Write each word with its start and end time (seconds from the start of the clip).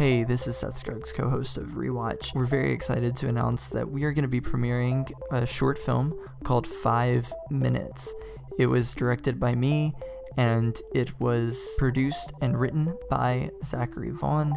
Hey, 0.00 0.24
this 0.24 0.46
is 0.46 0.56
Seth 0.56 0.78
Scruggs, 0.78 1.12
co 1.12 1.28
host 1.28 1.58
of 1.58 1.72
Rewatch. 1.72 2.34
We're 2.34 2.46
very 2.46 2.72
excited 2.72 3.14
to 3.16 3.28
announce 3.28 3.66
that 3.66 3.90
we 3.90 4.04
are 4.04 4.14
going 4.14 4.22
to 4.22 4.28
be 4.28 4.40
premiering 4.40 5.12
a 5.30 5.46
short 5.46 5.78
film 5.78 6.18
called 6.42 6.66
Five 6.66 7.30
Minutes. 7.50 8.14
It 8.58 8.64
was 8.64 8.94
directed 8.94 9.38
by 9.38 9.54
me 9.54 9.92
and 10.38 10.80
it 10.94 11.20
was 11.20 11.68
produced 11.76 12.32
and 12.40 12.58
written 12.58 12.96
by 13.10 13.50
Zachary 13.62 14.08
Vaughn. 14.08 14.54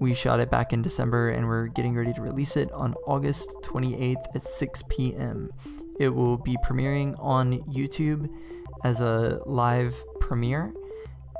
We 0.00 0.12
shot 0.12 0.38
it 0.38 0.50
back 0.50 0.74
in 0.74 0.82
December 0.82 1.30
and 1.30 1.48
we're 1.48 1.68
getting 1.68 1.94
ready 1.94 2.12
to 2.12 2.20
release 2.20 2.58
it 2.58 2.70
on 2.72 2.92
August 3.06 3.48
28th 3.62 4.36
at 4.36 4.42
6 4.42 4.82
p.m. 4.90 5.50
It 5.98 6.10
will 6.10 6.36
be 6.36 6.58
premiering 6.62 7.18
on 7.18 7.60
YouTube 7.72 8.28
as 8.84 9.00
a 9.00 9.40
live 9.46 9.96
premiere 10.20 10.74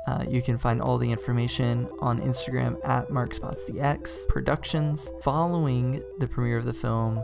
uh, 0.07 0.23
you 0.27 0.41
can 0.41 0.57
find 0.57 0.81
all 0.81 0.97
the 0.97 1.11
information 1.11 1.89
on 1.99 2.19
Instagram 2.19 2.77
at 2.85 3.09
MarkSpotsTheX 3.09 4.27
Productions. 4.27 5.11
Following 5.21 6.03
the 6.19 6.27
premiere 6.27 6.57
of 6.57 6.65
the 6.65 6.73
film, 6.73 7.23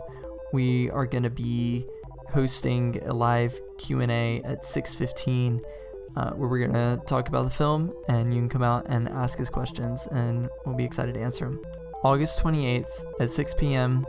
we 0.52 0.90
are 0.90 1.06
going 1.06 1.22
to 1.22 1.30
be 1.30 1.86
hosting 2.30 3.00
a 3.06 3.12
live 3.12 3.58
Q&A 3.78 4.42
at 4.42 4.62
6:15 4.64 5.60
uh, 6.16 6.30
where 6.30 6.48
we're 6.48 6.66
going 6.66 6.72
to 6.72 7.00
talk 7.06 7.28
about 7.28 7.44
the 7.44 7.50
film 7.50 7.92
and 8.08 8.34
you 8.34 8.40
can 8.40 8.48
come 8.48 8.62
out 8.62 8.84
and 8.88 9.08
ask 9.08 9.40
us 9.40 9.48
questions 9.48 10.06
and 10.10 10.48
we'll 10.64 10.76
be 10.76 10.84
excited 10.84 11.14
to 11.14 11.20
answer 11.20 11.46
them. 11.46 11.60
August 12.04 12.42
28th 12.42 13.20
at 13.20 13.30
6 13.30 13.54
p.m. 13.54 14.04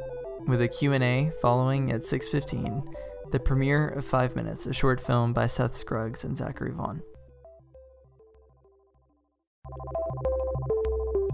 with 0.48 0.62
a 0.62 0.68
Q&A 0.68 1.32
following 1.42 1.92
at 1.92 2.02
6:15. 2.02 2.84
The 3.32 3.40
premiere 3.40 3.90
of 3.90 4.06
5 4.06 4.36
Minutes, 4.36 4.66
a 4.66 4.74
short 4.74 5.00
film 5.00 5.34
by 5.34 5.48
Seth 5.48 5.76
Scruggs 5.76 6.24
and 6.24 6.38
Zachary 6.38 6.72
Vaughn. 6.72 7.02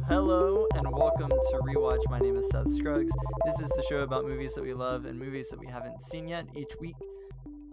Hello 0.08 0.68
and 0.76 0.88
welcome 0.92 1.30
to 1.30 1.58
Rewatch. 1.58 2.02
My 2.10 2.20
name 2.20 2.36
is 2.36 2.48
Seth 2.52 2.72
Scruggs. 2.72 3.12
This 3.46 3.60
is 3.60 3.70
the 3.70 3.84
show 3.90 4.00
about 4.00 4.26
movies 4.26 4.54
that 4.54 4.64
we 4.64 4.74
love 4.74 5.06
and 5.06 5.18
movies 5.18 5.50
that 5.50 5.60
we 5.60 5.66
haven't 5.66 6.04
seen 6.04 6.28
yet 6.28 6.46
each 6.56 6.72
week. 6.80 6.96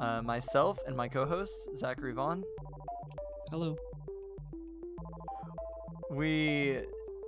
Uh, 0.01 0.23
myself 0.23 0.79
and 0.87 0.97
my 0.97 1.09
co 1.09 1.27
host, 1.27 1.53
Zachary 1.77 2.15
Vaughn. 2.15 2.43
Hello. 3.51 3.77
We 6.11 6.81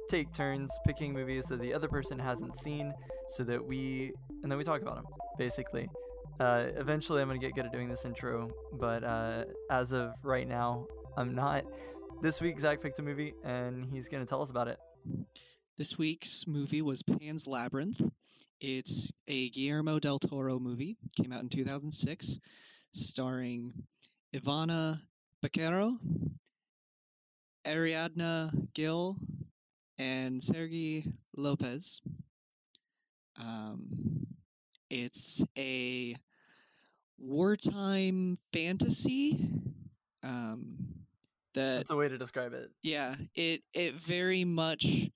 take 0.09 0.33
turns 0.33 0.71
picking 0.87 1.13
movies 1.13 1.45
that 1.47 1.61
the 1.61 1.75
other 1.75 1.89
person 1.89 2.19
hasn't 2.19 2.57
seen 2.57 2.95
so 3.29 3.45
that 3.45 3.63
we, 3.63 4.13
and 4.43 4.51
then 4.51 4.57
we 4.57 4.65
talk 4.65 4.81
about 4.81 4.97
them, 4.97 5.07
basically. 5.37 5.89
Uh, 6.41 6.69
eventually, 6.77 7.21
I'm 7.21 7.29
going 7.29 7.39
to 7.39 7.47
get 7.47 7.55
good 7.55 7.67
at 7.67 7.73
doing 7.73 7.91
this 7.91 8.07
intro, 8.07 8.51
but 8.73 9.05
uh, 9.05 9.45
as 9.71 9.93
of 9.93 10.15
right 10.23 10.49
now, 10.49 10.87
I'm 11.17 11.35
not. 11.35 11.65
This 12.21 12.41
week, 12.41 12.59
Zach 12.59 12.81
picked 12.83 12.99
a 12.99 13.03
movie, 13.03 13.33
and 13.45 13.85
he's 13.93 14.09
going 14.09 14.25
to 14.25 14.29
tell 14.29 14.43
us 14.43 14.51
about 14.51 14.67
it. 14.67 14.79
This 15.77 15.97
week's 15.97 16.49
movie 16.49 16.83
was 16.83 17.01
Pan's 17.01 17.47
Labyrinth. 17.47 18.03
It's 18.61 19.13
a 19.29 19.51
Guillermo 19.51 20.01
del 20.01 20.19
Toro 20.19 20.59
movie. 20.59 20.97
Came 21.17 21.33
out 21.33 21.43
in 21.43 21.49
2006, 21.49 22.41
starring 22.93 23.73
Ivana 24.35 25.01
Baquero, 25.45 25.97
Ariadna 27.65 28.51
Gil, 28.75 29.17
and 29.97 30.43
Sergi 30.43 31.05
Lopez. 31.37 32.03
Um, 33.41 34.27
it's 34.91 35.45
a 35.57 36.17
wartime 37.17 38.37
fantasy. 38.53 39.39
Um, 40.25 40.98
that 41.59 41.77
That's 41.79 41.91
a 41.91 41.97
way 41.97 42.09
to 42.09 42.17
describe 42.19 42.53
it. 42.53 42.71
yeah 42.83 43.15
it 43.35 43.63
it 43.75 43.95
very 43.95 44.45
much 44.45 45.11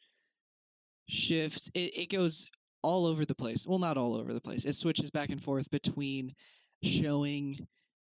shifts 1.09 1.71
it, 1.75 1.97
it 1.97 2.11
goes 2.11 2.51
all 2.83 3.07
over 3.07 3.25
the 3.25 3.35
place 3.35 3.67
well 3.67 3.79
not 3.79 3.97
all 3.97 4.15
over 4.15 4.33
the 4.33 4.41
place 4.41 4.65
it 4.65 4.75
switches 4.75 5.11
back 5.11 5.31
and 5.31 5.43
forth 5.43 5.71
between 5.71 6.35
showing 6.83 7.67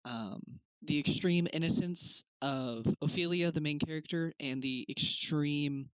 um 0.04 0.40
the 0.82 0.98
extreme 0.98 1.46
innocence 1.52 2.24
of 2.42 2.86
ophelia 3.02 3.50
the 3.50 3.60
main 3.60 3.78
character 3.78 4.32
and 4.40 4.62
the 4.62 4.86
extreme 4.88 5.88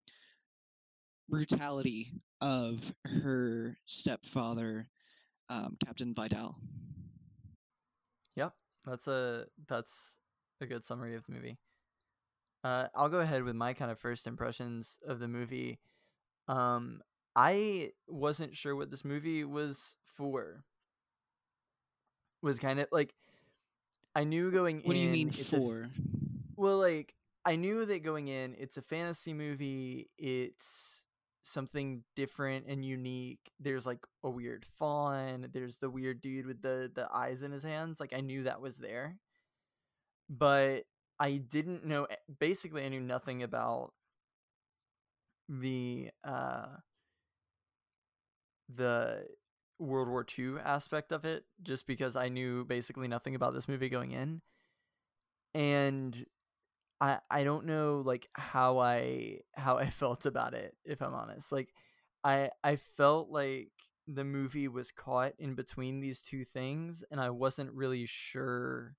brutality 1.28 2.12
of 2.40 2.94
her 3.04 3.76
stepfather 3.86 4.88
um, 5.48 5.76
captain 5.84 6.12
vidal 6.14 6.56
Yep, 8.36 8.52
that's 8.84 9.06
a 9.08 9.46
that's 9.68 10.18
a 10.60 10.66
good 10.66 10.84
summary 10.84 11.14
of 11.14 11.24
the 11.26 11.32
movie. 11.32 11.56
Uh, 12.66 12.88
I'll 12.96 13.08
go 13.08 13.20
ahead 13.20 13.44
with 13.44 13.54
my 13.54 13.74
kind 13.74 13.92
of 13.92 13.98
first 13.98 14.26
impressions 14.26 14.98
of 15.06 15.20
the 15.20 15.28
movie. 15.28 15.78
Um, 16.48 17.00
I 17.36 17.92
wasn't 18.08 18.56
sure 18.56 18.74
what 18.74 18.90
this 18.90 19.04
movie 19.04 19.44
was 19.44 19.94
for. 20.04 20.64
Was 22.42 22.58
kind 22.58 22.80
of 22.80 22.88
like 22.90 23.14
I 24.16 24.24
knew 24.24 24.50
going 24.50 24.78
what 24.78 24.84
in. 24.84 24.88
What 24.88 24.94
do 24.94 25.00
you 25.00 25.10
mean 25.10 25.28
it's 25.28 25.52
a 25.52 25.56
for 25.56 25.90
well, 26.56 26.78
like 26.78 27.14
I 27.44 27.54
knew 27.54 27.84
that 27.84 28.02
going 28.02 28.26
in, 28.28 28.56
it's 28.58 28.78
a 28.78 28.82
fantasy 28.82 29.32
movie. 29.32 30.08
It's 30.18 31.04
something 31.42 32.02
different 32.16 32.66
and 32.66 32.84
unique. 32.84 33.52
There's 33.60 33.86
like 33.86 34.04
a 34.24 34.30
weird 34.30 34.64
fawn. 34.64 35.48
There's 35.52 35.76
the 35.76 35.90
weird 35.90 36.20
dude 36.20 36.46
with 36.46 36.62
the 36.62 36.90
the 36.92 37.06
eyes 37.14 37.42
in 37.42 37.52
his 37.52 37.62
hands. 37.62 38.00
Like 38.00 38.12
I 38.12 38.22
knew 38.22 38.42
that 38.44 38.60
was 38.60 38.78
there, 38.78 39.18
but 40.28 40.84
I 41.18 41.36
didn't 41.38 41.84
know. 41.84 42.04
eh, 42.04 42.16
Basically, 42.38 42.84
I 42.84 42.88
knew 42.88 43.00
nothing 43.00 43.42
about 43.42 43.92
the 45.48 46.10
uh 46.24 46.66
the 48.68 49.26
World 49.78 50.08
War 50.08 50.24
II 50.24 50.58
aspect 50.58 51.12
of 51.12 51.24
it, 51.24 51.44
just 51.62 51.86
because 51.86 52.16
I 52.16 52.28
knew 52.28 52.64
basically 52.64 53.08
nothing 53.08 53.34
about 53.34 53.54
this 53.54 53.68
movie 53.68 53.88
going 53.88 54.12
in, 54.12 54.40
and 55.54 56.24
I 57.00 57.20
I 57.30 57.44
don't 57.44 57.66
know 57.66 58.02
like 58.04 58.28
how 58.34 58.78
I 58.80 59.40
how 59.54 59.78
I 59.78 59.90
felt 59.90 60.26
about 60.26 60.54
it 60.54 60.76
if 60.84 61.02
I'm 61.02 61.14
honest. 61.14 61.52
Like 61.52 61.70
I 62.24 62.50
I 62.64 62.76
felt 62.76 63.30
like 63.30 63.70
the 64.08 64.24
movie 64.24 64.68
was 64.68 64.92
caught 64.92 65.34
in 65.38 65.54
between 65.54 66.00
these 66.00 66.22
two 66.22 66.44
things 66.44 67.04
and 67.10 67.20
I 67.20 67.30
wasn't 67.30 67.72
really 67.72 68.06
sure 68.06 68.96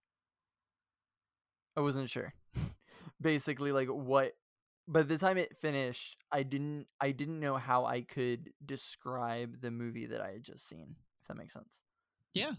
I 1.77 1.81
wasn't 1.81 2.09
sure. 2.09 2.33
Basically 3.21 3.71
like 3.71 3.87
what 3.87 4.33
by 4.89 5.03
the 5.03 5.17
time 5.17 5.37
it 5.37 5.57
finished, 5.59 6.17
I 6.31 6.43
didn't 6.43 6.87
I 6.99 7.11
didn't 7.11 7.39
know 7.39 7.55
how 7.55 7.85
I 7.85 8.01
could 8.01 8.51
describe 8.65 9.61
the 9.61 9.71
movie 9.71 10.07
that 10.07 10.19
I 10.21 10.31
had 10.31 10.43
just 10.43 10.67
seen, 10.67 10.95
if 11.21 11.27
that 11.27 11.37
makes 11.37 11.53
sense. 11.53 11.83
yeah 12.33 12.51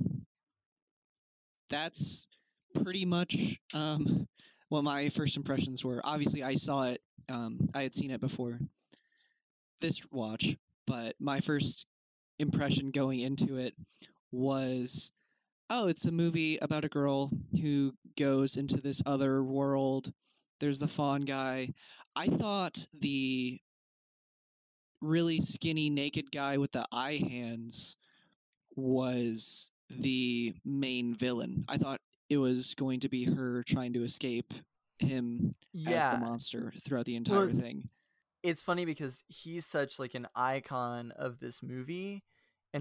that's 1.68 2.26
pretty 2.82 3.04
much 3.04 3.58
um, 3.74 4.26
what 4.68 4.84
my 4.84 5.08
first 5.08 5.36
impressions 5.36 5.84
were. 5.84 6.00
Obviously, 6.04 6.42
I 6.42 6.54
saw 6.54 6.84
it. 6.84 7.00
Um, 7.28 7.68
I 7.74 7.82
had 7.82 7.94
seen 7.94 8.10
it 8.10 8.20
before 8.20 8.58
this 9.80 10.00
watch, 10.10 10.56
but 10.86 11.14
my 11.20 11.40
first 11.40 11.86
impression 12.38 12.90
going 12.90 13.20
into 13.20 13.56
it 13.56 13.74
was, 14.32 15.12
oh, 15.70 15.88
it's 15.88 16.06
a 16.06 16.12
movie 16.12 16.58
about 16.58 16.84
a 16.84 16.88
girl 16.88 17.30
who 17.60 17.94
goes 18.18 18.56
into 18.56 18.80
this 18.80 19.02
other 19.06 19.42
world. 19.42 20.12
There's 20.60 20.78
the 20.78 20.88
fawn 20.88 21.22
guy. 21.22 21.74
I 22.16 22.26
thought 22.26 22.86
the 22.98 23.60
really 25.00 25.40
skinny 25.40 25.90
naked 25.90 26.32
guy 26.32 26.56
with 26.56 26.72
the 26.72 26.84
eye 26.90 27.22
hands 27.28 27.96
was 28.74 29.70
the 29.90 30.54
main 30.64 31.14
villain. 31.14 31.64
I 31.68 31.76
thought 31.76 32.00
it 32.28 32.38
was 32.38 32.74
going 32.74 33.00
to 33.00 33.08
be 33.08 33.24
her 33.24 33.62
trying 33.64 33.92
to 33.94 34.02
escape 34.02 34.52
him 34.98 35.54
as 35.86 36.08
the 36.08 36.18
monster 36.18 36.72
throughout 36.84 37.04
the 37.04 37.16
entire 37.16 37.48
it's- 37.48 37.58
thing. 37.58 37.88
it's 38.42 38.62
funny 38.62 38.84
because 38.84 39.22
he's 39.28 39.64
such 39.64 39.98
like 39.98 40.14
an 40.14 40.26
icon 40.34 41.12
of 41.16 41.38
this 41.38 41.62
movie 41.62 42.24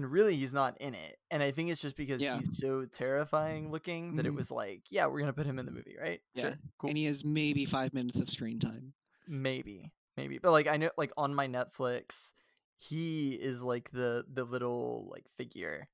and 0.04 0.10
really 0.12 0.36
he's 0.36 0.52
not 0.52 0.80
in 0.80 0.94
it 0.94 1.18
and 1.30 1.42
i 1.42 1.50
think 1.50 1.70
it's 1.70 1.80
just 1.80 1.96
because 1.96 2.22
Yeah. 2.22 2.36
he's 2.38 2.56
so 2.56 2.84
terrifying 2.86 3.72
looking 3.72 4.14
that 4.16 4.26
it 4.26 4.32
Mhm. 4.32 4.36
was 4.36 4.50
like 4.52 4.82
yeah 4.90 5.06
we're 5.06 5.18
gonna 5.18 5.32
put 5.32 5.44
him 5.46 5.58
in 5.58 5.66
the 5.66 5.72
movie 5.72 5.96
right 6.00 6.20
Yeah, 6.34 6.54
cool 6.78 6.88
And 6.90 6.96
he 6.96 7.04
has 7.06 7.24
maybe 7.24 7.64
five 7.64 7.92
minutes 7.92 8.20
of 8.20 8.30
screen 8.30 8.58
time. 8.60 8.92
maybe 9.26 9.90
maybe 10.16 10.38
but 10.38 10.52
like 10.52 10.68
i 10.68 10.76
know 10.76 10.90
like 10.96 11.10
on 11.16 11.34
my 11.34 11.46
netflix 11.48 12.32
he 12.76 13.32
is 13.32 13.60
like 13.62 13.90
the 13.90 14.24
the 14.32 14.44
little 14.44 15.08
like 15.10 15.28
figure 15.36 15.88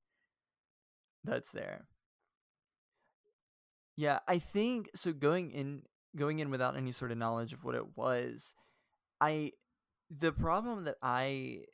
that's 1.24 1.50
there 1.52 1.86
yeah 3.96 4.18
i 4.28 4.38
think 4.38 4.90
so 4.94 5.12
going 5.12 5.50
in 5.50 5.82
going 6.16 6.38
in 6.40 6.50
without 6.50 6.76
any 6.76 6.92
sort 6.92 7.10
of 7.10 7.18
knowledge 7.18 7.52
of 7.54 7.64
what 7.64 7.74
it 7.74 7.96
was 7.96 8.54
i 9.20 9.50
the 10.10 10.30
problem 10.32 10.84
that 10.84 10.96
i 11.02 11.64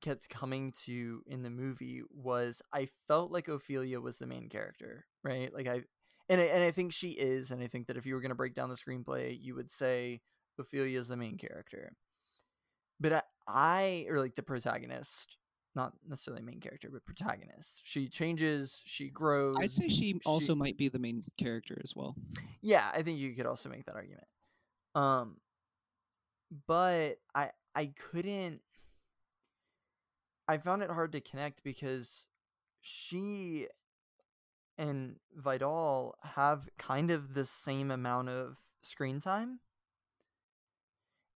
kept 0.00 0.28
coming 0.28 0.72
to 0.84 1.22
in 1.26 1.42
the 1.42 1.50
movie 1.50 2.02
was 2.10 2.62
i 2.72 2.86
felt 3.06 3.30
like 3.30 3.48
ophelia 3.48 4.00
was 4.00 4.18
the 4.18 4.26
main 4.26 4.48
character 4.48 5.06
right 5.24 5.52
like 5.52 5.66
i 5.66 5.82
and 6.30 6.42
I, 6.42 6.44
and 6.44 6.62
I 6.62 6.70
think 6.70 6.92
she 6.92 7.10
is 7.10 7.50
and 7.50 7.62
i 7.62 7.66
think 7.66 7.86
that 7.86 7.96
if 7.96 8.06
you 8.06 8.14
were 8.14 8.20
going 8.20 8.30
to 8.30 8.36
break 8.36 8.54
down 8.54 8.68
the 8.68 8.76
screenplay 8.76 9.36
you 9.40 9.54
would 9.54 9.70
say 9.70 10.20
ophelia 10.58 10.98
is 10.98 11.08
the 11.08 11.16
main 11.16 11.36
character 11.36 11.92
but 13.00 13.12
I, 13.12 13.22
I 13.46 14.06
or 14.08 14.18
like 14.18 14.34
the 14.34 14.42
protagonist, 14.42 15.36
not 15.74 15.92
necessarily 16.06 16.42
main 16.42 16.60
character, 16.60 16.88
but 16.92 17.04
protagonist. 17.04 17.82
She 17.84 18.08
changes, 18.08 18.82
she 18.84 19.08
grows. 19.08 19.56
I'd 19.58 19.72
say 19.72 19.88
she 19.88 20.20
also 20.26 20.54
might 20.54 20.76
be 20.76 20.88
the 20.88 20.98
main 20.98 21.24
character 21.36 21.80
as 21.82 21.94
well. 21.94 22.16
Yeah, 22.60 22.90
I 22.92 23.02
think 23.02 23.18
you 23.18 23.34
could 23.34 23.46
also 23.46 23.68
make 23.68 23.86
that 23.86 23.94
argument. 23.94 24.26
Um 24.94 25.36
but 26.66 27.18
I 27.34 27.50
I 27.74 27.92
couldn't 28.10 28.62
I 30.48 30.58
found 30.58 30.82
it 30.82 30.90
hard 30.90 31.12
to 31.12 31.20
connect 31.20 31.62
because 31.62 32.26
she 32.80 33.68
and 34.78 35.16
Vidal 35.36 36.14
have 36.22 36.68
kind 36.78 37.10
of 37.10 37.34
the 37.34 37.44
same 37.44 37.90
amount 37.90 38.30
of 38.30 38.56
screen 38.82 39.20
time. 39.20 39.60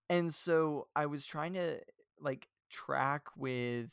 And 0.09 0.33
so 0.33 0.89
I 0.97 1.07
was 1.07 1.27
trying 1.27 1.55
to 1.55 1.81
like 2.21 2.49
track 2.71 3.27
with 3.37 3.91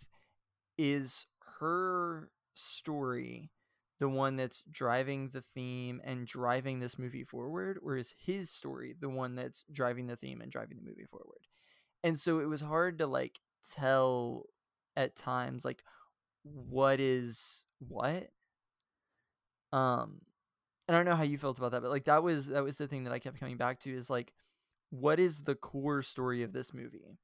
is 0.78 1.26
her 1.60 2.30
story 2.54 3.52
the 4.00 4.08
one 4.08 4.38
that's 4.38 4.64
driving 4.72 5.30
the 5.30 5.42
theme 5.42 6.02
and 6.06 6.26
driving 6.26 6.80
this 6.80 6.98
movie 6.98 7.24
forward 7.24 7.78
or 7.84 7.98
is 7.98 8.14
his 8.18 8.50
story 8.50 8.96
the 8.98 9.10
one 9.10 9.36
that's 9.36 9.66
driving 9.72 10.08
the 10.08 10.16
theme 10.16 10.40
and 10.40 10.52
driving 10.52 10.78
the 10.78 10.90
movie 10.90 11.06
forward 11.12 11.48
and 12.04 12.18
so 12.18 12.40
it 12.40 12.46
was 12.46 12.62
hard 12.62 12.98
to 12.98 13.08
like 13.08 13.40
tell 13.70 14.46
at 15.00 15.16
times 15.16 15.64
like 15.64 15.84
what 16.44 17.00
is 17.00 17.64
what? 17.80 18.28
Um 19.72 20.22
i 20.88 20.92
don't 20.92 21.06
know 21.06 21.16
how 21.16 21.24
you 21.24 21.38
felt 21.38 21.60
about 21.60 21.72
that 21.72 21.84
but 21.84 21.92
like 21.92 22.06
that 22.06 22.24
was 22.24 22.48
that 22.48 22.64
was 22.64 22.78
the 22.78 22.88
thing 22.88 23.04
that 23.04 23.14
i 23.14 23.20
kept 23.20 23.40
coming 23.40 23.58
back 23.58 23.80
to 23.80 23.94
is 23.94 24.10
like 24.10 24.34
what 24.90 25.20
is 25.20 25.44
the 25.44 25.54
core 25.54 26.02
story 26.02 26.42
of 26.42 26.52
this 26.52 26.74
movie? 26.74 27.20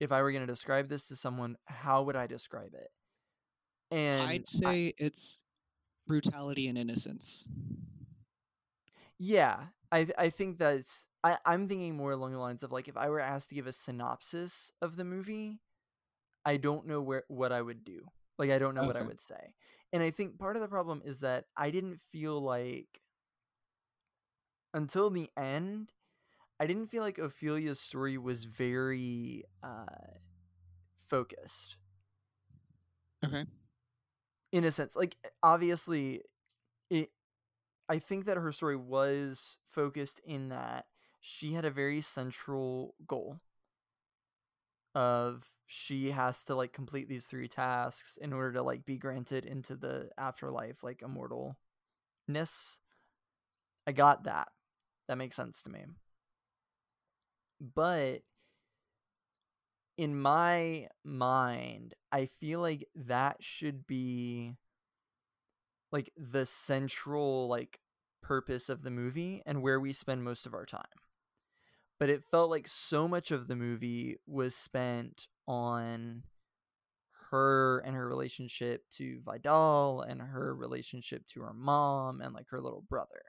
If 0.00 0.10
i 0.10 0.22
were 0.22 0.32
going 0.32 0.46
to 0.46 0.52
describe 0.52 0.88
this 0.88 1.06
to 1.08 1.16
someone 1.16 1.56
how 1.66 2.02
would 2.02 2.16
i 2.16 2.26
describe 2.26 2.72
it? 2.74 2.90
And 3.94 4.26
I'd 4.26 4.48
say 4.48 4.88
I, 4.88 4.92
it's 4.96 5.44
brutality 6.06 6.66
and 6.68 6.78
innocence. 6.78 7.46
Yeah, 9.18 9.58
I 9.92 10.08
I 10.16 10.30
think 10.30 10.58
that's 10.58 11.06
I 11.22 11.36
I'm 11.44 11.68
thinking 11.68 11.96
more 11.96 12.12
along 12.12 12.32
the 12.32 12.38
lines 12.38 12.62
of 12.62 12.72
like 12.72 12.88
if 12.88 12.96
I 12.96 13.10
were 13.10 13.20
asked 13.20 13.50
to 13.50 13.54
give 13.54 13.66
a 13.66 13.72
synopsis 13.72 14.72
of 14.80 14.96
the 14.96 15.04
movie, 15.04 15.60
I 16.48 16.56
don't 16.56 16.86
know 16.86 17.02
where 17.02 17.24
what 17.28 17.52
I 17.52 17.60
would 17.60 17.84
do. 17.84 18.06
Like 18.38 18.50
I 18.50 18.58
don't 18.58 18.74
know 18.74 18.82
okay. 18.82 18.88
what 18.88 18.96
I 18.96 19.02
would 19.02 19.20
say. 19.20 19.54
And 19.92 20.02
I 20.02 20.10
think 20.10 20.38
part 20.38 20.56
of 20.56 20.62
the 20.62 20.68
problem 20.68 21.02
is 21.04 21.20
that 21.20 21.44
I 21.56 21.70
didn't 21.70 22.00
feel 22.00 22.40
like 22.40 23.00
until 24.74 25.10
the 25.10 25.30
end, 25.36 25.92
I 26.60 26.66
didn't 26.66 26.88
feel 26.88 27.02
like 27.02 27.18
Ophelia's 27.18 27.80
story 27.80 28.18
was 28.18 28.44
very 28.44 29.44
uh 29.62 29.86
focused. 31.08 31.76
Okay 33.24 33.44
in 34.52 34.64
a 34.64 34.70
sense 34.70 34.96
like 34.96 35.16
obviously 35.42 36.22
it 36.90 37.10
i 37.88 37.98
think 37.98 38.24
that 38.24 38.36
her 38.36 38.52
story 38.52 38.76
was 38.76 39.58
focused 39.68 40.20
in 40.24 40.48
that 40.48 40.86
she 41.20 41.52
had 41.52 41.64
a 41.64 41.70
very 41.70 42.00
central 42.00 42.94
goal 43.06 43.40
of 44.94 45.46
she 45.70 46.12
has 46.12 46.44
to 46.46 46.54
like 46.54 46.72
complete 46.72 47.10
these 47.10 47.26
three 47.26 47.46
tasks 47.46 48.16
in 48.16 48.32
order 48.32 48.54
to 48.54 48.62
like 48.62 48.86
be 48.86 48.96
granted 48.96 49.44
into 49.44 49.76
the 49.76 50.08
afterlife 50.16 50.82
like 50.82 51.02
immortalness. 51.02 52.78
I 53.86 53.92
got 53.92 54.24
that. 54.24 54.48
That 55.08 55.18
makes 55.18 55.36
sense 55.36 55.62
to 55.64 55.70
me. 55.70 55.84
But 57.60 58.22
in 59.98 60.18
my 60.18 60.88
mind, 61.04 61.92
I 62.10 62.24
feel 62.24 62.60
like 62.60 62.88
that 62.94 63.44
should 63.44 63.86
be 63.86 64.54
like 65.92 66.10
the 66.16 66.46
central 66.46 67.46
like 67.46 67.78
purpose 68.22 68.70
of 68.70 68.82
the 68.82 68.90
movie 68.90 69.42
and 69.44 69.60
where 69.60 69.78
we 69.78 69.92
spend 69.92 70.24
most 70.24 70.46
of 70.46 70.54
our 70.54 70.64
time. 70.64 70.80
But 71.98 72.10
it 72.10 72.22
felt 72.30 72.50
like 72.50 72.68
so 72.68 73.08
much 73.08 73.30
of 73.30 73.48
the 73.48 73.56
movie 73.56 74.16
was 74.26 74.54
spent 74.54 75.26
on 75.46 76.22
her 77.30 77.78
and 77.80 77.94
her 77.96 78.08
relationship 78.08 78.84
to 78.96 79.20
Vidal 79.24 80.02
and 80.02 80.20
her 80.20 80.54
relationship 80.54 81.26
to 81.28 81.42
her 81.42 81.52
mom 81.52 82.20
and 82.20 82.32
like 82.34 82.46
her 82.50 82.60
little 82.60 82.84
brother. 82.88 83.22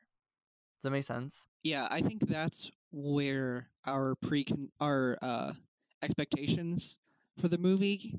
Does 0.77 0.83
that 0.83 0.91
make 0.91 1.03
sense? 1.03 1.47
Yeah, 1.63 1.87
I 1.89 2.01
think 2.01 2.27
that's 2.27 2.71
where 2.91 3.69
our 3.85 4.15
pre 4.15 4.45
our 4.79 5.17
uh 5.21 5.53
expectations 6.01 6.97
for 7.37 7.47
the 7.47 7.57
movie 7.57 8.15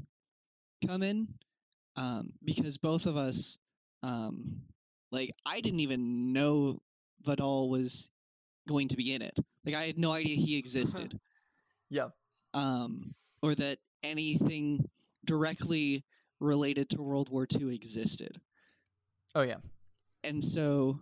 come 0.87 1.02
in 1.02 1.29
um, 1.97 2.32
because 2.44 2.79
both 2.79 3.06
of 3.06 3.17
us 3.17 3.58
um, 4.02 4.62
like 5.12 5.32
i 5.44 5.61
didn't 5.61 5.81
even 5.81 6.32
know 6.32 6.79
vidal 7.23 7.69
was 7.69 8.11
going 8.71 8.89
to 8.89 8.97
be 8.97 9.13
in 9.13 9.23
it. 9.23 9.39
Like 9.65 9.75
i 9.75 9.85
had 9.85 9.99
no 9.99 10.13
idea 10.13 10.37
he 10.37 10.57
existed. 10.57 11.19
Yeah. 11.91 12.09
Um, 12.55 13.13
or 13.43 13.55
that 13.55 13.79
anything 14.03 14.89
directly 15.25 16.05
related 16.39 16.89
to 16.91 17.03
world 17.03 17.29
war 17.29 17.47
ii 17.61 17.75
existed. 17.75 18.41
Oh 19.35 19.43
yeah. 19.43 19.59
And 20.25 20.43
so 20.43 21.01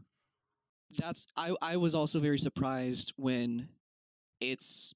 that's 0.99 1.27
i 1.37 1.55
i 1.61 1.77
was 1.77 1.95
also 1.95 2.19
very 2.19 2.39
surprised 2.39 3.13
when 3.17 3.69
it's 4.41 4.95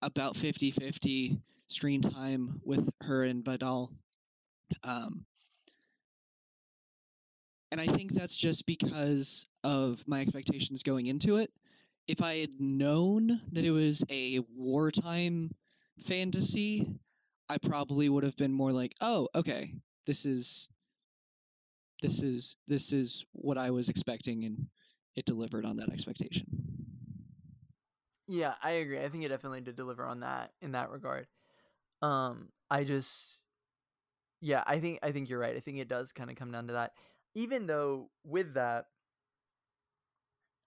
about 0.00 0.36
50 0.36 0.70
50 0.70 1.38
screen 1.66 2.00
time 2.00 2.60
with 2.64 2.88
her 3.02 3.24
and 3.24 3.44
Vidal. 3.44 3.92
Um, 4.82 5.26
and 7.70 7.80
I 7.80 7.86
think 7.86 8.12
that's 8.12 8.36
just 8.36 8.64
because 8.64 9.46
of 9.62 10.02
my 10.06 10.20
expectations 10.20 10.82
going 10.82 11.06
into 11.06 11.36
it. 11.36 11.50
If 12.08 12.22
I 12.22 12.36
had 12.38 12.58
known 12.60 13.42
that 13.52 13.64
it 13.64 13.70
was 13.70 14.02
a 14.10 14.40
wartime 14.56 15.54
fantasy, 16.00 16.98
I 17.48 17.58
probably 17.58 18.08
would 18.08 18.24
have 18.24 18.36
been 18.36 18.52
more 18.52 18.72
like, 18.72 18.94
"Oh, 19.00 19.28
okay, 19.34 19.74
this 20.06 20.24
is 20.26 20.68
this 22.02 22.22
is 22.22 22.56
this 22.66 22.92
is 22.92 23.24
what 23.32 23.58
I 23.58 23.70
was 23.70 23.88
expecting 23.88 24.44
and 24.44 24.68
it 25.16 25.24
delivered 25.24 25.64
on 25.64 25.76
that 25.78 25.90
expectation." 25.90 26.46
Yeah, 28.26 28.54
I 28.62 28.72
agree. 28.72 29.00
I 29.00 29.08
think 29.08 29.24
it 29.24 29.28
definitely 29.28 29.62
did 29.62 29.76
deliver 29.76 30.04
on 30.04 30.20
that 30.20 30.52
in 30.60 30.72
that 30.72 30.90
regard. 30.90 31.26
Um, 32.02 32.50
I 32.70 32.84
just 32.84 33.40
yeah, 34.40 34.62
I 34.66 34.78
think 34.78 35.00
I 35.02 35.12
think 35.12 35.28
you're 35.28 35.38
right. 35.38 35.56
I 35.56 35.60
think 35.60 35.78
it 35.78 35.88
does 35.88 36.12
kind 36.12 36.30
of 36.30 36.36
come 36.36 36.52
down 36.52 36.68
to 36.68 36.74
that. 36.74 36.92
Even 37.34 37.66
though 37.66 38.10
with 38.24 38.54
that 38.54 38.86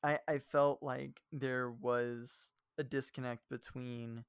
I 0.04 0.20
I 0.28 0.40
felt 0.40 0.82
like 0.82 1.22
there 1.32 1.72
was 1.72 2.50
a 2.78 2.84
disconnect 2.84 3.48
between 3.50 4.24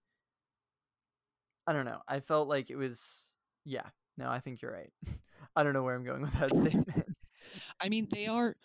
I 1.67 1.73
don't 1.73 1.85
know. 1.85 2.01
I 2.09 2.21
felt 2.21 2.49
like 2.49 2.71
it 2.71 2.77
was 2.77 3.33
yeah. 3.65 3.87
No, 4.19 4.29
I 4.29 4.41
think 4.41 4.61
you're 4.63 4.73
right. 4.73 4.93
I 5.57 5.63
don't 5.63 5.73
know 5.73 5.83
where 5.83 5.95
I'm 5.95 6.05
going 6.05 6.23
with 6.23 6.39
that 6.39 6.51
statement. 6.57 7.17
I 7.81 7.89
mean, 7.89 8.09
they 8.11 8.27
are 8.27 8.57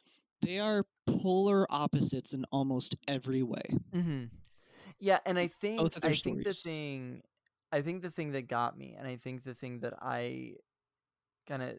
they 0.42 0.60
are 0.60 0.86
polar 1.06 1.66
opposites 1.70 2.34
in 2.34 2.46
almost 2.52 2.96
every 3.08 3.44
way. 3.44 3.64
Mm-hmm. 3.94 4.26
Yeah, 5.00 5.20
and 5.26 5.38
I 5.38 5.48
think 5.48 5.80
I 5.82 5.86
stories. 5.86 6.22
think 6.22 6.44
the 6.44 6.54
thing 6.54 7.22
I 7.72 7.82
think 7.82 8.02
the 8.02 8.12
thing 8.12 8.32
that 8.32 8.48
got 8.48 8.78
me 8.78 8.96
and 8.98 9.08
I 9.08 9.18
think 9.18 9.44
the 9.44 9.54
thing 9.54 9.80
that 9.80 9.94
I 10.02 10.56
kind 11.48 11.62
of 11.64 11.76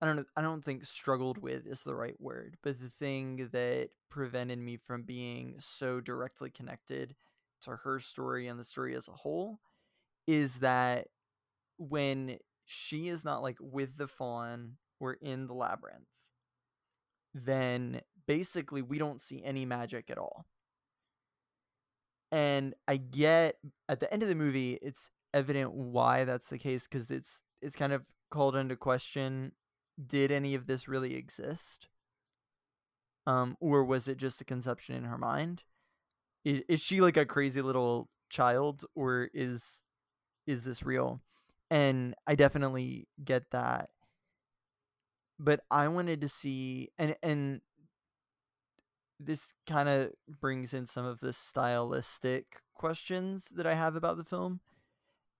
I 0.00 0.06
don't 0.06 0.16
know 0.16 0.24
I 0.36 0.42
don't 0.42 0.64
think 0.64 0.84
struggled 0.84 1.38
with 1.38 1.66
is 1.66 1.82
the 1.82 1.94
right 1.94 2.20
word, 2.20 2.56
but 2.62 2.80
the 2.80 2.90
thing 2.90 3.48
that 3.52 3.90
prevented 4.10 4.58
me 4.58 4.76
from 4.76 5.02
being 5.02 5.56
so 5.58 6.00
directly 6.00 6.50
connected 6.50 7.14
to 7.62 7.76
her 7.76 7.98
story 7.98 8.46
and 8.46 8.58
the 8.60 8.64
story 8.64 8.94
as 8.94 9.08
a 9.08 9.12
whole 9.12 9.60
is 10.26 10.58
that 10.58 11.08
when 11.78 12.38
she 12.66 13.08
is 13.08 13.24
not 13.24 13.42
like 13.42 13.58
with 13.60 13.96
the 13.96 14.08
fawn 14.08 14.76
or 15.00 15.14
in 15.14 15.46
the 15.46 15.54
labyrinth, 15.54 16.08
then 17.34 18.00
basically 18.26 18.82
we 18.82 18.98
don't 18.98 19.20
see 19.20 19.42
any 19.44 19.64
magic 19.64 20.10
at 20.10 20.18
all. 20.18 20.46
And 22.32 22.74
I 22.88 22.96
get 22.96 23.56
at 23.88 24.00
the 24.00 24.12
end 24.12 24.22
of 24.22 24.28
the 24.28 24.34
movie, 24.34 24.74
it's 24.82 25.10
evident 25.32 25.72
why 25.72 26.24
that's 26.24 26.48
the 26.48 26.58
case 26.58 26.86
because 26.86 27.10
it's 27.10 27.42
it's 27.62 27.76
kind 27.76 27.92
of 27.92 28.06
called 28.30 28.56
into 28.56 28.76
question: 28.76 29.52
Did 30.04 30.30
any 30.30 30.54
of 30.54 30.66
this 30.66 30.88
really 30.88 31.14
exist? 31.14 31.88
Um, 33.26 33.56
or 33.60 33.84
was 33.84 34.08
it 34.08 34.18
just 34.18 34.40
a 34.40 34.44
conception 34.44 34.94
in 34.94 35.04
her 35.04 35.18
mind? 35.18 35.62
Is, 36.44 36.62
is 36.68 36.80
she 36.80 37.00
like 37.00 37.16
a 37.16 37.26
crazy 37.26 37.62
little 37.62 38.08
child, 38.28 38.84
or 38.94 39.28
is 39.34 39.82
is 40.46 40.64
this 40.64 40.84
real? 40.84 41.20
And 41.70 42.14
I 42.26 42.36
definitely 42.36 43.08
get 43.24 43.50
that. 43.50 43.90
But 45.38 45.60
I 45.70 45.88
wanted 45.88 46.20
to 46.20 46.28
see, 46.28 46.90
and 46.98 47.16
and 47.22 47.60
this 49.18 49.52
kind 49.66 49.88
of 49.88 50.12
brings 50.40 50.74
in 50.74 50.86
some 50.86 51.04
of 51.04 51.20
the 51.20 51.32
stylistic 51.32 52.60
questions 52.74 53.48
that 53.54 53.66
I 53.66 53.74
have 53.74 53.96
about 53.96 54.18
the 54.18 54.24
film 54.24 54.60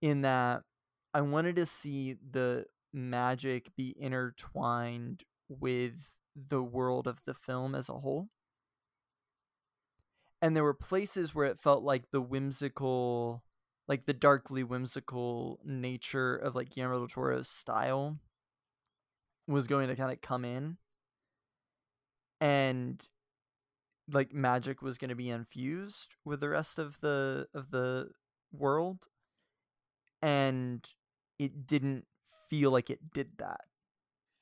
in 0.01 0.23
that 0.23 0.63
I 1.15 1.21
wanted 1.21 1.57
to 1.57 1.67
see 1.67 2.17
the 2.31 2.67
magic 2.93 3.75
be 3.77 3.95
intertwined 3.99 5.25
with 5.49 6.17
the 6.35 6.63
world 6.63 7.07
of 7.07 7.23
the 7.25 7.35
film 7.35 7.75
as 7.75 7.89
a 7.89 7.95
whole. 7.95 8.29
And 10.43 10.55
there 10.55 10.65
were 10.65 10.75
places 10.75 11.35
where 11.35 11.47
it 11.47 11.59
felt 11.59 11.83
like 11.83 12.11
the 12.11 12.21
whimsical, 12.21 13.43
like 13.89 14.07
the 14.07 14.13
darkly 14.13 14.63
whimsical 14.63 15.61
nature 15.65 16.37
of 16.37 16.55
like 16.55 16.71
Guillermo 16.71 16.99
del 16.99 17.09
Toro's 17.09 17.49
style 17.49 18.19
was 19.49 19.67
going 19.67 19.89
to 19.89 19.97
kind 19.97 20.13
of 20.13 20.21
come 20.21 20.45
in. 20.45 20.77
And 22.41 23.03
like 24.13 24.33
magic 24.33 24.83
was 24.83 24.99
going 24.99 25.09
to 25.09 25.15
be 25.15 25.31
infused 25.31 26.15
with 26.25 26.41
the 26.41 26.49
rest 26.49 26.79
of 26.79 27.01
the 27.01 27.49
of 27.55 27.71
the 27.71 28.11
world 28.53 29.09
and 30.23 30.89
it 31.39 31.67
didn't 31.67 32.07
feel 32.49 32.71
like 32.71 32.91
it 32.91 33.01
did 33.13 33.29
that. 33.39 33.63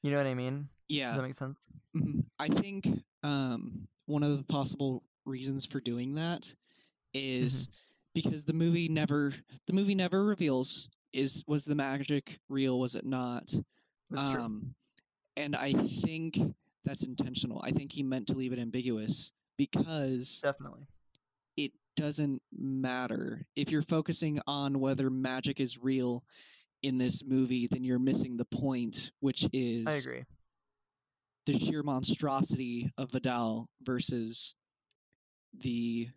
You 0.03 0.11
know 0.11 0.19
what 0.19 0.27
i 0.27 0.35
mean? 0.35 0.69
Yeah. 0.89 1.09
does 1.09 1.17
that 1.17 1.23
make 1.23 1.35
sense? 1.35 1.59
Mhm. 1.97 2.25
I 2.39 2.49
think 2.49 2.87
um, 3.23 3.89
one 4.07 4.23
of 4.23 4.37
the 4.37 4.45
possible 4.45 5.03
reasons 5.25 5.65
for 5.65 5.81
doing 5.81 6.15
that 6.17 6.55
is 7.15 7.69
because 8.15 8.45
the 8.45 8.53
movie 8.53 8.89
never 8.89 9.33
the 9.67 9.73
movie 9.73 9.95
never 9.95 10.25
reveals 10.25 10.89
is 11.13 11.45
was 11.47 11.65
the 11.65 11.75
magic 11.75 12.39
real 12.49 12.79
was 12.79 12.95
it 12.95 13.07
not? 13.07 13.53
That's 14.11 14.31
true. 14.31 14.43
Um, 14.43 14.75
and 15.37 15.57
I 15.57 15.73
think 15.73 16.39
that's 16.85 17.05
intentional. 17.05 17.63
I 17.65 17.71
think 17.71 17.93
he 17.93 18.03
meant 18.03 18.27
to 18.29 18.35
leave 18.35 18.53
it 18.53 18.59
ambiguous 18.59 19.33
because 19.57 20.41
definitely. 20.43 20.87
it 21.57 21.73
doesn't 21.97 22.43
matter. 22.53 23.47
If 23.57 23.73
you're 23.73 23.83
focusing 23.83 24.41
on 24.47 24.81
whether 24.81 25.11
magic 25.11 25.61
is 25.61 25.83
real 25.83 26.25
in 26.85 26.99
this 26.99 27.25
movie. 27.25 27.67
Then 27.67 27.85
you're 27.85 27.99
missing 27.99 28.37
the 28.37 28.45
point, 28.45 29.11
which 29.21 29.49
is 29.53 29.87
i 29.87 29.93
agree 29.93 30.25
the 31.47 31.59
sheer 31.59 31.83
monstrosity 31.83 32.91
of 32.97 33.13
Vidal 33.13 33.69
versus 33.83 34.55
the 35.61 36.09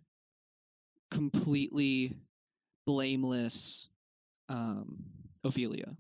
completely 1.11 2.15
blameless 2.85 3.89
um, 4.49 5.03
Ophelia. 5.43 5.95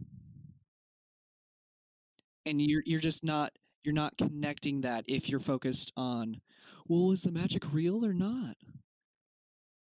And 2.45 2.61
you're 2.61 2.83
you're 2.85 3.01
just 3.01 3.23
not 3.25 3.51
you're 3.83 3.93
not 3.93 4.17
connecting 4.17 4.81
that 4.81 5.03
if 5.07 5.29
you're 5.29 5.39
focused 5.39 5.91
on, 5.97 6.39
well, 6.87 7.11
is 7.11 7.21
the 7.21 7.31
magic 7.31 7.63
real 7.73 8.05
or 8.05 8.13
not? 8.13 8.55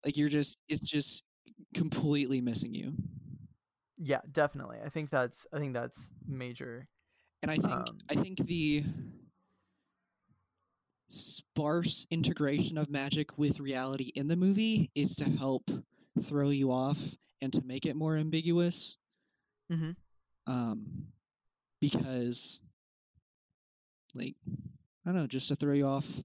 Like 0.04 0.18
you're 0.18 0.28
just 0.28 0.58
it's 0.68 0.88
just 0.88 1.22
completely 1.74 2.42
missing 2.42 2.74
you. 2.74 2.92
Yeah 4.02 4.20
definitely 4.32 4.78
i 4.84 4.88
think 4.88 5.10
that's 5.10 5.46
i 5.52 5.58
think 5.58 5.72
that's 5.72 6.10
major 6.26 6.88
And 7.42 7.50
I 7.50 7.56
think 7.56 7.72
Um, 7.72 7.98
I 8.10 8.14
think 8.14 8.38
the 8.46 8.84
sparse 11.08 12.06
integration 12.10 12.78
of 12.78 12.88
magic 12.88 13.36
with 13.38 13.60
reality 13.60 14.12
in 14.14 14.28
the 14.28 14.36
movie 14.36 14.90
is 14.94 15.16
to 15.16 15.24
help 15.24 15.70
throw 16.20 16.50
you 16.50 16.70
off 16.72 17.16
and 17.42 17.52
to 17.52 17.62
make 17.62 17.84
it 17.86 17.96
more 17.96 18.16
ambiguous. 18.16 18.98
mm-hmm. 19.70 19.90
Um, 20.46 21.08
because, 21.80 22.60
like, 24.14 24.34
I 24.46 25.06
don't 25.06 25.16
know, 25.16 25.26
just 25.26 25.48
to 25.48 25.56
throw 25.56 25.74
you 25.74 25.86
off, 25.86 26.22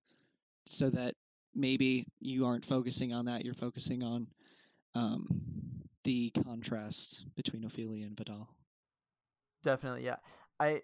so 0.66 0.90
that 0.92 1.16
maybe 1.56 2.06
you 2.20 2.46
aren't 2.46 2.66
focusing 2.66 3.14
on 3.14 3.26
that. 3.26 3.44
You're 3.44 3.56
focusing 3.56 4.04
on 4.04 4.28
um, 4.96 5.57
the 6.08 6.30
contrast 6.30 7.26
between 7.36 7.66
Ophelia 7.66 8.06
and 8.06 8.16
Vidal. 8.16 8.48
definitely 9.62 10.06
yeah 10.06 10.16
i 10.58 10.82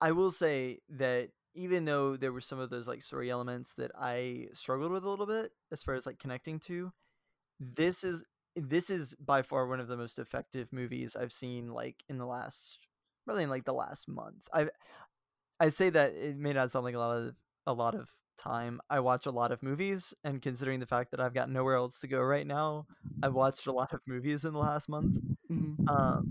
i 0.00 0.12
will 0.12 0.30
say 0.30 0.78
that 0.88 1.30
even 1.56 1.84
though 1.84 2.16
there 2.16 2.32
were 2.32 2.40
some 2.40 2.60
of 2.60 2.70
those 2.70 2.86
like 2.86 3.02
story 3.02 3.30
elements 3.30 3.74
that 3.74 3.90
i 3.98 4.46
struggled 4.52 4.92
with 4.92 5.02
a 5.02 5.10
little 5.10 5.26
bit 5.26 5.50
as 5.72 5.82
far 5.82 5.94
as 5.96 6.06
like 6.06 6.20
connecting 6.20 6.60
to 6.60 6.92
this 7.58 8.04
is 8.04 8.22
this 8.54 8.90
is 8.90 9.16
by 9.16 9.42
far 9.42 9.66
one 9.66 9.80
of 9.80 9.88
the 9.88 9.96
most 9.96 10.20
effective 10.20 10.72
movies 10.72 11.16
i've 11.16 11.32
seen 11.32 11.72
like 11.72 12.04
in 12.08 12.18
the 12.18 12.26
last 12.26 12.86
really 13.26 13.42
in 13.42 13.50
like 13.50 13.64
the 13.64 13.72
last 13.72 14.08
month 14.08 14.46
i 14.52 14.68
i 15.58 15.68
say 15.68 15.90
that 15.90 16.14
it 16.14 16.36
may 16.36 16.52
not 16.52 16.70
sound 16.70 16.84
like 16.84 16.94
a 16.94 16.98
lot 16.98 17.16
of 17.16 17.34
a 17.66 17.72
lot 17.72 17.96
of 17.96 18.08
time 18.36 18.80
i 18.90 19.00
watch 19.00 19.26
a 19.26 19.30
lot 19.30 19.52
of 19.52 19.62
movies 19.62 20.14
and 20.24 20.42
considering 20.42 20.80
the 20.80 20.86
fact 20.86 21.10
that 21.10 21.20
i've 21.20 21.34
got 21.34 21.50
nowhere 21.50 21.74
else 21.74 21.98
to 21.98 22.06
go 22.08 22.20
right 22.20 22.46
now 22.46 22.86
i've 23.22 23.34
watched 23.34 23.66
a 23.66 23.72
lot 23.72 23.92
of 23.92 24.00
movies 24.06 24.44
in 24.44 24.52
the 24.52 24.58
last 24.58 24.88
month 24.88 25.18
Mhm. 25.50 25.88
um 25.88 26.24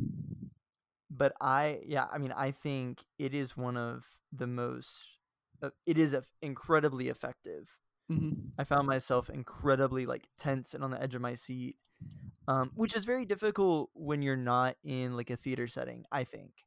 but 1.10 1.34
i 1.42 1.80
yeah 1.86 2.08
i 2.12 2.18
mean 2.18 2.32
i 2.36 2.52
think 2.52 3.04
it 3.20 3.34
is 3.34 3.56
one 3.56 3.78
of 3.78 4.06
the 4.32 4.48
most 4.48 5.18
uh, 5.62 5.70
it 5.86 5.98
is 5.98 6.16
incredibly 6.42 7.10
effective 7.10 7.78
Mhm. 8.12 8.38
i 8.58 8.64
found 8.64 8.88
myself 8.88 9.30
incredibly 9.30 10.06
like 10.06 10.28
tense 10.38 10.74
and 10.74 10.84
on 10.84 10.92
the 10.92 11.02
edge 11.02 11.16
of 11.16 11.22
my 11.22 11.36
seat 11.36 11.78
um 12.48 12.72
which 12.76 12.96
is 12.96 13.06
very 13.06 13.26
difficult 13.26 13.90
when 13.94 14.22
you're 14.22 14.36
not 14.36 14.76
in 14.84 15.16
like 15.16 15.30
a 15.30 15.38
theater 15.38 15.68
setting 15.68 16.06
i 16.12 16.24
think 16.24 16.66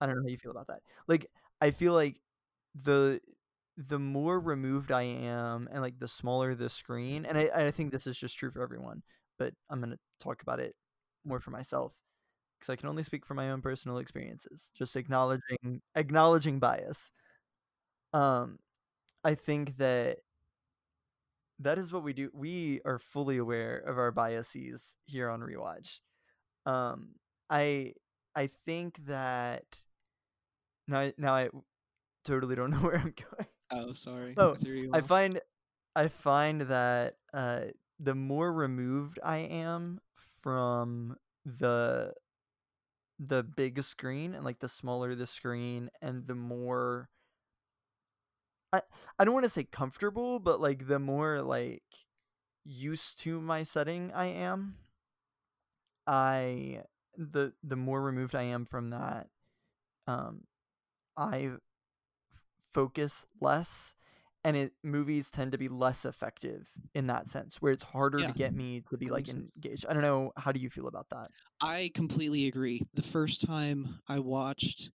i 0.00 0.06
don't 0.06 0.16
know 0.16 0.22
how 0.22 0.28
you 0.28 0.38
feel 0.38 0.50
about 0.52 0.68
that 0.68 0.80
like 1.08 1.26
i 1.60 1.70
feel 1.70 1.92
like 1.92 2.20
the 2.74 3.20
the 3.88 3.98
more 3.98 4.38
removed 4.38 4.92
i 4.92 5.02
am 5.02 5.68
and 5.72 5.82
like 5.82 5.98
the 5.98 6.08
smaller 6.08 6.54
the 6.54 6.68
screen 6.68 7.24
and 7.24 7.38
i, 7.38 7.48
I 7.54 7.70
think 7.70 7.92
this 7.92 8.06
is 8.06 8.18
just 8.18 8.36
true 8.36 8.50
for 8.50 8.62
everyone 8.62 9.02
but 9.38 9.54
i'm 9.70 9.80
going 9.80 9.92
to 9.92 9.98
talk 10.18 10.42
about 10.42 10.60
it 10.60 10.74
more 11.24 11.40
for 11.40 11.50
myself 11.50 11.96
because 12.60 12.72
I 12.72 12.76
can 12.76 12.88
only 12.88 13.02
speak 13.02 13.24
from 13.24 13.38
my 13.38 13.50
own 13.50 13.62
personal 13.62 13.98
experiences. 13.98 14.70
Just 14.74 14.96
acknowledging 14.96 15.80
acknowledging 15.94 16.58
bias. 16.58 17.10
Um, 18.12 18.58
I 19.24 19.34
think 19.34 19.76
that 19.78 20.18
that 21.60 21.78
is 21.78 21.92
what 21.92 22.02
we 22.02 22.12
do. 22.12 22.30
We 22.32 22.80
are 22.84 22.98
fully 22.98 23.38
aware 23.38 23.78
of 23.78 23.98
our 23.98 24.12
biases 24.12 24.96
here 25.06 25.28
on 25.28 25.40
rewatch. 25.40 26.00
Um, 26.66 27.10
I 27.48 27.94
I 28.34 28.48
think 28.66 29.06
that 29.06 29.78
now 30.88 31.10
now 31.18 31.34
I 31.34 31.50
totally 32.24 32.56
don't 32.56 32.70
know 32.72 32.78
where 32.78 32.96
I'm 32.96 33.14
going. 33.30 33.48
Oh, 33.72 33.94
sorry. 33.94 34.34
Threw 34.56 34.90
I 34.92 35.00
find 35.00 35.40
I 35.96 36.08
find 36.08 36.62
that 36.62 37.16
uh, 37.32 37.66
the 37.98 38.14
more 38.14 38.52
removed 38.52 39.18
I 39.22 39.38
am 39.38 40.00
from 40.40 41.16
the 41.44 42.14
the 43.18 43.42
big 43.42 43.82
screen 43.82 44.34
and 44.34 44.44
like 44.44 44.58
the 44.60 44.68
smaller 44.68 45.14
the 45.14 45.26
screen 45.26 45.90
and 46.00 46.26
the 46.26 46.34
more 46.34 47.08
I 48.72 48.82
I 49.18 49.24
don't 49.24 49.34
want 49.34 49.44
to 49.44 49.50
say 49.50 49.64
comfortable, 49.64 50.38
but 50.38 50.60
like 50.60 50.86
the 50.86 50.98
more 50.98 51.42
like 51.42 51.84
used 52.64 53.18
to 53.20 53.40
my 53.40 53.62
setting 53.62 54.12
I 54.12 54.26
am, 54.26 54.76
I 56.06 56.82
the 57.16 57.52
the 57.62 57.76
more 57.76 58.00
removed 58.02 58.34
I 58.34 58.42
am 58.44 58.64
from 58.64 58.90
that, 58.90 59.28
um, 60.06 60.44
I 61.16 61.52
focus 62.72 63.26
less, 63.40 63.94
and 64.44 64.56
it 64.56 64.72
movies 64.82 65.30
tend 65.30 65.52
to 65.52 65.58
be 65.58 65.68
less 65.68 66.04
effective 66.04 66.68
in 66.94 67.06
that 67.08 67.28
sense, 67.28 67.60
where 67.60 67.72
it's 67.72 67.82
harder 67.82 68.20
Yeah, 68.20 68.26
to 68.26 68.32
get 68.32 68.54
me 68.54 68.82
to 68.90 68.96
be 68.96 69.06
that 69.06 69.12
like 69.12 69.28
engaged. 69.28 69.86
I 69.88 69.92
don't 69.92 70.02
know. 70.02 70.32
How 70.36 70.52
do 70.52 70.60
you 70.60 70.70
feel 70.70 70.86
about 70.86 71.08
that? 71.10 71.28
I 71.60 71.90
completely 71.94 72.46
agree. 72.46 72.82
The 72.94 73.02
first 73.02 73.42
time 73.42 74.00
I 74.08 74.18
watched, 74.18 74.90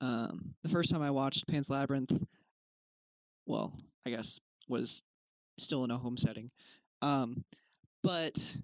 um, 0.00 0.54
the 0.62 0.68
first 0.68 0.90
time 0.90 1.02
I 1.02 1.10
watched 1.10 1.46
Pan's 1.48 1.70
Labyrinth, 1.70 2.22
well, 3.46 3.72
I 4.04 4.10
guess 4.10 4.40
was 4.68 5.02
still 5.58 5.84
in 5.84 5.90
a 5.90 5.98
home 5.98 6.16
setting, 6.16 6.50
um, 7.02 7.44
but 8.02 8.56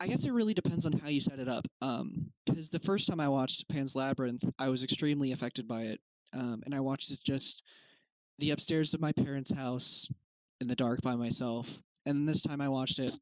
I 0.00 0.08
guess 0.08 0.24
it 0.24 0.32
really 0.32 0.54
depends 0.54 0.84
on 0.84 0.92
how 0.92 1.08
you 1.08 1.20
set 1.20 1.38
it 1.38 1.48
up. 1.48 1.66
Um, 1.80 2.32
because 2.44 2.70
the 2.70 2.80
first 2.80 3.06
time 3.06 3.20
I 3.20 3.28
watched 3.28 3.68
Pan's 3.68 3.94
Labyrinth, 3.94 4.44
I 4.58 4.68
was 4.68 4.82
extremely 4.82 5.30
affected 5.32 5.68
by 5.68 5.82
it, 5.82 6.00
um, 6.34 6.62
and 6.64 6.74
I 6.74 6.80
watched 6.80 7.10
it 7.10 7.20
just 7.24 7.62
the 8.38 8.50
upstairs 8.50 8.94
of 8.94 9.00
my 9.00 9.12
parents' 9.12 9.52
house 9.52 10.08
in 10.60 10.68
the 10.68 10.74
dark 10.74 11.02
by 11.02 11.14
myself. 11.14 11.82
And 12.06 12.28
this 12.28 12.42
time 12.42 12.60
I 12.60 12.68
watched 12.68 12.98
it, 12.98 13.12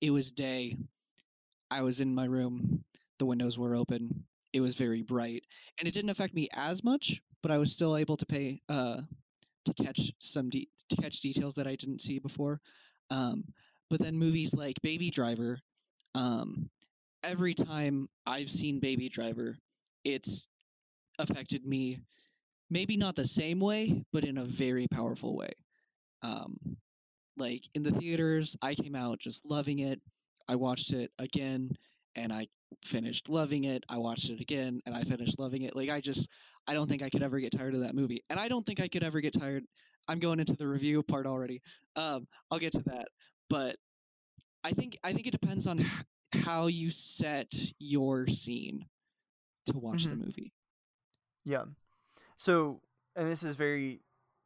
it 0.00 0.10
was 0.10 0.30
day. 0.30 0.76
I 1.70 1.82
was 1.82 2.00
in 2.00 2.14
my 2.14 2.24
room. 2.24 2.84
The 3.18 3.26
windows 3.26 3.58
were 3.58 3.74
open. 3.74 4.24
It 4.52 4.60
was 4.60 4.76
very 4.76 5.02
bright, 5.02 5.44
and 5.78 5.86
it 5.86 5.94
didn't 5.94 6.10
affect 6.10 6.34
me 6.34 6.48
as 6.54 6.82
much. 6.82 7.22
But 7.42 7.52
I 7.52 7.58
was 7.58 7.72
still 7.72 7.96
able 7.96 8.16
to 8.16 8.26
pay 8.26 8.60
uh, 8.68 9.00
to 9.64 9.74
catch 9.74 10.12
some 10.18 10.50
de- 10.50 10.68
to 10.88 10.96
catch 10.96 11.20
details 11.20 11.54
that 11.54 11.66
I 11.66 11.76
didn't 11.76 12.00
see 12.00 12.18
before. 12.18 12.60
Um, 13.10 13.44
but 13.88 14.00
then 14.00 14.18
movies 14.18 14.54
like 14.54 14.82
Baby 14.82 15.10
Driver, 15.10 15.60
um, 16.14 16.70
every 17.22 17.54
time 17.54 18.08
I've 18.26 18.50
seen 18.50 18.80
Baby 18.80 19.08
Driver, 19.08 19.58
it's 20.04 20.48
affected 21.20 21.64
me. 21.66 22.00
Maybe 22.70 22.96
not 22.96 23.16
the 23.16 23.26
same 23.26 23.58
way, 23.60 24.04
but 24.12 24.24
in 24.24 24.38
a 24.38 24.44
very 24.44 24.86
powerful 24.88 25.36
way. 25.36 25.50
Um, 26.22 26.56
like 27.36 27.64
in 27.74 27.82
the 27.82 27.90
theaters, 27.92 28.56
I 28.62 28.74
came 28.74 28.94
out 28.94 29.18
just 29.18 29.44
loving 29.46 29.80
it. 29.80 30.00
I 30.48 30.56
watched 30.56 30.92
it 30.92 31.10
again 31.18 31.70
and 32.14 32.32
I 32.32 32.46
finished 32.84 33.28
loving 33.28 33.64
it. 33.64 33.84
I 33.88 33.98
watched 33.98 34.30
it 34.30 34.40
again 34.40 34.80
and 34.86 34.94
I 34.94 35.02
finished 35.02 35.38
loving 35.38 35.62
it. 35.62 35.74
Like 35.74 35.90
I 35.90 36.00
just 36.00 36.28
I 36.68 36.74
don't 36.74 36.88
think 36.88 37.02
I 37.02 37.08
could 37.08 37.22
ever 37.22 37.40
get 37.40 37.52
tired 37.56 37.74
of 37.74 37.80
that 37.80 37.94
movie. 37.94 38.22
And 38.30 38.38
I 38.38 38.48
don't 38.48 38.64
think 38.66 38.80
I 38.80 38.88
could 38.88 39.02
ever 39.02 39.20
get 39.20 39.32
tired 39.32 39.64
I'm 40.08 40.18
going 40.18 40.40
into 40.40 40.54
the 40.56 40.66
review 40.68 41.02
part 41.02 41.26
already. 41.26 41.62
Um 41.96 42.26
I'll 42.50 42.58
get 42.58 42.72
to 42.72 42.82
that. 42.86 43.08
But 43.48 43.76
I 44.64 44.70
think 44.72 44.98
I 45.02 45.12
think 45.12 45.26
it 45.26 45.32
depends 45.40 45.66
on 45.66 45.84
how 46.34 46.66
you 46.66 46.90
set 46.90 47.52
your 47.78 48.26
scene 48.26 48.86
to 49.66 49.78
watch 49.78 50.04
Mhm. 50.06 50.10
the 50.10 50.16
movie. 50.16 50.52
Yeah. 51.44 51.64
So, 52.36 52.80
and 53.16 53.30
this 53.30 53.42
is 53.42 53.56
very 53.56 54.02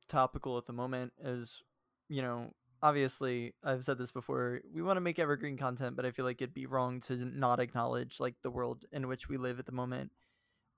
topical 0.09 0.59
at 0.59 0.67
the 0.67 0.73
moment, 0.73 1.13
as 1.23 1.63
you 2.09 2.23
know, 2.23 2.53
obviously, 2.83 3.55
I've 3.65 3.85
said 3.85 3.99
this 3.99 4.13
before. 4.13 4.61
We 4.73 4.83
want 4.83 4.97
to 4.99 5.01
make 5.01 5.19
evergreen 5.19 5.57
content, 5.57 5.97
but 5.97 6.07
I 6.07 6.11
feel 6.11 6.25
like 6.25 6.43
it'd 6.43 6.55
be 6.55 6.67
wrong 6.67 7.01
to 7.03 7.17
not 7.17 7.61
acknowledge 7.61 8.21
like 8.21 8.37
the 8.43 8.51
world 8.51 8.85
in 8.93 9.09
which 9.09 9.29
we 9.29 9.37
live 9.37 9.59
at 9.59 9.67
the 9.67 9.73
moment, 9.73 10.13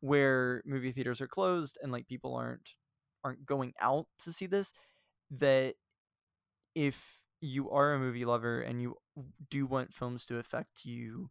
where 0.00 0.62
movie 0.66 0.92
theaters 0.92 1.20
are 1.20 1.28
closed 1.28 1.78
and 1.82 1.92
like 1.92 2.06
people 2.08 2.34
aren't 2.34 2.76
aren't 3.24 3.46
going 3.46 3.74
out 3.80 4.06
to 4.20 4.32
see 4.32 4.46
this. 4.46 4.72
That 5.30 5.74
if 6.74 7.22
you 7.40 7.70
are 7.70 7.94
a 7.94 7.98
movie 7.98 8.24
lover 8.24 8.60
and 8.60 8.80
you 8.80 8.96
do 9.50 9.66
want 9.66 9.94
films 9.94 10.26
to 10.26 10.38
affect 10.38 10.84
you, 10.84 11.30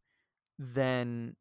then 0.59 1.35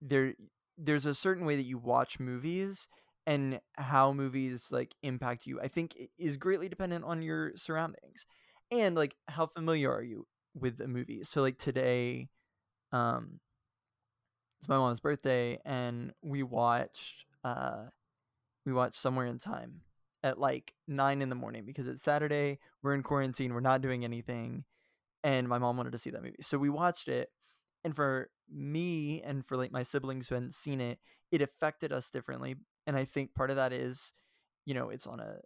there 0.00 0.34
there's 0.78 1.06
a 1.06 1.14
certain 1.14 1.46
way 1.46 1.56
that 1.56 1.64
you 1.64 1.78
watch 1.78 2.20
movies 2.20 2.88
and 3.26 3.60
how 3.74 4.12
movies 4.12 4.68
like 4.70 4.94
impact 5.02 5.46
you 5.46 5.60
i 5.60 5.68
think 5.68 5.96
is 6.18 6.36
greatly 6.36 6.68
dependent 6.68 7.04
on 7.04 7.22
your 7.22 7.52
surroundings 7.56 8.26
and 8.70 8.96
like 8.96 9.16
how 9.28 9.46
familiar 9.46 9.92
are 9.92 10.02
you 10.02 10.26
with 10.54 10.80
a 10.80 10.88
movie? 10.88 11.22
So 11.22 11.42
like 11.42 11.58
today 11.58 12.28
um 12.92 13.40
it's 14.60 14.68
my 14.68 14.76
mom's 14.76 15.00
birthday 15.00 15.58
and 15.64 16.12
we 16.22 16.42
watched 16.42 17.26
uh 17.44 17.84
we 18.64 18.72
watched 18.72 18.94
somewhere 18.94 19.26
in 19.26 19.38
time 19.38 19.82
at 20.22 20.38
like 20.38 20.74
nine 20.88 21.22
in 21.22 21.28
the 21.28 21.34
morning 21.34 21.64
because 21.64 21.88
it's 21.88 22.02
saturday 22.02 22.58
we're 22.82 22.94
in 22.94 23.02
quarantine 23.02 23.52
we're 23.52 23.60
not 23.60 23.82
doing 23.82 24.04
anything 24.04 24.64
and 25.24 25.48
my 25.48 25.58
mom 25.58 25.76
wanted 25.76 25.92
to 25.92 25.98
see 25.98 26.10
that 26.10 26.22
movie. 26.22 26.36
So 26.40 26.56
we 26.56 26.70
watched 26.70 27.08
it 27.08 27.30
and 27.86 27.94
for 27.94 28.28
me 28.52 29.22
and 29.22 29.46
for 29.46 29.56
like 29.56 29.70
my 29.70 29.84
siblings 29.84 30.28
who 30.28 30.34
hadn't 30.34 30.54
seen 30.54 30.80
it 30.80 30.98
it 31.30 31.40
affected 31.40 31.92
us 31.92 32.10
differently 32.10 32.56
and 32.86 32.96
i 32.96 33.04
think 33.04 33.32
part 33.32 33.48
of 33.48 33.56
that 33.56 33.72
is 33.72 34.12
you 34.66 34.74
know 34.74 34.90
it's 34.90 35.06
on 35.06 35.20
a 35.20 35.36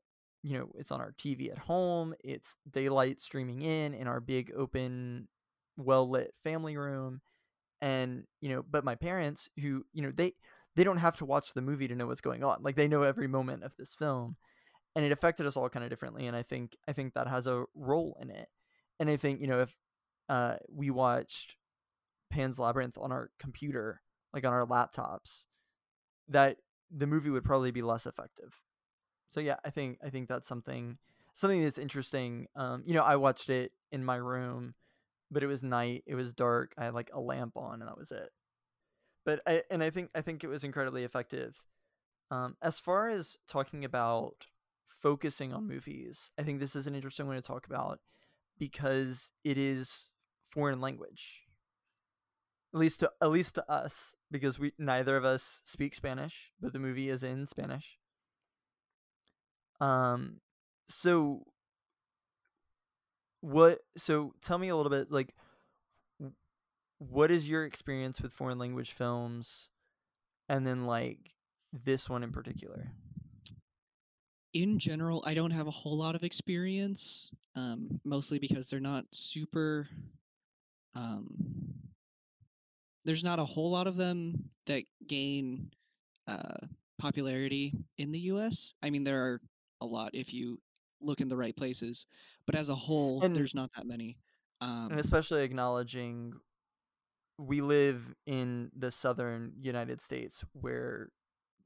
you 0.43 0.57
know 0.57 0.71
it's 0.75 0.91
on 0.91 1.01
our 1.01 1.13
tv 1.13 1.51
at 1.51 1.59
home 1.59 2.15
it's 2.25 2.57
daylight 2.71 3.21
streaming 3.21 3.61
in 3.61 3.93
in 3.93 4.09
our 4.09 4.21
big 4.21 4.51
open 4.57 5.29
well 5.77 6.09
lit 6.09 6.33
family 6.43 6.79
room 6.79 7.21
and 7.83 8.25
you 8.41 8.49
know 8.49 8.65
but 8.69 8.85
my 8.85 8.95
parents 8.95 9.51
who 9.61 9.85
you 9.93 10.03
know 10.03 10.11
they 10.11 10.33
they 10.77 10.85
don't 10.85 10.97
have 10.97 11.17
to 11.17 11.27
watch 11.27 11.53
the 11.53 11.63
movie 11.63 11.89
to 11.89 11.95
know 11.95 12.07
what's 12.07 12.23
going 12.23 12.43
on 12.43 12.63
like 12.63 12.75
they 12.75 12.89
know 12.89 13.03
every 13.03 13.29
moment 13.29 13.63
of 13.65 13.77
this 13.77 13.95
film 13.95 14.37
and 14.97 15.05
it 15.05 15.13
affected 15.13 15.47
us 15.47 15.59
all 15.59 15.69
kind 15.69 15.85
of 15.85 15.91
differently 15.91 16.27
and 16.27 16.35
i 16.35 16.43
think 16.43 16.75
i 16.89 16.93
think 16.93 17.13
that 17.13 17.29
has 17.29 17.47
a 17.47 17.65
role 17.75 18.17
in 18.19 18.31
it 18.31 18.49
and 18.99 19.11
i 19.11 19.17
think 19.17 19.43
you 19.43 19.47
know 19.47 19.61
if 19.61 19.77
uh 20.31 20.57
we 20.71 20.89
watched 20.91 21.57
pan's 22.31 22.59
labyrinth 22.59 22.97
on 22.99 23.13
our 23.13 23.31
computer 23.39 24.01
like 24.33 24.47
on 24.47 24.53
our 24.53 24.67
laptops 24.67 25.45
that 26.29 26.59
the 26.91 27.07
movie 27.07 27.31
would 27.31 27.45
probably 27.45 27.71
be 27.71 27.83
less 27.83 28.07
effective. 28.07 28.63
So 29.31 29.41
yeah 29.41 29.57
i 29.65 29.71
think 29.71 29.99
i 30.05 30.11
think 30.11 30.29
that's 30.29 30.49
something 30.49 30.99
something 31.33 31.63
that's 31.63 31.79
interesting 31.79 32.49
um 32.57 32.83
you 32.85 32.95
know 32.95 33.05
i 33.05 33.17
watched 33.17 33.49
it 33.49 33.73
in 33.93 34.05
my 34.05 34.17
room 34.17 34.75
but 35.31 35.43
it 35.43 35.47
was 35.47 35.63
night 35.63 36.03
it 36.07 36.17
was 36.17 36.33
dark 36.33 36.75
i 36.77 36.85
had 36.85 36.95
like 36.95 37.11
a 37.15 37.21
lamp 37.21 37.57
on 37.57 37.81
and 37.81 37.89
that 37.89 37.97
was 37.97 38.11
it. 38.11 38.31
But 39.25 39.41
i 39.47 39.63
and 39.71 39.83
i 39.83 39.91
think 39.91 40.11
i 40.15 40.21
think 40.21 40.43
it 40.43 40.49
was 40.49 40.65
incredibly 40.65 41.05
effective. 41.05 41.63
Um 42.31 42.57
as 42.61 42.81
far 42.81 43.09
as 43.09 43.39
talking 43.49 43.85
about 43.85 44.49
focusing 44.85 45.53
on 45.53 45.67
movies 45.69 46.31
i 46.39 46.43
think 46.43 46.61
this 46.61 46.75
is 46.77 46.87
an 46.87 46.95
interesting 46.95 47.27
one 47.27 47.37
to 47.37 47.43
talk 47.43 47.67
about 47.67 48.01
because 48.59 49.31
it 49.45 49.57
is 49.57 50.11
foreign 50.51 50.81
language 50.81 51.43
at 52.75 52.81
least 52.81 53.01
to 53.01 53.11
at 53.21 53.31
least 53.31 53.55
to 53.57 53.71
us 53.71 54.15
because 54.31 54.59
we 54.59 54.73
neither 54.79 55.17
of 55.17 55.25
us 55.25 55.61
speak 55.65 55.95
spanish 55.95 56.53
but 56.61 56.73
the 56.73 56.79
movie 56.79 57.09
is 57.09 57.23
in 57.23 57.47
spanish 57.47 57.99
um 59.81 60.37
so 60.89 61.45
what 63.41 63.81
so 63.97 64.35
tell 64.43 64.59
me 64.59 64.69
a 64.69 64.77
little 64.77 64.91
bit 64.91 65.11
like 65.11 65.35
what 66.99 67.31
is 67.31 67.49
your 67.49 67.65
experience 67.65 68.21
with 68.21 68.33
foreign 68.33 68.59
language 68.59 68.93
films 68.93 69.71
and 70.49 70.67
then 70.67 70.87
like 70.87 71.35
this 71.73 72.11
one 72.11 72.23
in 72.23 72.31
particular 72.31 72.93
in 74.53 74.79
general, 74.79 75.23
I 75.27 75.35
don't 75.35 75.53
have 75.53 75.67
a 75.67 75.73
whole 75.73 75.97
lot 75.97 76.15
of 76.15 76.25
experience, 76.25 77.31
um, 77.55 78.01
mostly 78.05 78.39
because 78.39 78.69
they're 78.69 78.81
not 78.81 79.05
super. 79.13 79.89
Um, 80.95 81.29
there's 83.05 83.25
not 83.25 83.39
a 83.39 83.45
whole 83.45 83.71
lot 83.71 83.87
of 83.87 83.97
them 83.97 84.51
that 84.67 84.85
gain 85.07 85.71
uh, 86.27 86.59
popularity 86.99 87.73
in 87.99 88.13
the 88.13 88.21
U.S. 88.21 88.75
I 88.83 88.91
mean, 88.91 89.05
there 89.05 89.21
are 89.23 89.41
a 89.81 89.87
lot 89.87 90.11
if 90.15 90.33
you 90.35 90.61
look 91.01 91.21
in 91.21 91.29
the 91.29 91.37
right 91.37 91.57
places, 91.57 92.07
but 92.47 92.55
as 92.55 92.69
a 92.69 92.75
whole, 92.75 93.23
And- 93.23 93.35
there's 93.35 93.55
not 93.55 93.71
that 93.77 93.87
many. 93.87 94.19
Um, 94.61 94.89
and 94.91 95.01
especially 95.01 95.43
acknowledging 95.43 96.35
we 97.39 97.63
live 97.63 98.15
in 98.27 98.71
the 98.77 98.91
southern 98.91 99.55
united 99.59 100.03
states 100.03 100.45
where 100.53 101.09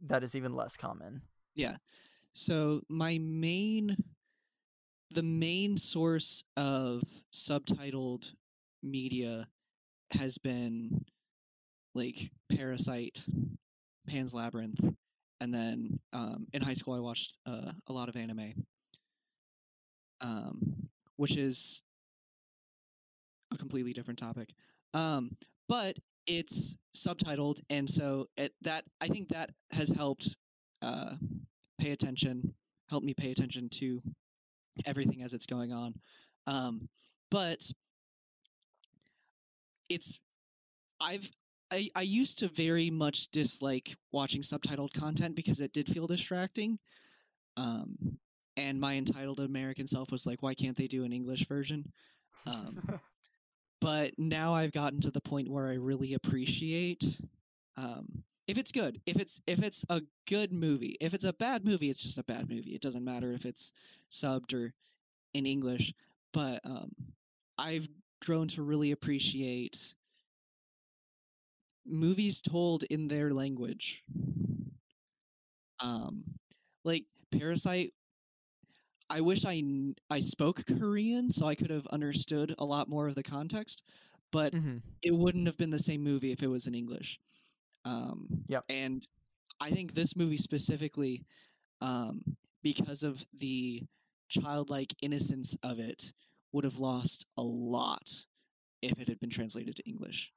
that 0.01 0.23
is 0.23 0.37
even 0.37 0.55
less 0.55 0.77
common 0.77 1.21
Yeah. 1.57 1.79
So 2.33 2.83
my 2.89 3.19
main 3.21 3.97
the 5.11 5.25
main 5.25 5.77
source 5.77 6.45
of 6.57 7.03
subtitled 7.33 8.33
media 8.85 9.49
has 10.13 10.39
been 10.39 11.05
like 11.95 12.31
Parasite, 12.55 13.25
Pan's 14.09 14.35
Labyrinth, 14.35 14.81
and 15.41 15.53
then 15.55 15.99
um, 16.13 16.47
in 16.53 16.63
high 16.63 16.75
school 16.75 16.95
I 16.95 17.01
watched 17.01 17.39
uh, 17.47 17.73
a 17.89 17.93
lot 17.93 18.09
of 18.09 18.17
anime, 18.17 18.53
um, 20.21 20.89
which 21.17 21.37
is 21.37 21.83
a 23.53 23.57
completely 23.57 23.93
different 23.93 24.19
topic. 24.19 24.51
Um, 24.93 25.37
but 25.69 25.97
it's 26.27 26.77
subtitled, 26.97 27.61
and 27.71 27.89
so 27.89 28.27
it, 28.37 28.53
that 28.63 28.85
I 29.01 29.09
think 29.09 29.29
that 29.29 29.51
has 29.73 29.89
helped 29.91 30.37
uh, 30.83 31.15
pay 31.79 31.91
attention, 31.93 32.55
helped 32.89 33.07
me 33.07 33.15
pay 33.15 33.31
attention 33.31 33.69
to 33.75 34.01
everything 34.87 35.23
as 35.23 35.35
it's 35.35 35.47
going 35.47 35.73
on. 35.73 35.95
Um, 36.47 36.89
but 37.31 37.71
it's 39.89 40.19
I've 41.01 41.31
I, 41.75 41.89
I 41.97 42.03
used 42.03 42.39
to 42.39 42.49
very 42.49 42.89
much 42.89 43.29
dislike 43.33 43.97
watching 44.13 44.43
subtitled 44.43 44.93
content 44.93 45.35
because 45.35 45.61
it 45.61 45.73
did 45.73 45.89
feel 45.89 46.07
distracting. 46.07 46.79
Um, 47.57 48.19
and 48.57 48.81
my 48.81 48.95
entitled 48.95 49.41
American 49.41 49.89
self 49.89 50.13
was 50.13 50.25
like, 50.25 50.41
why 50.41 50.55
can't 50.55 50.77
they 50.77 50.87
do 50.87 51.03
an 51.03 51.13
English 51.13 51.49
version? 51.49 51.93
Um, 52.47 53.01
but 53.81 54.13
now 54.19 54.55
I've 54.55 54.71
gotten 54.71 55.01
to 55.01 55.11
the 55.11 55.21
point 55.21 55.51
where 55.51 55.69
I 55.69 55.75
really 55.75 56.15
appreciate 56.15 57.21
um, 57.77 58.23
if 58.47 58.57
it's 58.57 58.71
good, 58.71 59.01
if 59.05 59.19
it's 59.19 59.41
if 59.49 59.61
it's 59.65 59.85
a 59.89 60.03
good 60.29 60.53
movie. 60.53 60.97
If 61.01 61.13
it's 61.13 61.25
a 61.25 61.33
bad 61.33 61.65
movie, 61.65 61.91
it's 61.91 62.05
just 62.05 62.19
a 62.19 62.25
bad 62.25 62.49
movie. 62.49 62.71
It 62.71 62.83
doesn't 62.83 63.05
matter 63.05 63.33
if 63.33 63.45
it's 63.45 63.73
subbed 64.11 64.55
or 64.55 64.75
in 65.33 65.45
English. 65.45 65.93
But 66.33 66.61
um, 66.65 66.93
I've 67.59 67.89
grown 68.25 68.47
to 68.49 68.63
really 68.63 68.93
appreciate 68.93 69.95
movies 71.87 72.41
told 72.41 72.85
in 72.85 73.09
their 73.09 73.33
language. 73.33 74.03
Um, 75.81 76.25
like 76.85 77.07
Parasite. 77.31 77.93
I 79.11 79.21
wish 79.21 79.45
I 79.45 79.63
I 80.11 80.21
spoke 80.21 80.65
Korean 80.67 81.31
so 81.31 81.47
I 81.47 81.55
could 81.55 81.71
have 81.71 81.87
understood 81.89 82.55
a 82.59 82.65
lot 82.65 82.89
more 82.89 83.07
of 83.07 83.15
the 83.15 83.23
context, 83.23 83.83
but 84.33 84.55
hmm 84.55 84.79
it 85.03 85.15
wouldn't 85.15 85.47
have 85.47 85.59
been 85.59 85.71
the 85.71 85.79
same 85.79 86.03
movie 86.03 86.33
if 86.33 86.43
it 86.43 86.49
was 86.49 86.67
in 86.67 86.75
English. 86.75 87.19
Um, 87.85 88.47
Yep. 88.49 88.65
And 88.69 89.07
I 89.61 89.71
think 89.71 89.95
this 89.95 90.17
movie 90.17 90.39
specifically, 90.39 91.25
um, 91.81 92.37
because 92.63 93.03
of 93.03 93.25
the 93.37 93.83
childlike 94.29 94.95
innocence 95.03 95.57
of 95.63 95.79
it, 95.79 96.13
would 96.53 96.65
have 96.65 96.79
lost 96.79 97.27
a 97.37 97.43
lot 97.43 98.27
if 98.83 99.01
it 99.01 99.09
had 99.09 99.21
been 99.21 99.31
translated 99.31 99.77
to 99.77 99.85
English. 99.89 100.33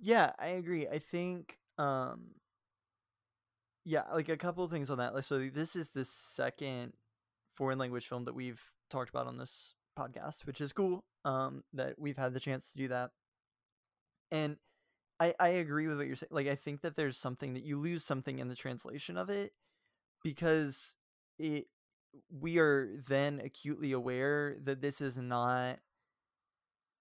Yeah, 0.00 0.32
I 0.38 0.48
agree. 0.48 0.88
I 0.88 0.98
think 0.98 1.58
um 1.78 2.34
yeah, 3.84 4.02
like 4.12 4.28
a 4.28 4.36
couple 4.36 4.64
of 4.64 4.70
things 4.70 4.90
on 4.90 4.98
that. 4.98 5.24
So 5.24 5.38
this 5.38 5.74
is 5.74 5.90
the 5.90 6.04
second 6.04 6.92
foreign 7.54 7.78
language 7.78 8.06
film 8.06 8.24
that 8.24 8.34
we've 8.34 8.62
talked 8.90 9.10
about 9.10 9.26
on 9.26 9.38
this 9.38 9.74
podcast, 9.98 10.46
which 10.46 10.60
is 10.60 10.72
cool. 10.72 11.04
um, 11.24 11.64
that 11.74 11.98
we've 11.98 12.16
had 12.16 12.32
the 12.34 12.40
chance 12.40 12.70
to 12.70 12.78
do 12.78 12.88
that. 12.88 13.10
And 14.30 14.56
I 15.20 15.34
I 15.40 15.48
agree 15.50 15.86
with 15.86 15.98
what 15.98 16.06
you're 16.06 16.16
saying. 16.16 16.30
Like 16.32 16.48
I 16.48 16.54
think 16.54 16.82
that 16.82 16.96
there's 16.96 17.16
something 17.18 17.54
that 17.54 17.64
you 17.64 17.78
lose 17.78 18.04
something 18.04 18.38
in 18.40 18.48
the 18.48 18.56
translation 18.56 19.16
of 19.16 19.30
it 19.30 19.52
because 20.24 20.96
it 21.38 21.68
we 22.30 22.58
are 22.58 22.90
then 23.08 23.40
acutely 23.44 23.92
aware 23.92 24.56
that 24.64 24.80
this 24.80 25.00
is 25.00 25.18
not 25.18 25.78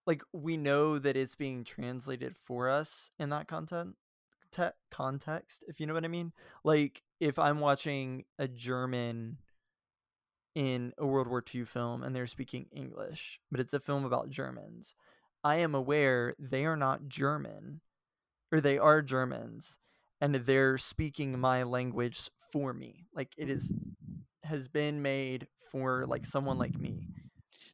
like 0.06 0.24
we 0.34 0.58
know 0.58 0.98
that 1.00 1.18
it's 1.18 1.36
being 1.36 1.64
translated 1.64 2.36
for 2.36 2.70
us 2.70 3.12
in 3.20 3.30
that 3.30 3.48
content 3.48 3.96
te- 4.52 4.70
context 4.92 5.64
if 5.68 5.80
you 5.80 5.86
know 5.86 5.94
what 5.94 6.06
i 6.06 6.10
mean? 6.10 6.32
Like 6.64 7.04
if 7.20 7.38
i'm 7.38 7.60
watching 7.60 8.26
a 8.38 8.48
german 8.48 9.38
in 10.56 10.94
a 10.98 11.06
world 11.06 11.28
war 11.28 11.44
ii 11.54 11.64
film 11.64 12.04
and 12.04 12.16
they're 12.16 12.26
speaking 12.26 12.66
english 12.72 13.40
but 13.52 13.60
it's 13.60 13.74
a 13.74 13.80
film 13.80 14.04
about 14.04 14.32
germans 14.32 14.96
i 15.44 15.58
am 15.58 15.76
aware 15.76 16.34
they 16.40 16.66
are 16.66 16.76
not 16.76 17.08
german 17.08 17.82
or 18.52 18.60
they 18.60 18.78
are 18.78 19.02
germans 19.02 19.78
and 20.22 20.36
they're 20.36 20.78
speaking 20.78 21.40
my 21.40 21.64
language 21.64 22.30
for 22.52 22.74
me. 22.74 23.06
Like 23.14 23.34
it 23.38 23.50
is 23.50 23.72
has 24.44 24.68
been 24.68 25.02
made 25.02 25.48
for 25.72 26.06
like 26.08 26.26
someone 26.26 26.58
like 26.58 26.78
me 26.78 27.08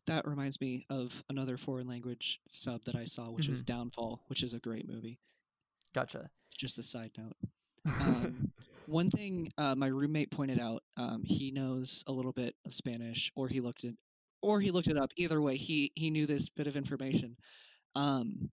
That 0.07 0.27
reminds 0.27 0.61
me 0.61 0.85
of 0.89 1.23
another 1.29 1.57
foreign 1.57 1.87
language 1.87 2.39
sub 2.47 2.83
that 2.85 2.95
I 2.95 3.05
saw, 3.05 3.31
which 3.31 3.47
was 3.47 3.63
Downfall, 3.63 4.23
which 4.27 4.43
is 4.43 4.53
a 4.53 4.59
great 4.59 4.87
movie. 4.87 5.19
gotcha 5.93 6.29
Just 6.57 6.77
a 6.79 6.83
side 6.83 7.11
note. 7.17 7.35
Um, 8.01 8.51
One 8.87 9.09
thing 9.09 9.51
uh, 9.57 9.75
my 9.75 9.87
roommate 9.87 10.31
pointed 10.31 10.59
out, 10.59 10.83
um, 10.97 11.23
he 11.23 11.51
knows 11.51 12.03
a 12.07 12.11
little 12.11 12.31
bit 12.31 12.55
of 12.65 12.73
Spanish, 12.73 13.31
or 13.35 13.47
he 13.47 13.59
looked 13.59 13.83
it, 13.83 13.95
or 14.41 14.59
he 14.59 14.71
looked 14.71 14.87
it 14.87 14.97
up. 14.97 15.11
Either 15.17 15.41
way, 15.41 15.55
he 15.55 15.91
he 15.95 16.11
knew 16.11 16.25
this 16.27 16.49
bit 16.49 16.67
of 16.67 16.75
information. 16.75 17.35
Um, 17.95 18.49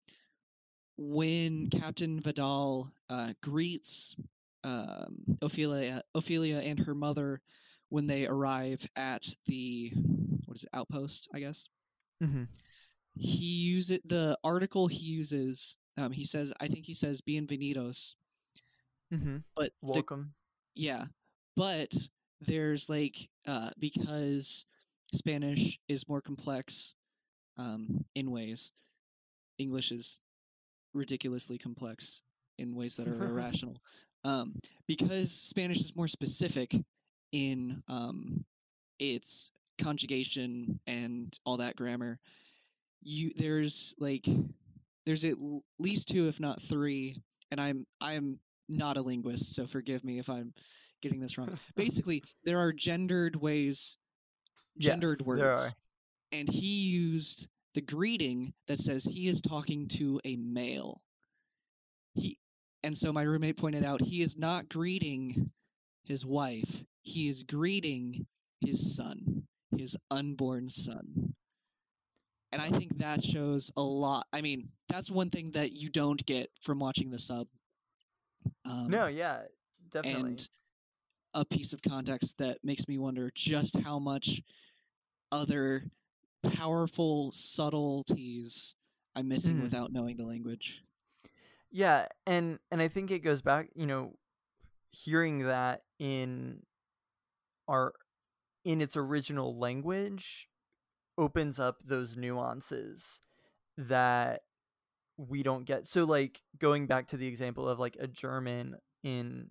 when 0.96 1.68
Captain 1.68 2.20
Vidal 2.20 2.92
uh, 3.10 3.32
greets 3.42 4.16
um, 4.64 5.38
Ophelia, 5.42 6.02
Ophelia 6.14 6.58
and 6.58 6.78
her 6.80 6.94
mother 6.94 7.40
when 7.88 8.06
they 8.06 8.26
arrive 8.26 8.86
at 8.96 9.26
the 9.46 9.92
what 10.52 10.58
is 10.58 10.64
it 10.64 10.70
outpost? 10.74 11.28
I 11.34 11.40
guess 11.40 11.70
mm-hmm. 12.22 12.44
he 13.14 13.46
uses 13.46 14.00
the 14.04 14.36
article 14.44 14.86
he 14.86 15.02
uses. 15.02 15.78
Um, 15.98 16.12
he 16.12 16.24
says, 16.24 16.52
I 16.60 16.66
think 16.66 16.84
he 16.84 16.92
says 16.92 17.22
"bienvenidos," 17.22 18.16
Mm-hmm. 19.14 19.38
but 19.56 19.70
the 19.82 19.92
welcome 19.92 20.34
Yeah, 20.74 21.04
but 21.56 21.90
there's 22.42 22.90
like 22.90 23.30
uh, 23.46 23.70
because 23.78 24.66
Spanish 25.14 25.78
is 25.88 26.06
more 26.06 26.20
complex 26.20 26.92
um, 27.56 28.04
in 28.14 28.30
ways. 28.30 28.72
English 29.56 29.90
is 29.90 30.20
ridiculously 30.92 31.56
complex 31.56 32.24
in 32.58 32.74
ways 32.74 32.96
that 32.96 33.08
are 33.08 33.24
irrational. 33.24 33.78
Um, 34.22 34.56
because 34.86 35.32
Spanish 35.32 35.78
is 35.78 35.96
more 35.96 36.08
specific 36.08 36.76
in 37.32 37.82
um, 37.88 38.44
its 38.98 39.50
conjugation 39.83 40.81
and 40.87 41.37
all 41.45 41.59
that 41.59 41.77
grammar. 41.77 42.18
You 43.03 43.33
there's 43.37 43.95
like 43.99 44.29
there's 45.07 45.25
at 45.25 45.37
least 45.79 46.09
two, 46.09 46.29
if 46.29 46.40
not 46.40 46.62
three, 46.62 47.16
and 47.51 47.61
I'm 47.61 47.87
I'm 48.01 48.38
not 48.68 48.97
a 48.97 49.03
linguist, 49.03 49.55
so 49.55 49.66
forgive 49.66 50.05
me 50.05 50.18
if 50.18 50.29
I'm 50.31 50.53
getting 51.01 51.21
this 51.21 51.37
wrong. 51.37 51.59
Basically, 51.77 52.23
there 52.45 52.59
are 52.59 52.73
gendered 52.73 53.37
ways, 53.37 53.99
gendered 54.79 55.18
Yes, 55.18 55.27
words, 55.27 55.75
and 56.33 56.49
he 56.49 56.90
used 56.90 57.49
the 57.75 57.81
greeting 57.81 58.53
that 58.68 58.81
says 58.81 59.05
he 59.05 59.29
is 59.29 59.40
talking 59.40 59.88
to 59.88 60.21
a 60.25 60.37
male. 60.37 61.01
He 62.14 62.38
and 62.85 62.97
so 62.97 63.12
my 63.12 63.23
roommate 63.23 63.57
pointed 63.57 63.85
out 63.85 64.01
he 64.03 64.23
is 64.23 64.37
not 64.37 64.68
greeting 64.68 65.51
his 66.05 66.27
wife. 66.27 66.85
He 67.03 67.29
is 67.29 67.42
greeting 67.45 68.27
his 68.61 68.97
son, 68.97 69.45
his 69.76 69.96
unborn 70.11 70.68
son. 70.68 71.35
And 72.52 72.61
I 72.61 72.68
think 72.68 72.98
that 72.98 73.24
shows 73.24 73.70
a 73.76 73.82
lot. 73.82 74.26
I 74.32 74.42
mean, 74.42 74.68
that's 74.88 75.11
one 75.11 75.30
thing 75.30 75.52
that 75.52 75.72
you 75.72 75.88
don't 75.88 76.24
get 76.26 76.50
from 76.61 76.78
watching 76.78 77.11
the 77.11 77.18
sub. 77.18 77.46
Um, 78.64 78.88
no 78.90 79.06
yeah 79.06 79.42
definitely 79.90 80.30
and 80.30 80.48
a 81.35 81.44
piece 81.44 81.72
of 81.72 81.80
context 81.82 82.38
that 82.38 82.58
makes 82.64 82.87
me 82.88 82.98
wonder 82.98 83.30
just 83.35 83.76
how 83.80 83.98
much 83.98 84.42
other 85.30 85.85
powerful 86.42 87.30
subtleties 87.32 88.74
I'm 89.14 89.28
missing 89.28 89.56
Mhm. 89.58 89.62
without 89.62 89.92
knowing 89.92 90.16
the 90.16 90.24
language. 90.26 90.82
Yeah, 91.70 92.08
and 92.26 92.58
and 92.70 92.82
I 92.82 92.88
think 92.88 93.11
it 93.11 93.20
goes 93.20 93.40
back, 93.42 93.70
you 93.74 93.87
know, 93.87 94.18
hearing 94.90 95.40
that 95.46 95.85
in 95.98 96.66
our 97.68 97.94
in 98.64 98.81
its 98.81 98.96
original 98.96 99.59
language 99.59 100.48
opens 101.18 101.59
up 101.59 101.83
those 101.83 102.16
nuances 102.16 103.20
that 103.77 104.42
we 105.16 105.42
don't 105.42 105.64
get. 105.64 105.87
So 105.87 106.05
like 106.05 106.42
going 106.59 106.87
back 106.87 107.09
to 107.09 107.16
the 107.16 107.27
example 107.27 107.68
of 107.68 107.79
like 107.79 107.96
a 108.01 108.07
German 108.07 108.77
in 109.03 109.51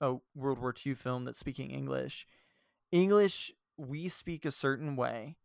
a 0.00 0.16
World 0.34 0.58
War 0.58 0.74
II 0.84 0.94
film 0.94 1.24
that's 1.24 1.38
speaking 1.38 1.70
English. 1.70 2.26
English 2.90 3.52
we 3.76 4.08
speak 4.08 4.44
a 4.44 4.50
certain 4.50 4.96
way, 4.96 5.36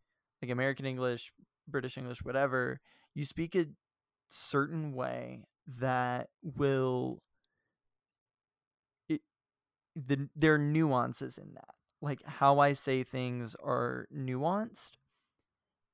like 0.42 0.52
American 0.52 0.86
English, 0.86 1.32
British 1.68 1.98
English, 1.98 2.24
whatever. 2.24 2.80
You 3.14 3.26
speak 3.26 3.56
a 3.56 3.68
certain 4.28 4.94
way 4.94 5.46
that 5.80 6.30
will 6.42 7.22
it, 9.10 9.22
the 9.96 10.30
there 10.36 10.56
are 10.56 10.60
nuances 10.60 11.38
in 11.38 11.54
that 11.54 11.77
like 12.02 12.22
how 12.26 12.60
i 12.60 12.74
say 12.74 13.04
things 13.04 13.56
are 13.64 14.08
nuanced 14.16 14.92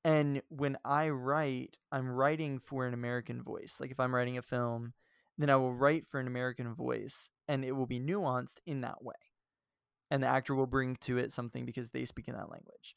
and 0.03 0.41
when 0.49 0.77
i 0.83 1.09
write 1.09 1.77
i'm 1.91 2.09
writing 2.09 2.59
for 2.59 2.85
an 2.85 2.93
american 2.93 3.41
voice 3.41 3.77
like 3.79 3.91
if 3.91 3.99
i'm 3.99 4.13
writing 4.13 4.37
a 4.37 4.41
film 4.41 4.93
then 5.37 5.49
i 5.49 5.55
will 5.55 5.73
write 5.73 6.07
for 6.07 6.19
an 6.19 6.27
american 6.27 6.73
voice 6.73 7.29
and 7.47 7.63
it 7.63 7.71
will 7.71 7.87
be 7.87 7.99
nuanced 7.99 8.57
in 8.65 8.81
that 8.81 9.03
way 9.03 9.13
and 10.11 10.21
the 10.21 10.27
actor 10.27 10.53
will 10.53 10.67
bring 10.67 10.95
to 10.97 11.17
it 11.17 11.31
something 11.31 11.65
because 11.65 11.89
they 11.89 12.05
speak 12.05 12.27
in 12.27 12.35
that 12.35 12.51
language 12.51 12.95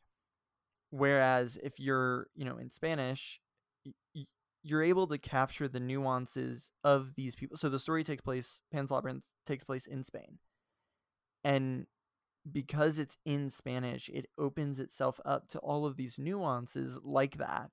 whereas 0.90 1.58
if 1.62 1.78
you're 1.78 2.26
you 2.34 2.44
know 2.44 2.58
in 2.58 2.70
spanish 2.70 3.40
you're 4.66 4.82
able 4.82 5.06
to 5.06 5.16
capture 5.16 5.68
the 5.68 5.78
nuances 5.78 6.72
of 6.82 7.14
these 7.14 7.36
people. 7.36 7.56
So 7.56 7.68
the 7.68 7.78
story 7.78 8.02
takes 8.02 8.22
place, 8.22 8.60
Pan's 8.72 8.90
Labyrinth 8.90 9.22
takes 9.46 9.62
place 9.62 9.86
in 9.86 10.02
Spain. 10.02 10.38
And 11.44 11.86
because 12.50 12.98
it's 12.98 13.16
in 13.24 13.50
Spanish, 13.50 14.08
it 14.08 14.26
opens 14.38 14.80
itself 14.80 15.20
up 15.24 15.48
to 15.48 15.58
all 15.58 15.86
of 15.86 15.96
these 15.96 16.18
nuances 16.18 16.98
like 17.02 17.38
that 17.38 17.70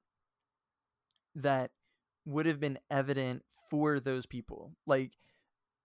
that 1.35 1.71
would 2.25 2.45
have 2.45 2.59
been 2.59 2.79
evident 2.89 3.43
for 3.69 3.99
those 3.99 4.25
people. 4.25 4.73
Like 4.85 5.13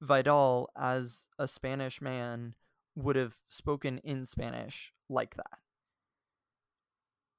Vidal, 0.00 0.70
as 0.76 1.28
a 1.38 1.48
Spanish 1.48 2.00
man, 2.00 2.54
would 2.94 3.16
have 3.16 3.36
spoken 3.48 3.98
in 3.98 4.26
Spanish 4.26 4.92
like 5.08 5.34
that 5.36 5.58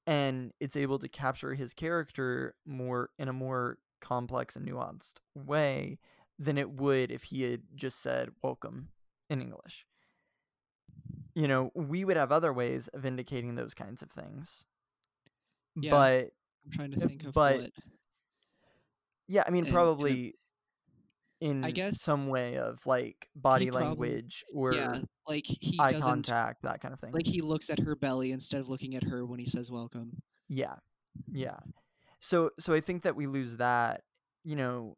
and 0.09 0.53
it's 0.59 0.75
able 0.75 0.97
to 0.97 1.07
capture 1.07 1.53
his 1.53 1.75
character 1.75 2.55
more 2.65 3.11
in 3.19 3.27
a 3.27 3.33
more 3.33 3.77
complex 4.01 4.55
and 4.55 4.67
nuanced 4.67 5.19
way 5.35 5.99
than 6.39 6.57
it 6.57 6.67
would 6.67 7.11
if 7.11 7.21
he 7.25 7.43
had 7.43 7.61
just 7.75 8.01
said 8.01 8.31
welcome 8.41 8.87
in 9.29 9.39
English. 9.39 9.85
You 11.39 11.47
know, 11.47 11.71
we 11.73 12.03
would 12.03 12.17
have 12.17 12.31
other 12.33 12.51
ways 12.51 12.89
of 12.89 13.05
indicating 13.05 13.55
those 13.55 13.73
kinds 13.73 14.01
of 14.01 14.11
things. 14.11 14.65
Yeah. 15.75 15.91
But 15.91 16.31
I'm 16.65 16.71
trying 16.71 16.91
to 16.91 16.97
Uh, 16.97 17.07
think 17.07 17.23
of 17.23 17.33
but 17.33 17.59
what. 17.61 17.71
yeah, 19.27 19.43
I 19.47 19.49
mean 19.51 19.59
And- 19.59 19.67
and 19.67 19.73
a- 19.75 19.77
probably 19.77 20.35
in 21.39 21.61
guess 21.61 22.01
some 22.01 22.27
way 22.27 22.57
of 22.57 22.85
like 22.85 23.29
body 23.35 23.69
probably- 23.69 23.85
language 24.09 24.43
or 24.53 24.73
yeah, 24.73 24.99
like 25.27 25.45
he 25.45 25.77
eye 25.79 25.91
doesn't 25.91 26.01
contact, 26.09 26.63
that 26.63 26.81
kind 26.81 26.93
of 26.93 26.99
thing. 26.99 27.13
like 27.13 27.25
he 27.25 27.41
looks 27.41 27.69
at 27.69 27.79
her 27.79 27.95
belly 27.95 28.31
instead 28.31 28.59
of 28.59 28.67
looking 28.67 28.95
at 28.95 29.03
her 29.03 29.25
when 29.25 29.39
he 29.39 29.45
says 29.45 29.71
welcome. 29.71 30.21
Yeah. 30.49 30.75
Yeah. 31.31 31.59
So 32.19 32.51
so 32.59 32.73
I 32.73 32.81
think 32.81 33.03
that 33.03 33.15
we 33.15 33.27
lose 33.27 33.55
that, 33.57 34.03
you 34.43 34.57
know, 34.57 34.97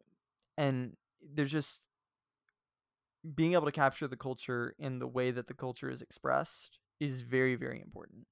and 0.58 0.98
there's 1.22 1.52
just 1.52 1.86
being 3.36 3.54
able 3.54 3.66
to 3.66 3.72
capture 3.72 4.08
the 4.08 4.18
culture 4.18 4.76
in 4.80 4.98
the 4.98 5.08
way 5.08 5.32
that 5.32 5.48
the 5.48 5.54
culture 5.54 5.90
is 5.90 6.02
expressed 6.02 6.80
is 7.00 7.22
very 7.22 7.56
very 7.56 7.82
important. 7.82 8.26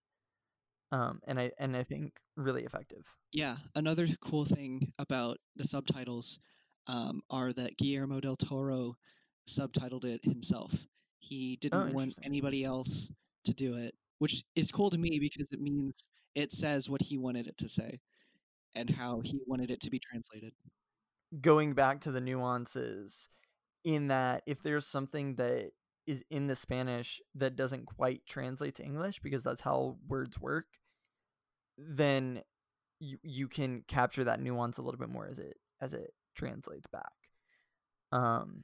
Um 0.91 1.21
and 1.27 1.39
I 1.39 1.51
and 1.59 1.75
I 1.75 1.83
think 1.83 2.19
really 2.35 2.63
effective. 2.63 3.05
Yeah, 3.31 3.57
another 3.75 4.07
cool 4.21 4.45
thing 4.45 4.93
about 4.97 5.37
the 5.55 5.65
subtitles 5.65 6.39
um, 6.87 7.21
are 7.29 7.53
that 7.53 7.77
Guillermo 7.77 8.19
del 8.19 8.35
Toro 8.35 8.95
subtitled 9.47 10.05
it 10.05 10.25
himself. 10.25 10.87
He 11.19 11.57
didn't 11.57 11.91
want 11.93 12.15
anybody 12.23 12.63
else 12.63 13.11
to 13.45 13.53
do 13.53 13.75
it, 13.77 13.93
which 14.19 14.43
is 14.55 14.71
cool 14.71 14.89
to 14.89 14.97
me 14.97 15.19
because 15.19 15.49
it 15.51 15.61
means 15.61 16.09
it 16.35 16.51
says 16.51 16.89
what 16.89 17.01
he 17.03 17.17
wanted 17.17 17.47
it 17.47 17.57
to 17.59 17.69
say. 17.69 17.99
and 18.75 18.89
how 18.91 19.21
he 19.23 19.39
wanted 19.47 19.71
it 19.71 19.81
to 19.81 19.89
be 19.91 19.99
translated. 19.99 20.53
Going 21.41 21.73
back 21.73 22.01
to 22.01 22.11
the 22.11 22.21
nuances, 22.21 23.29
in 23.83 24.07
that 24.07 24.43
if 24.45 24.61
there's 24.61 24.85
something 24.85 25.35
that 25.35 25.71
is 26.07 26.23
in 26.29 26.47
the 26.47 26.55
Spanish 26.55 27.21
that 27.35 27.55
doesn't 27.55 27.85
quite 27.85 28.25
translate 28.25 28.75
to 28.75 28.83
English 28.83 29.19
because 29.19 29.43
that's 29.43 29.61
how 29.61 29.97
words 30.07 30.39
work, 30.39 30.65
then 31.77 32.41
you 32.99 33.17
you 33.23 33.47
can 33.47 33.83
capture 33.87 34.23
that 34.23 34.41
nuance 34.41 34.77
a 34.77 34.81
little 34.81 34.99
bit 34.99 35.09
more 35.09 35.27
as 35.27 35.39
it 35.39 35.55
as 35.81 35.93
it 35.93 36.11
translates 36.35 36.87
back. 36.87 37.13
Um 38.11 38.63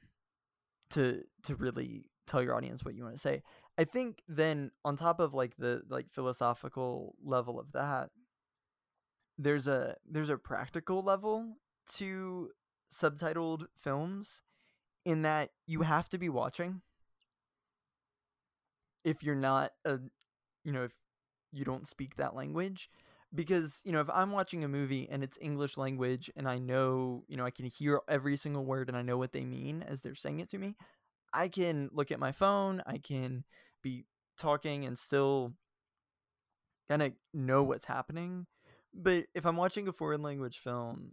to 0.90 1.22
to 1.44 1.56
really 1.56 2.10
tell 2.26 2.42
your 2.42 2.54
audience 2.54 2.84
what 2.84 2.94
you 2.94 3.04
want 3.04 3.14
to 3.14 3.20
say. 3.20 3.42
I 3.78 3.84
think 3.84 4.22
then 4.26 4.70
on 4.84 4.96
top 4.96 5.20
of 5.20 5.34
like 5.34 5.56
the 5.56 5.82
like 5.88 6.10
philosophical 6.10 7.14
level 7.22 7.60
of 7.60 7.72
that, 7.72 8.10
there's 9.38 9.66
a 9.66 9.96
there's 10.10 10.30
a 10.30 10.38
practical 10.38 11.02
level 11.02 11.56
to 11.94 12.50
subtitled 12.90 13.66
films 13.78 14.42
in 15.06 15.22
that 15.22 15.48
you 15.66 15.80
have 15.80 16.08
to 16.10 16.18
be 16.18 16.28
watching. 16.28 16.82
If 19.04 19.22
you're 19.22 19.34
not 19.34 19.72
a 19.86 19.98
you 20.64 20.72
know 20.72 20.84
if 20.84 20.92
you 21.52 21.64
don't 21.64 21.88
speak 21.88 22.16
that 22.16 22.34
language 22.34 22.90
because 23.34 23.80
you 23.84 23.92
know 23.92 24.00
if 24.00 24.10
i'm 24.10 24.32
watching 24.32 24.64
a 24.64 24.68
movie 24.68 25.08
and 25.10 25.22
it's 25.22 25.38
english 25.40 25.76
language 25.76 26.30
and 26.36 26.48
i 26.48 26.58
know 26.58 27.24
you 27.28 27.36
know 27.36 27.44
i 27.44 27.50
can 27.50 27.66
hear 27.66 28.00
every 28.08 28.36
single 28.36 28.64
word 28.64 28.88
and 28.88 28.96
i 28.96 29.02
know 29.02 29.16
what 29.16 29.32
they 29.32 29.44
mean 29.44 29.82
as 29.82 30.00
they're 30.00 30.14
saying 30.14 30.40
it 30.40 30.48
to 30.48 30.58
me 30.58 30.74
i 31.32 31.48
can 31.48 31.88
look 31.92 32.10
at 32.10 32.20
my 32.20 32.32
phone 32.32 32.82
i 32.86 32.98
can 32.98 33.44
be 33.82 34.04
talking 34.36 34.84
and 34.84 34.98
still 34.98 35.52
kind 36.88 37.02
of 37.02 37.12
know 37.34 37.62
what's 37.62 37.84
happening. 37.84 38.46
But 38.94 39.26
if 39.34 39.44
i'm 39.44 39.56
watching 39.56 39.88
a 39.88 39.92
foreign 39.92 40.22
language 40.22 40.58
film 40.58 41.12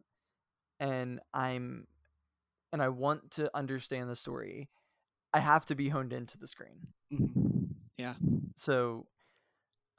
and 0.80 1.20
i'm 1.34 1.86
and 2.74 2.84
i 2.84 2.90
want 2.90 3.32
to 3.32 3.52
understand 3.58 4.10
the 4.10 4.18
story 4.18 4.70
i 5.34 5.40
have 5.40 5.66
to 5.66 5.76
be 5.76 5.90
honed 5.90 6.14
into 6.14 6.38
the 6.38 6.48
screen 6.48 6.88
hmm 7.12 7.64
Yeah. 7.98 8.16
so 8.56 9.08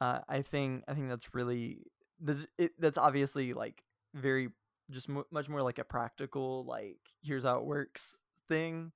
uh, 0.01 0.21
I 0.29 0.43
think 0.43 0.85
I 0.89 0.95
think 0.95 1.09
that's 1.09 1.35
really 1.35 1.85
that's 2.21 2.47
it, 2.59 2.73
that's 2.81 2.99
obviously 2.99 3.53
like 3.55 3.83
very 4.15 4.51
just 4.91 5.09
mu 5.09 5.25
much 5.33 5.49
more 5.49 5.63
like 5.63 5.79
a 5.79 5.85
practical 5.85 6.65
like 6.67 6.99
here's 7.23 7.45
how 7.45 7.59
it 7.59 7.65
works 7.67 8.19
thing. 8.49 8.93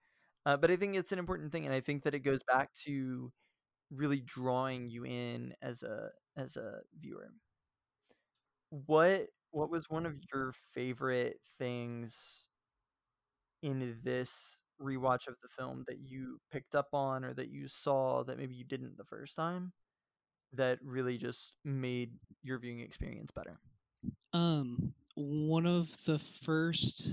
Uh, 0.47 0.57
but 0.57 0.71
I 0.71 0.77
think 0.77 0.97
it's 0.97 1.13
an 1.13 1.19
important 1.19 1.53
thing, 1.53 1.67
and 1.67 1.75
I 1.75 1.81
think 1.81 2.05
that 2.05 2.15
it 2.15 2.21
goes 2.21 2.41
back 2.49 2.73
to 2.87 3.33
really 3.93 4.21
drawing 4.23 4.91
you 4.91 5.05
in 5.07 5.55
as 5.63 5.83
a 5.85 6.11
as 6.37 6.57
a 6.59 6.81
viewer. 7.01 7.31
What 8.71 9.29
what 9.51 9.71
was 9.71 9.89
one 9.89 10.07
of 10.07 10.19
your 10.33 10.53
favorite 10.53 11.41
things 11.59 12.47
in 13.63 13.99
this 14.03 14.59
rewatch 14.81 15.27
of 15.27 15.35
the 15.43 15.49
film 15.49 15.85
that 15.89 15.99
you 15.99 16.41
picked 16.53 16.75
up 16.75 16.89
on 16.93 17.25
or 17.25 17.35
that 17.35 17.49
you 17.49 17.67
saw 17.69 18.23
that 18.23 18.39
maybe 18.39 18.55
you 18.55 18.65
didn't 18.65 18.97
the 18.97 19.05
first 19.05 19.35
time? 19.35 19.73
that 20.53 20.79
really 20.83 21.19
just 21.19 21.53
made 21.65 22.13
your 22.43 22.59
viewing 22.59 22.81
experience 22.81 23.31
better? 23.31 23.59
Um, 24.33 24.95
one 25.15 25.67
of 25.67 26.05
the 26.05 26.19
first, 26.19 27.09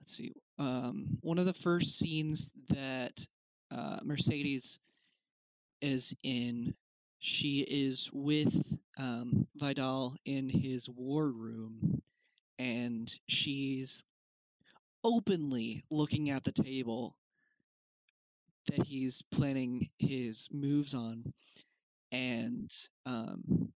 let's 0.00 0.16
see, 0.16 0.34
um, 0.58 1.18
one 1.20 1.38
of 1.38 1.46
the 1.46 1.52
first 1.52 1.98
scenes 1.98 2.52
that 2.68 3.26
uh, 3.70 3.98
Mercedes 4.04 4.80
is 5.80 6.14
in, 6.22 6.74
she 7.18 7.66
is 7.68 8.10
with 8.12 8.76
um, 8.98 9.46
Vidal 9.56 10.16
in 10.24 10.48
his 10.48 10.88
war 10.88 11.30
room, 11.30 12.02
and 12.58 13.12
she's 13.28 14.04
openly 15.04 15.84
looking 15.90 16.30
at 16.30 16.44
the 16.44 16.52
table 16.52 17.16
that 18.68 18.86
he's 18.86 19.22
planning 19.32 19.88
his 19.98 20.48
moves 20.52 20.94
on 20.94 21.32
and 22.12 22.70
um, 23.06 23.72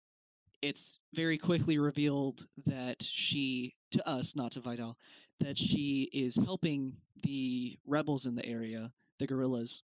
it's 0.62 0.98
very 1.12 1.36
quickly 1.36 1.78
revealed 1.78 2.46
that 2.66 3.02
she, 3.02 3.74
to 3.90 4.08
us, 4.08 4.34
not 4.34 4.52
to 4.52 4.60
Vidal, 4.60 4.96
that 5.40 5.58
she 5.58 6.08
is 6.12 6.36
helping 6.36 6.96
the 7.22 7.78
rebels 7.86 8.26
in 8.26 8.36
the 8.36 8.46
area, 8.46 8.90
the 9.18 9.26
guerrillas, 9.26 9.82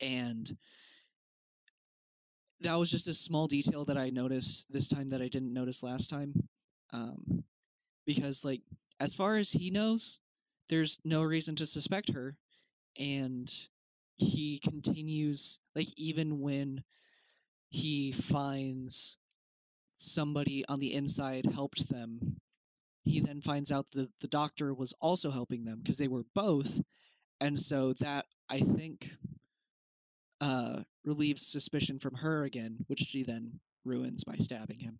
and 0.00 0.50
that 2.60 2.74
was 2.78 2.90
just 2.90 3.08
a 3.08 3.14
small 3.14 3.46
detail 3.46 3.84
that 3.84 3.98
I 3.98 4.10
noticed 4.10 4.66
this 4.70 4.88
time 4.88 5.08
that 5.08 5.22
I 5.22 5.28
didn't 5.28 5.52
notice 5.52 5.82
last 5.82 6.10
time, 6.10 6.48
um, 6.92 7.44
because 8.06 8.44
like 8.44 8.62
as 9.00 9.14
far 9.14 9.36
as 9.36 9.52
he 9.52 9.70
knows, 9.70 10.20
there's 10.68 10.98
no 11.04 11.22
reason 11.22 11.56
to 11.56 11.66
suspect 11.66 12.12
her, 12.12 12.36
and 12.98 13.48
he 14.18 14.58
continues 14.58 15.60
like 15.74 15.88
even 15.96 16.40
when 16.40 16.82
he 17.68 18.12
finds 18.12 19.18
somebody 19.88 20.64
on 20.68 20.78
the 20.78 20.94
inside 20.94 21.46
helped 21.46 21.88
them. 21.88 22.36
He 23.02 23.20
then 23.20 23.40
finds 23.40 23.70
out 23.70 23.90
that 23.92 24.10
the 24.20 24.28
doctor 24.28 24.74
was 24.74 24.92
also 25.00 25.30
helping 25.30 25.64
them 25.64 25.80
because 25.82 25.98
they 25.98 26.08
were 26.08 26.24
both. 26.34 26.80
And 27.40 27.58
so 27.58 27.92
that, 27.94 28.26
I 28.48 28.58
think, 28.60 29.12
uh, 30.40 30.80
relieves 31.04 31.46
suspicion 31.46 31.98
from 31.98 32.16
her 32.16 32.44
again, 32.44 32.78
which 32.88 33.00
she 33.00 33.22
then 33.22 33.60
ruins 33.84 34.24
by 34.24 34.36
stabbing 34.36 34.80
him. 34.80 34.98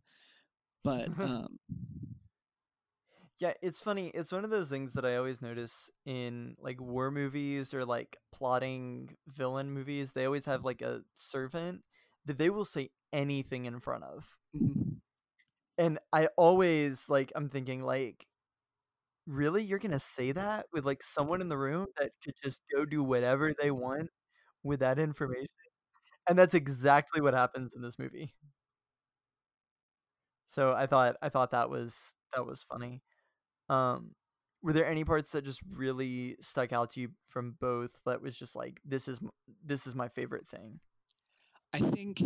But, 0.84 1.08
um, 1.18 1.58
yeah, 3.38 3.52
it's 3.62 3.82
funny. 3.82 4.08
It's 4.14 4.32
one 4.32 4.44
of 4.44 4.50
those 4.50 4.70
things 4.70 4.94
that 4.94 5.04
I 5.04 5.16
always 5.16 5.42
notice 5.42 5.90
in 6.06 6.56
like 6.58 6.80
war 6.80 7.10
movies 7.10 7.74
or 7.74 7.84
like 7.84 8.16
plotting 8.32 9.16
villain 9.28 9.70
movies. 9.70 10.12
They 10.12 10.24
always 10.24 10.46
have 10.46 10.64
like 10.64 10.80
a 10.82 11.02
servant 11.14 11.82
that 12.24 12.38
they 12.38 12.48
will 12.50 12.64
say 12.64 12.90
anything 13.12 13.66
in 13.66 13.78
front 13.80 14.04
of. 14.04 14.36
mhm. 14.56 14.96
And 15.78 15.98
I 16.12 16.28
always 16.36 17.08
like 17.10 17.32
I'm 17.36 17.48
thinking 17.50 17.82
like 17.82 18.26
really 19.26 19.62
you're 19.64 19.78
going 19.78 19.90
to 19.92 19.98
say 19.98 20.32
that 20.32 20.66
with 20.72 20.84
like 20.84 21.02
someone 21.02 21.40
in 21.40 21.48
the 21.48 21.58
room 21.58 21.86
that 21.98 22.12
could 22.24 22.34
just 22.42 22.60
go 22.74 22.84
do 22.84 23.02
whatever 23.02 23.52
they 23.60 23.70
want 23.70 24.10
with 24.64 24.80
that 24.80 24.98
information? 24.98 25.48
And 26.28 26.38
that's 26.38 26.54
exactly 26.56 27.20
what 27.22 27.34
happens 27.34 27.74
in 27.74 27.82
this 27.82 27.98
movie. 27.98 28.34
So 30.46 30.72
I 30.72 30.86
thought 30.86 31.16
I 31.22 31.28
thought 31.28 31.50
that 31.52 31.70
was 31.70 32.14
that 32.34 32.46
was 32.46 32.62
funny. 32.62 33.02
Um 33.68 34.12
were 34.62 34.72
there 34.72 34.86
any 34.86 35.04
parts 35.04 35.30
that 35.32 35.44
just 35.44 35.60
really 35.70 36.36
stuck 36.40 36.72
out 36.72 36.90
to 36.90 37.00
you 37.00 37.08
from 37.28 37.54
both 37.60 37.90
that 38.04 38.20
was 38.20 38.36
just 38.36 38.56
like 38.56 38.80
this 38.84 39.06
is 39.06 39.20
this 39.64 39.86
is 39.86 39.94
my 39.94 40.08
favorite 40.08 40.48
thing? 40.48 40.80
I 41.72 41.78
think 41.78 42.22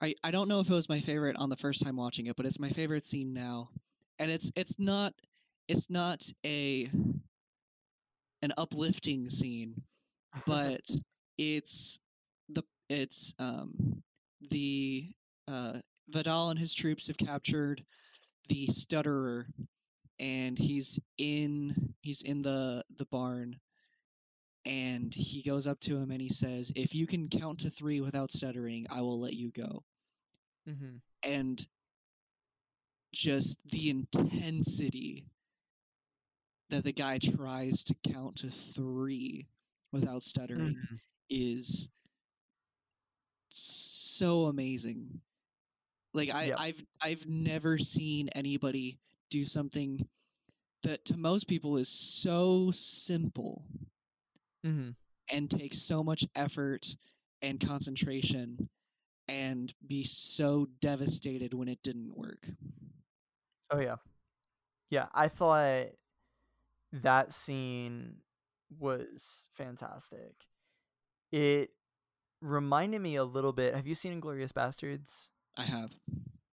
I 0.00 0.14
I 0.24 0.30
don't 0.30 0.48
know 0.48 0.60
if 0.60 0.70
it 0.70 0.74
was 0.74 0.88
my 0.88 1.00
favorite 1.00 1.36
on 1.36 1.50
the 1.50 1.56
first 1.56 1.84
time 1.84 1.96
watching 1.96 2.26
it, 2.26 2.36
but 2.36 2.46
it's 2.46 2.58
my 2.58 2.70
favorite 2.70 3.04
scene 3.04 3.32
now. 3.32 3.70
And 4.18 4.30
it's 4.30 4.50
it's 4.56 4.78
not 4.78 5.12
it's 5.68 5.90
not 5.90 6.22
a 6.44 6.88
an 8.42 8.52
uplifting 8.56 9.28
scene, 9.28 9.82
but 10.46 10.80
it's 11.38 11.98
the 12.48 12.62
it's 12.88 13.34
um 13.38 14.02
the 14.50 15.10
uh 15.48 15.78
Vidal 16.08 16.50
and 16.50 16.58
his 16.58 16.74
troops 16.74 17.06
have 17.06 17.18
captured 17.18 17.84
the 18.50 18.66
stutterer 18.66 19.46
and 20.18 20.58
he's 20.58 20.98
in 21.18 21.94
he's 22.02 22.20
in 22.22 22.42
the 22.42 22.82
the 22.98 23.06
barn 23.06 23.56
and 24.66 25.14
he 25.14 25.40
goes 25.42 25.66
up 25.68 25.78
to 25.80 25.96
him 25.96 26.10
and 26.10 26.20
he 26.20 26.28
says 26.28 26.72
if 26.74 26.94
you 26.94 27.06
can 27.06 27.28
count 27.28 27.60
to 27.60 27.70
3 27.70 28.00
without 28.00 28.32
stuttering 28.32 28.86
I 28.90 29.00
will 29.02 29.20
let 29.20 29.34
you 29.34 29.52
go 29.52 29.84
mm-hmm. 30.68 30.96
and 31.22 31.64
just 33.14 33.58
the 33.70 33.88
intensity 33.88 35.26
that 36.70 36.84
the 36.84 36.92
guy 36.92 37.18
tries 37.18 37.84
to 37.84 37.94
count 38.12 38.36
to 38.38 38.48
3 38.48 39.46
without 39.92 40.22
stuttering 40.22 40.74
Mm-hmm. 40.74 40.96
is 41.30 41.90
so 43.48 44.46
amazing. 44.46 45.20
Like 46.12 46.34
I, 46.34 46.44
Yep. 46.46 46.58
I've 46.58 46.84
I've 47.02 47.26
never 47.26 47.78
seen 47.78 48.28
anybody 48.34 48.98
do 49.30 49.44
something 49.44 50.06
that 50.82 51.04
to 51.06 51.16
most 51.16 51.46
people 51.46 51.76
is 51.76 51.88
so 51.88 52.70
simple 52.72 53.64
Mm-hmm. 54.66 54.90
and 55.34 55.50
takes 55.50 55.78
so 55.78 56.02
much 56.04 56.26
effort 56.36 56.86
and 57.40 57.58
concentration 57.60 58.68
and 59.28 59.72
be 59.86 60.02
so 60.04 60.68
devastated 60.80 61.54
when 61.54 61.68
it 61.68 61.82
didn't 61.82 62.14
work. 62.16 62.48
Oh 63.70 63.80
yeah. 63.80 63.96
Yeah, 64.90 65.06
I 65.14 65.28
thought 65.28 65.86
that 66.92 67.32
scene 67.32 68.16
was 68.78 69.46
fantastic. 69.52 70.34
It 71.32 71.70
reminded 72.42 73.00
me 73.00 73.16
a 73.16 73.24
little 73.24 73.52
bit. 73.52 73.74
Have 73.74 73.86
you 73.86 73.94
seen 73.94 74.20
Inglourious 74.20 74.52
Basterds? 74.52 75.28
I 75.56 75.62
have. 75.62 76.00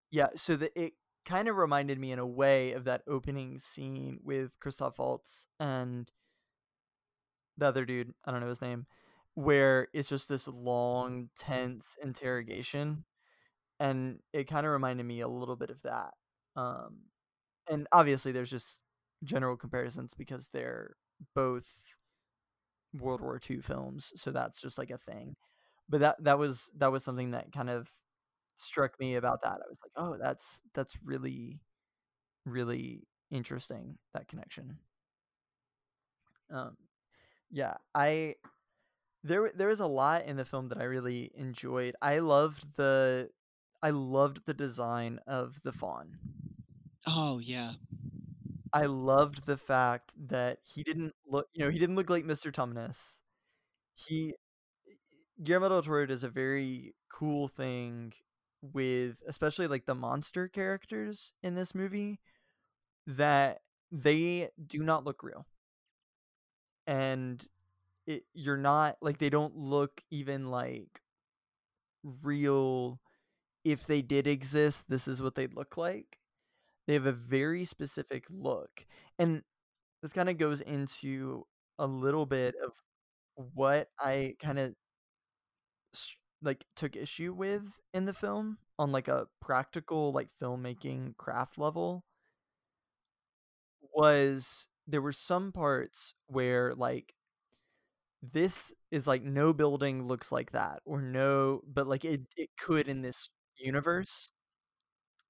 Yeah, 0.10 0.30
so 0.36 0.56
that 0.58 0.72
it 0.76 0.94
kinda 1.26 1.52
reminded 1.54 2.00
me 2.00 2.12
in 2.12 2.20
a 2.20 2.26
way 2.26 2.72
of 2.72 2.86
that 2.86 3.04
opening 3.08 3.60
scene 3.60 4.20
with 4.24 4.60
Christoph 4.60 5.00
Waltz 5.00 5.48
and 5.60 6.12
the 7.58 7.66
other 7.68 7.86
dude, 7.86 8.14
I 8.26 8.32
don't 8.32 8.42
know 8.42 8.50
his 8.50 8.62
name, 8.62 8.86
where 9.34 9.88
it's 9.94 10.10
just 10.10 10.30
this 10.30 10.48
long, 10.48 11.30
tense 11.36 11.96
interrogation, 12.02 13.06
and 13.80 14.22
it 14.34 14.46
kinda 14.48 14.70
reminded 14.70 15.06
me 15.06 15.22
a 15.22 15.28
little 15.28 15.56
bit 15.58 15.72
of 15.72 15.82
that. 15.84 16.16
Um, 16.56 17.12
and 17.70 17.88
obviously 17.92 18.32
there's 18.34 18.52
just 18.52 18.82
general 19.24 19.58
comparisons 19.58 20.14
because 20.16 20.50
they're 20.50 20.96
both 21.36 21.96
World 22.94 23.22
War 23.22 23.40
II 23.40 23.62
films, 23.62 24.14
so 24.16 24.32
that's 24.32 24.62
just 24.62 24.78
like 24.78 24.90
a 24.90 24.98
thing. 24.98 25.36
But 25.90 26.02
that 26.02 26.24
that 26.24 26.40
was 26.40 26.70
that 26.76 26.92
was 26.92 27.04
something 27.04 27.32
that 27.32 27.52
kind 27.52 27.70
of 27.70 27.92
struck 28.58 29.00
me 29.00 29.16
about 29.16 29.42
that. 29.44 29.54
I 29.54 29.70
was 29.70 29.80
like, 29.84 29.92
"Oh, 29.96 30.18
that's 30.18 30.62
that's 30.74 30.98
really, 31.04 31.62
really 32.46 33.08
interesting, 33.32 33.98
that 34.14 34.28
connection." 34.28 34.80
Um, 36.50 36.78
yeah, 37.52 37.76
I 37.96 38.36
there 39.24 39.52
there 39.56 39.70
was 39.70 39.80
a 39.82 39.88
lot 39.88 40.26
in 40.26 40.38
the 40.38 40.46
film 40.46 40.70
that 40.70 40.80
I 40.80 40.86
really 40.86 41.32
enjoyed. 41.36 41.96
I 42.02 42.20
loved 42.20 42.78
the 42.78 43.32
I 43.84 43.92
loved 43.92 44.46
the 44.46 44.54
design 44.54 45.20
of 45.28 45.62
the 45.64 45.72
faun. 45.74 46.18
Oh, 47.06 47.40
yeah. 47.40 47.74
I 48.74 48.86
loved 48.86 49.46
the 49.46 49.58
fact 49.58 50.14
that 50.30 50.60
he 50.66 50.84
didn't 50.84 51.14
look 51.26 51.48
you 51.54 51.64
know, 51.66 51.72
he 51.72 51.80
didn't 51.80 51.96
look 51.96 52.10
like 52.10 52.26
Mr. 52.26 52.52
Tumnus. 52.52 53.20
He 53.96 54.36
Guillermo 55.44 55.70
del 55.70 55.82
Toro 55.84 56.06
does 56.06 56.24
a 56.24 56.30
very 56.30 56.94
cool 57.10 57.48
thing 57.48 58.14
with 58.62 59.22
especially, 59.28 59.68
like, 59.68 59.86
the 59.86 59.96
monster 59.96 60.48
characters 60.48 61.34
in 61.44 61.56
this 61.56 61.76
movie, 61.76 62.20
that 63.08 63.62
they 63.92 64.50
do 64.68 64.84
not 64.84 65.06
look 65.06 65.24
real. 65.24 65.46
And 66.88 67.46
it 68.08 68.26
you're 68.34 68.58
not 68.58 68.98
like, 69.02 69.20
they 69.20 69.30
don't 69.32 69.56
look 69.56 70.04
even, 70.12 70.48
like 70.50 71.02
real 72.24 73.00
if 73.66 73.88
they 73.88 74.02
did 74.02 74.28
exist, 74.28 74.86
this 74.90 75.08
is 75.08 75.22
what 75.22 75.36
they'd 75.36 75.56
look 75.56 75.78
like. 75.78 76.20
They 76.88 76.94
have 76.96 77.06
a 77.08 77.14
very 77.14 77.66
specific 77.66 78.26
look, 78.30 78.86
and 79.20 79.44
this 80.02 80.14
kinda 80.14 80.34
goes 80.36 80.62
into 80.62 81.46
a 81.80 81.88
little 81.88 82.26
bit 82.28 82.56
of 82.66 82.74
what 83.36 83.90
I 84.00 84.36
kinda 84.40 84.76
s 85.94 86.18
like, 86.42 86.66
took 86.76 86.96
issue 86.96 87.34
with 87.34 87.80
in 87.94 88.06
the 88.06 88.14
film 88.14 88.58
on, 88.80 88.92
like, 88.92 89.08
a 89.08 89.28
practical, 89.42 90.12
like, 90.12 90.30
filmmaking 90.42 91.18
craft 91.18 91.58
level 91.58 92.04
was 93.94 94.68
there 94.88 95.02
were 95.02 95.12
some 95.12 95.52
parts 95.52 96.14
where, 96.28 96.74
like 96.76 97.14
this 98.24 98.74
is 98.92 99.08
like, 99.08 99.24
no 99.24 99.54
building 99.54 100.08
looks 100.08 100.32
like 100.32 100.52
that, 100.52 100.82
or 100.86 101.02
no 101.02 101.62
but, 101.68 101.88
like, 101.88 102.04
it 102.06 102.22
it 102.36 102.50
could 102.58 102.88
in 102.88 103.02
this 103.02 103.30
universe. 103.58 104.30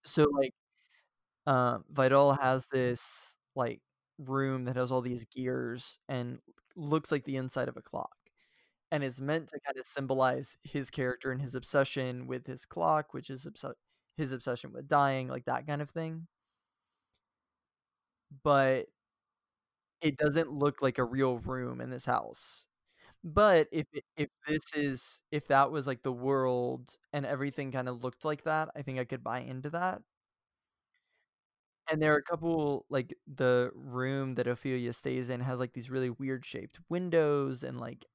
So, 0.06 0.26
like, 0.32 0.54
um, 1.48 1.86
Vidal 1.92 2.34
has 2.42 2.68
this, 2.72 3.38
like, 3.56 3.82
room 4.20 4.66
that 4.66 4.76
has 4.78 4.92
all 4.92 5.02
these 5.02 5.26
gears 5.28 5.98
and 6.10 6.40
looks 6.76 7.12
like 7.12 7.26
the 7.26 7.38
inside 7.38 7.70
of 7.70 7.78
a 7.78 7.84
clock, 7.84 8.16
and 8.92 9.04
is 9.04 9.22
meant 9.22 9.50
to 9.50 9.60
kinda 9.60 9.84
symbolize 9.86 10.58
his 10.64 10.90
character 10.90 11.32
and 11.32 11.42
his 11.42 11.56
obsession 11.56 12.28
with 12.28 12.48
his 12.48 12.66
clock, 12.66 13.14
which 13.14 13.30
is 13.30 13.46
obse 13.46 13.66
his 14.18 14.32
obsession 14.34 14.72
with 14.74 14.88
dying, 14.88 15.28
like, 15.28 15.46
that 15.46 15.68
kind 15.68 15.82
of 15.82 15.90
thing. 15.92 16.28
But 18.44 18.88
it 20.02 20.18
doesn't 20.18 20.52
look 20.52 20.82
like 20.82 20.98
a 20.98 21.04
real 21.04 21.40
room 21.40 21.82
in 21.82 21.90
this 21.90 22.06
house. 22.06 22.68
But 23.24 23.70
if 23.72 23.88
if 24.18 24.30
this 24.48 24.64
is 24.76 25.22
if 25.32 25.48
that 25.50 25.72
was, 25.72 25.88
like, 25.88 26.04
the 26.04 26.14
world 26.14 26.98
and 27.14 27.26
everything 27.26 27.72
kinda 27.72 27.92
looked 27.94 28.26
like 28.26 28.44
that, 28.46 28.70
I 28.76 28.84
think 28.84 29.00
I 29.00 29.06
could 29.06 29.24
buy 29.24 29.42
into 29.42 29.70
that. 29.72 30.02
And 31.90 32.02
there 32.02 32.14
are 32.14 32.18
a 32.18 32.24
couple 32.24 32.86
like, 32.90 33.14
the 33.28 33.72
room 33.74 34.36
that 34.36 34.48
Ophelia 34.48 34.92
stays 34.94 35.30
in 35.30 35.40
has, 35.42 35.60
like, 35.60 35.74
these 35.74 35.90
really 35.90 36.10
weird 36.10 36.46
shaped 36.46 36.80
windows 36.90 37.64
and, 37.64 37.80
like 37.80 38.06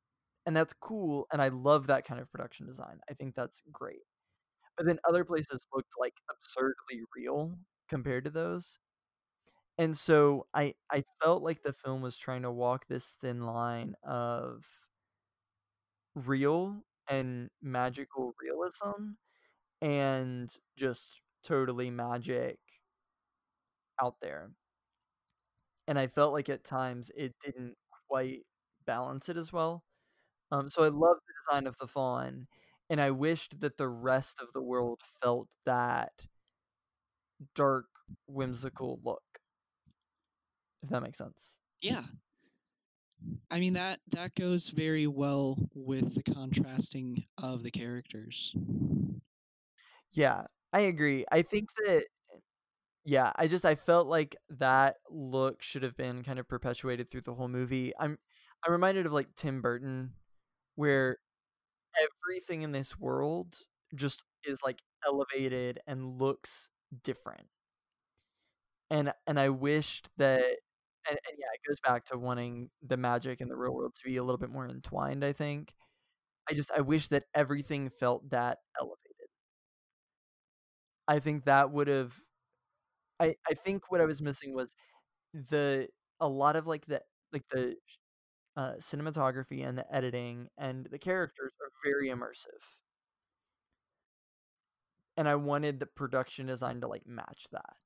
and 0.46 0.56
that's 0.56 0.72
cool, 0.74 1.26
and 1.32 1.42
I 1.42 1.48
love 1.48 1.86
that 1.88 2.04
kind 2.06 2.20
of 2.20 2.30
production 2.30 2.66
design, 2.66 3.00
I 3.10 3.14
think 3.14 3.34
that's 3.34 3.62
great. 3.72 4.02
But 4.76 4.86
then 4.86 4.98
other 5.08 5.24
places 5.24 5.66
looked, 5.74 5.94
like, 5.98 6.14
absurdly 6.30 7.02
real 7.16 7.58
compared 7.88 8.24
to 8.26 8.30
those. 8.30 8.78
And 9.78 9.96
so 9.96 10.46
I 10.54 10.74
I 10.90 11.04
felt 11.22 11.42
like 11.42 11.62
the 11.62 11.72
film 11.72 12.02
was 12.02 12.18
trying 12.18 12.42
to 12.42 12.50
walk 12.52 12.86
this 12.88 13.16
thin 13.20 13.42
line 13.46 13.94
of 14.02 14.64
real 16.14 16.84
and 17.08 17.50
magical 17.62 18.34
realism, 18.40 19.12
and 19.82 20.56
just 20.76 21.22
totally 21.44 21.90
magic 21.90 22.58
out 24.00 24.20
there. 24.20 24.52
And 25.88 25.98
I 25.98 26.06
felt 26.06 26.32
like 26.32 26.48
at 26.48 26.64
times 26.64 27.10
it 27.16 27.34
didn't 27.44 27.76
quite 28.08 28.46
balance 28.86 29.28
it 29.28 29.36
as 29.36 29.52
well. 29.52 29.84
Um, 30.52 30.70
so 30.70 30.84
I 30.84 30.88
love 30.88 31.18
the 31.26 31.34
design 31.46 31.68
of 31.68 31.78
the 31.78 31.88
Faun, 31.88 32.48
and 32.90 33.00
I 33.02 33.12
wished 33.12 33.60
that 33.62 33.78
the 33.78 33.88
rest 33.88 34.40
of 34.40 34.52
the 34.54 34.62
world 34.62 35.02
felt 35.22 35.48
that 35.66 36.12
dark, 37.54 37.86
whimsical 38.26 39.00
look 39.02 39.40
if 40.82 40.88
that 40.90 41.02
makes 41.02 41.18
sense. 41.18 41.58
Yeah. 41.80 42.02
I 43.50 43.60
mean, 43.60 43.74
that 43.74 44.00
that 44.08 44.34
goes 44.34 44.70
very 44.70 45.06
well 45.06 45.56
with 45.74 46.14
the 46.14 46.22
contrasting 46.22 47.26
of 47.38 47.62
the 47.62 47.70
characters. 47.70 48.54
Yeah, 50.12 50.44
I 50.72 50.80
agree. 50.80 51.24
I 51.32 51.42
think 51.42 51.68
that 51.84 52.04
yeah, 53.04 53.32
I 53.36 53.48
just 53.48 53.64
I 53.64 53.74
felt 53.74 54.06
like 54.06 54.36
that 54.50 54.96
look 55.10 55.62
should 55.62 55.82
have 55.82 55.96
been 55.96 56.22
kind 56.22 56.38
of 56.38 56.48
perpetuated 56.48 57.10
through 57.10 57.22
the 57.22 57.34
whole 57.34 57.48
movie. 57.48 57.92
I'm 57.98 58.18
I'm 58.64 58.72
reminded 58.72 59.06
of, 59.06 59.12
like, 59.12 59.34
Tim 59.34 59.60
Burton, 59.60 60.12
where 60.82 61.18
everything 61.98 62.62
in 62.62 62.72
this 62.72 62.98
world 62.98 63.54
just 63.94 64.24
is, 64.44 64.60
like, 64.64 64.82
elevated 65.06 65.80
and 65.86 66.20
looks 66.20 66.70
different. 67.04 67.48
And 68.90 69.12
and 69.26 69.38
I 69.40 69.48
wished 69.50 70.10
that 70.18 70.40
and 71.08 71.18
and, 71.28 71.36
yeah, 71.38 71.46
it 71.54 71.60
goes 71.68 71.80
back 71.80 72.04
to 72.06 72.18
wanting 72.18 72.70
the 72.82 72.96
magic 72.96 73.40
in 73.40 73.48
the 73.48 73.56
real 73.56 73.74
world 73.74 73.94
to 73.96 74.04
be 74.08 74.16
a 74.16 74.22
little 74.24 74.38
bit 74.38 74.50
more 74.50 74.66
entwined, 74.68 75.24
I 75.24 75.32
think. 75.32 75.74
I 76.50 76.54
just 76.54 76.72
I 76.72 76.82
wish 76.82 77.08
that 77.10 77.24
everything 77.34 77.90
felt 77.90 78.30
that 78.30 78.58
elevated. 78.80 79.28
I 81.08 81.18
think 81.18 81.44
that 81.44 81.70
would've 81.70 82.20
I 83.20 83.36
I 83.50 83.54
think 83.54 83.90
what 83.90 84.00
I 84.02 84.06
was 84.06 84.22
missing 84.22 84.54
was 84.54 84.74
the 85.34 85.88
a 86.20 86.28
lot 86.28 86.56
of, 86.56 86.66
like, 86.68 86.86
the 86.86 87.02
like, 87.32 87.44
the 87.50 87.76
uh, 88.56 88.74
cinematography 88.74 89.66
and 89.66 89.78
the 89.78 89.94
editing 89.94 90.48
and 90.58 90.86
the 90.90 90.98
characters 90.98 91.52
are 91.60 91.70
very 91.84 92.08
immersive. 92.08 92.62
And 95.16 95.28
I 95.28 95.36
wanted 95.36 95.78
the 95.80 95.86
production 95.86 96.46
design 96.46 96.80
to, 96.80 96.86
like, 96.88 97.06
match 97.06 97.46
that. 97.52 97.76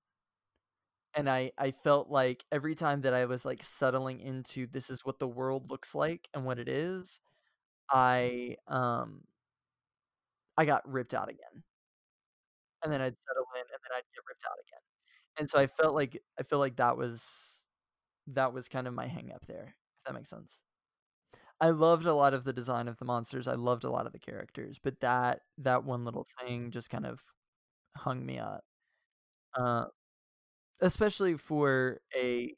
And 1.14 1.30
I 1.30 1.52
I 1.58 1.70
felt 1.70 2.08
like 2.10 2.44
every 2.52 2.74
time 2.74 3.00
that 3.02 3.14
I 3.14 3.24
was, 3.24 3.44
like, 3.44 3.62
settling 3.62 4.20
into 4.20 4.66
this 4.66 4.90
is 4.90 5.04
what 5.04 5.18
the 5.18 5.28
world 5.28 5.70
looks 5.70 5.94
like 5.94 6.28
and 6.34 6.44
what 6.44 6.58
it 6.58 6.68
is, 6.68 7.20
I, 7.90 8.56
um 8.68 9.24
I 10.58 10.64
got 10.64 10.88
ripped 10.90 11.14
out 11.14 11.28
again. 11.28 11.62
And 12.82 12.92
then 12.92 13.00
I'd 13.00 13.16
settle 13.26 13.46
in, 13.54 13.60
and 13.60 13.80
then 13.82 13.96
I'd 13.96 14.04
get 14.14 14.22
ripped 14.28 14.44
out 14.44 14.58
again. 14.66 14.80
And 15.38 15.50
so 15.50 15.58
I 15.58 15.66
felt 15.66 15.94
like 15.94 16.22
I 16.38 16.42
feel 16.42 16.58
like 16.58 16.76
that 16.76 16.96
was 16.96 17.64
that 18.28 18.52
was 18.54 18.68
kind 18.68 18.88
of 18.88 18.94
my 18.94 19.06
hang 19.06 19.32
up 19.32 19.46
there, 19.46 19.76
if 20.00 20.04
that 20.06 20.14
makes 20.14 20.30
sense. 20.30 20.60
I 21.60 21.70
loved 21.70 22.06
a 22.06 22.14
lot 22.14 22.34
of 22.34 22.44
the 22.44 22.52
design 22.52 22.88
of 22.88 22.98
the 22.98 23.04
monsters, 23.04 23.48
I 23.48 23.54
loved 23.54 23.84
a 23.84 23.90
lot 23.90 24.06
of 24.06 24.12
the 24.12 24.18
characters, 24.18 24.78
but 24.82 25.00
that 25.00 25.40
that 25.58 25.84
one 25.84 26.04
little 26.04 26.26
thing 26.40 26.70
just 26.70 26.90
kind 26.90 27.06
of 27.06 27.20
hung 27.96 28.24
me 28.26 28.38
up. 28.38 28.64
Uh, 29.58 29.86
especially 30.80 31.36
for 31.36 32.00
a 32.14 32.52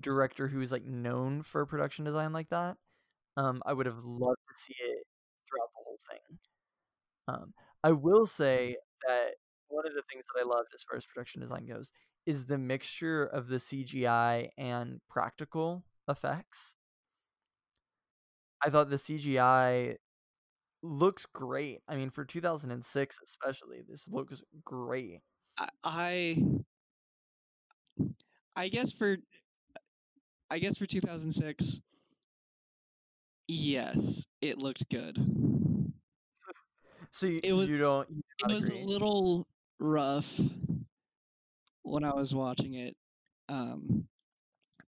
director 0.00 0.48
who 0.48 0.60
is, 0.62 0.72
like, 0.72 0.84
known 0.84 1.42
for 1.42 1.66
production 1.66 2.04
design 2.04 2.32
like 2.32 2.50
that, 2.50 2.76
um, 3.36 3.62
I 3.66 3.72
would've 3.74 4.04
loved 4.04 4.40
to 4.48 4.62
see 4.62 4.74
it 4.80 5.04
throughout 5.48 5.70
the 5.74 5.84
whole 5.84 5.98
thing. 6.10 6.38
Um, 7.28 7.54
I 7.82 7.92
will 7.92 8.26
say 8.26 8.76
that 9.08 9.34
one 9.68 9.86
of 9.86 9.94
the 9.94 10.02
things 10.10 10.24
that 10.34 10.40
I 10.42 10.44
loved 10.44 10.68
as 10.74 10.82
far 10.82 10.96
as 10.96 11.06
production 11.06 11.40
design 11.42 11.66
goes 11.66 11.92
is 12.26 12.46
the 12.46 12.58
mixture 12.58 13.24
of 13.24 13.48
the 13.48 13.60
CGI 13.60 14.50
and 14.58 15.00
practical 15.10 15.84
effects. 16.08 16.76
I 18.62 18.70
thought 18.70 18.90
the 18.90 18.96
CGI 18.98 19.96
looks 20.82 21.26
great. 21.26 21.80
I 21.88 21.96
mean, 21.96 22.10
for 22.10 22.24
2006 22.24 23.18
especially, 23.24 23.82
this 23.88 24.08
looks 24.08 24.42
great. 24.64 25.20
I, 25.84 26.36
I 28.56 28.68
guess 28.68 28.92
for 28.92 29.16
I 30.50 30.58
guess 30.58 30.78
for 30.78 30.86
2006 30.86 31.80
yes, 33.48 34.26
it 34.40 34.58
looked 34.58 34.88
good. 34.90 35.16
So 37.10 37.26
you, 37.26 37.40
It 37.42 37.52
was- 37.52 37.68
you 37.68 37.78
don't 37.78 38.08
you 38.10 38.22
It 38.40 38.52
was 38.52 38.66
agree. 38.68 38.82
a 38.82 38.84
little 38.86 39.46
rough 39.78 40.40
when 41.82 42.04
I 42.04 42.12
was 42.14 42.34
watching 42.34 42.74
it. 42.74 42.96
Um 43.48 44.08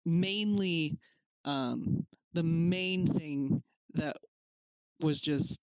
mainly 0.05 0.97
um 1.45 2.05
the 2.37 2.43
main 2.43 3.07
thing 3.07 3.63
that 3.95 4.15
was 5.01 5.19
just 5.19 5.59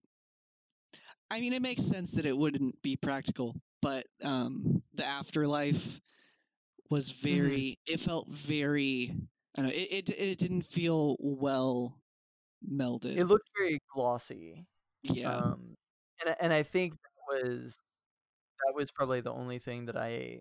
I 1.30 1.40
mean 1.40 1.52
it 1.52 1.62
makes 1.62 1.84
sense 1.84 2.10
that 2.12 2.26
it 2.26 2.36
wouldn't 2.36 2.82
be 2.82 2.96
practical, 2.96 3.54
but 3.80 4.06
um 4.24 4.82
the 4.92 5.06
afterlife 5.06 6.00
was 6.90 7.12
very 7.12 7.78
it 7.86 8.00
felt 8.00 8.28
very 8.28 9.14
I 9.56 9.62
don't 9.62 9.66
know, 9.66 9.72
it, 9.72 10.08
it 10.08 10.10
it 10.18 10.38
didn't 10.38 10.62
feel 10.62 11.16
well 11.20 11.96
melded. 12.68 13.16
it 13.16 13.26
looked 13.26 13.50
very 13.56 13.78
glossy. 13.94 14.66
yeah. 15.02 15.30
Um, 15.30 15.76
and 16.26 16.36
and 16.40 16.52
I 16.52 16.64
think 16.64 16.94
that 16.94 17.42
was 17.44 17.78
that 18.66 18.74
was 18.74 18.90
probably 18.90 19.20
the 19.20 19.32
only 19.32 19.60
thing 19.60 19.86
that 19.86 19.96
I 19.96 20.40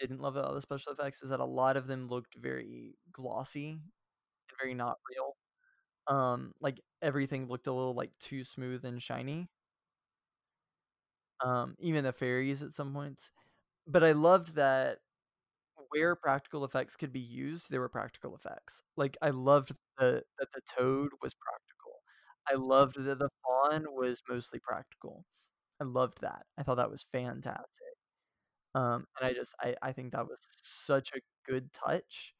didn't 0.00 0.20
love 0.20 0.34
about 0.34 0.54
the 0.54 0.60
special 0.60 0.92
effects 0.92 1.22
is 1.22 1.30
that 1.30 1.38
a 1.38 1.44
lot 1.44 1.76
of 1.76 1.86
them 1.86 2.08
looked 2.08 2.34
very 2.36 2.96
glossy 3.12 3.70
and 3.70 4.58
very 4.60 4.74
not 4.74 4.96
real. 5.08 5.36
Um, 6.08 6.52
like 6.60 6.80
everything 7.02 7.48
looked 7.48 7.66
a 7.66 7.72
little 7.72 7.94
like 7.94 8.12
too 8.18 8.44
smooth 8.44 8.84
and 8.84 9.02
shiny. 9.02 9.48
Um, 11.44 11.74
even 11.80 12.04
the 12.04 12.12
fairies 12.12 12.62
at 12.62 12.72
some 12.72 12.92
points. 12.92 13.30
But 13.86 14.04
I 14.04 14.12
loved 14.12 14.56
that 14.56 15.00
where 15.90 16.16
practical 16.16 16.64
effects 16.64 16.96
could 16.96 17.12
be 17.12 17.20
used, 17.20 17.70
there 17.70 17.80
were 17.80 17.88
practical 17.90 18.36
effects. 18.36 18.82
Like 18.96 19.16
I 19.22 19.30
loved 19.30 19.72
the 19.98 20.24
that 20.38 20.48
the 20.54 20.62
toad 20.78 21.10
was 21.22 21.34
practical. 21.34 22.02
I 22.50 22.54
loved 22.56 22.96
that 23.04 23.18
the 23.20 23.30
faun 23.44 23.86
was 23.94 24.22
mostly 24.28 24.60
practical. 24.60 25.24
I 25.80 25.84
loved 25.84 26.20
that. 26.22 26.46
I 26.58 26.62
thought 26.64 26.76
that 26.76 26.90
was 26.90 27.04
fantastic. 27.12 27.66
Um, 28.74 29.06
and 29.20 29.28
I 29.28 29.32
just 29.34 29.54
I, 29.60 29.74
I 29.82 29.92
think 29.92 30.12
that 30.12 30.26
was 30.28 30.38
such 30.62 31.10
a 31.14 31.20
good 31.50 31.72
touch. 31.72 32.34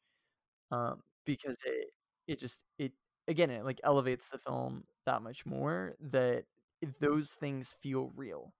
Um, 0.71 1.01
because 1.25 1.57
it 1.65 1.87
it 2.27 2.39
just 2.39 2.61
it 2.79 2.93
again 3.27 3.49
it 3.49 3.65
like 3.65 3.79
elevates 3.83 4.29
the 4.29 4.37
film 4.37 4.83
that 5.05 5.21
much 5.21 5.45
more 5.45 5.95
that 6.01 6.45
mm-hmm. 6.83 6.91
those 6.99 7.31
things 7.31 7.75
feel 7.81 8.11
real. 8.15 8.53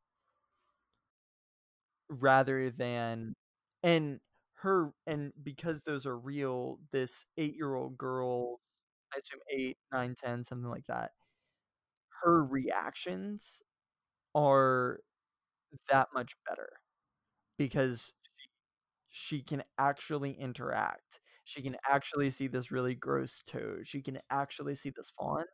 Rather 2.10 2.70
than 2.70 3.34
and 3.82 4.20
her 4.56 4.92
and 5.08 5.34
because 5.42 5.82
those 5.82 6.06
are 6.06 6.18
real 6.18 6.80
this 6.92 7.26
eight-year-old 7.38 7.98
girl 7.98 8.60
i 9.14 9.18
assume 9.18 9.40
eight 9.50 9.78
nine 9.92 10.16
ten 10.22 10.44
something 10.44 10.70
like 10.70 10.86
that 10.88 11.12
her 12.22 12.44
reactions 12.46 13.62
are 14.36 15.00
that 15.90 16.10
much 16.14 16.36
better 16.48 16.70
because 17.58 18.14
she 19.10 19.42
can 19.42 19.64
actually 19.78 20.32
interact 20.34 21.20
she 21.46 21.62
can 21.62 21.76
actually 21.90 22.30
see 22.30 22.48
this 22.48 22.72
really 22.72 22.96
gross 22.96 23.44
toad 23.46 23.86
she 23.88 24.02
can 24.02 24.20
actually 24.30 24.76
see 24.76 24.92
this 24.96 25.12
faun. 25.18 25.46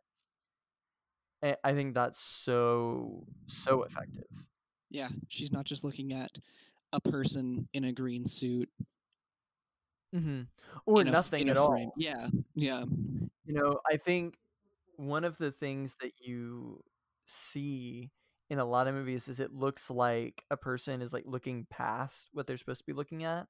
And 1.41 1.55
i 1.63 1.73
think 1.73 1.93
that's 1.93 2.19
so 2.19 3.25
so 3.47 3.83
effective. 3.83 4.25
Yeah, 4.91 5.09
she's 5.27 5.51
not 5.51 5.65
just 5.65 5.83
looking 5.83 6.13
at 6.13 6.31
a 6.91 6.99
person 6.99 7.67
in 7.73 7.83
a 7.85 7.91
green 7.93 8.25
suit. 8.25 8.69
Mm-hmm. 10.15 10.41
or 10.87 11.01
in 11.01 11.07
a 11.07 11.11
f- 11.11 11.13
nothing 11.13 11.47
a 11.49 11.51
at 11.51 11.57
all 11.57 11.69
frame. 11.69 11.91
Yeah, 11.95 12.27
yeah, 12.55 12.83
You 13.45 13.53
know, 13.53 13.79
I 13.89 13.97
think 13.97 14.35
one 14.95 15.23
of 15.23 15.37
the 15.37 15.51
things 15.51 15.95
that 16.01 16.13
you 16.19 16.83
see 17.27 18.09
in 18.49 18.57
a 18.57 18.65
lot 18.65 18.87
of 18.87 18.95
movies 18.95 19.27
is 19.27 19.39
it 19.39 19.53
looks 19.53 19.89
like 19.91 20.43
a 20.49 20.57
person 20.57 21.01
is 21.03 21.13
like 21.13 21.25
looking 21.27 21.67
past 21.69 22.29
what 22.33 22.47
they're 22.47 22.57
supposed 22.57 22.79
to 22.79 22.85
be 22.85 22.93
looking 22.93 23.23
at 23.23 23.45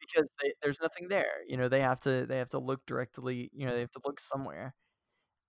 because 0.00 0.28
they, 0.42 0.52
there's 0.62 0.80
nothing 0.80 1.08
there. 1.08 1.42
You 1.48 1.56
know, 1.56 1.68
they 1.68 1.80
have 1.82 2.00
to 2.00 2.26
they 2.26 2.38
have 2.38 2.50
to 2.50 2.58
look 2.58 2.84
directly. 2.86 3.50
You 3.54 3.66
know, 3.66 3.74
they 3.74 3.80
have 3.80 3.90
to 3.92 4.00
look 4.04 4.20
somewhere, 4.20 4.74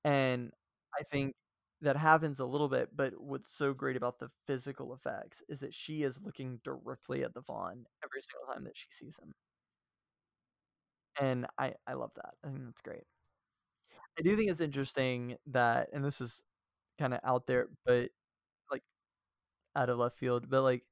and 0.06 0.52
I 1.00 1.04
think 1.04 1.36
that 1.82 1.98
happens 1.98 2.40
a 2.40 2.46
little 2.46 2.70
bit. 2.70 2.90
But 2.96 3.14
what's 3.22 3.52
so 3.52 3.74
great 3.74 3.98
about 3.98 4.20
the 4.20 4.30
physical 4.48 4.94
effects 4.96 5.44
is 5.50 5.60
that 5.62 5.74
she 5.76 6.04
is 6.04 6.20
looking 6.24 6.60
directly 6.64 7.24
at 7.24 7.34
the 7.34 7.42
faun 7.44 7.86
every 8.06 8.22
single 8.22 8.54
time 8.54 8.66
that 8.66 8.78
she 8.78 8.88
sees 8.92 9.18
him, 9.20 9.34
and 11.20 11.46
I 11.58 11.74
I 11.88 11.94
love 11.94 12.12
that. 12.16 12.34
I 12.44 12.48
think 12.50 12.64
that's 12.66 12.82
great. 12.82 13.04
I 14.18 14.22
do 14.24 14.36
think 14.36 14.50
it's 14.50 14.62
interesting 14.62 15.38
that, 15.48 15.90
and 15.94 16.04
this 16.04 16.22
is 16.22 16.44
kind 17.00 17.14
of 17.14 17.20
out 17.24 17.48
there, 17.48 17.70
but 17.86 18.10
like 18.72 18.84
out 19.76 19.90
of 19.90 20.00
left 20.00 20.18
field, 20.20 20.50
but 20.50 20.64
like, 20.64 20.84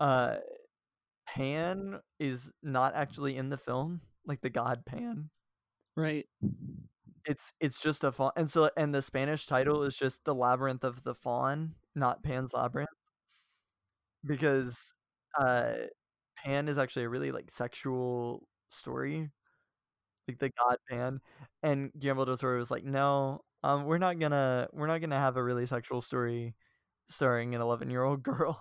uh, 0.00 0.36
Pan 1.26 2.00
is 2.18 2.52
not 2.62 2.94
actually 2.94 3.36
in 3.36 3.50
the 3.50 3.58
film, 3.58 4.00
like 4.26 4.40
the 4.40 4.50
god 4.50 4.84
Pan. 4.86 5.30
right. 5.96 6.26
It's 7.26 7.52
it's 7.60 7.80
just 7.80 8.04
a 8.04 8.12
faun, 8.12 8.30
and 8.36 8.50
so 8.50 8.70
and 8.76 8.94
the 8.94 9.02
Spanish 9.02 9.46
title 9.46 9.82
is 9.82 9.96
just 9.96 10.24
the 10.24 10.34
Labyrinth 10.34 10.84
of 10.84 11.02
the 11.02 11.14
Faun, 11.14 11.74
not 11.94 12.22
Pan's 12.22 12.52
Labyrinth, 12.54 12.88
because 14.24 14.92
uh, 15.38 15.72
Pan 16.36 16.68
is 16.68 16.78
actually 16.78 17.04
a 17.04 17.08
really 17.08 17.32
like 17.32 17.50
sexual 17.50 18.46
story, 18.68 19.30
like 20.28 20.38
the 20.38 20.50
god 20.50 20.78
Pan, 20.90 21.20
and 21.62 21.92
Guillermo 21.98 22.24
del 22.26 22.36
Toro 22.36 22.58
was 22.58 22.70
like, 22.70 22.84
no, 22.84 23.42
um, 23.64 23.84
we're 23.86 23.98
not 23.98 24.18
gonna 24.18 24.68
we're 24.72 24.86
not 24.88 25.00
gonna 25.00 25.18
have 25.18 25.36
a 25.36 25.44
really 25.44 25.66
sexual 25.66 26.00
story 26.00 26.54
starring 27.08 27.54
an 27.54 27.60
11 27.62 27.90
year 27.90 28.04
old 28.04 28.22
girl. 28.24 28.60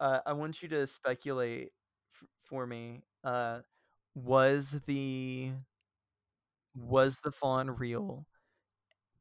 Uh, 0.00 0.20
I 0.26 0.32
want 0.34 0.62
you 0.62 0.68
to 0.70 0.86
speculate 0.88 1.70
for 2.48 2.66
me. 2.66 3.02
Uh, 3.24 3.60
was 4.14 4.80
the 4.86 5.52
was 6.74 7.20
the 7.20 7.32
faun 7.32 7.70
real? 7.70 8.26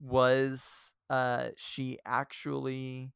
Was 0.02 0.94
uh 1.10 1.50
she 1.58 2.00
actually 2.06 3.12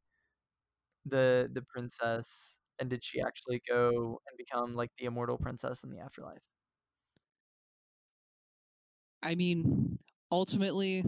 the 1.05 1.49
the 1.51 1.61
princess? 1.61 2.57
And 2.79 2.89
did 2.89 3.03
she 3.03 3.21
actually 3.21 3.61
go 3.69 4.19
and 4.27 4.37
become 4.37 4.75
like 4.75 4.89
the 4.97 5.05
immortal 5.05 5.37
princess 5.37 5.83
in 5.83 5.91
the 5.91 5.99
afterlife? 5.99 6.41
I 9.23 9.35
mean, 9.35 9.99
ultimately, 10.31 11.03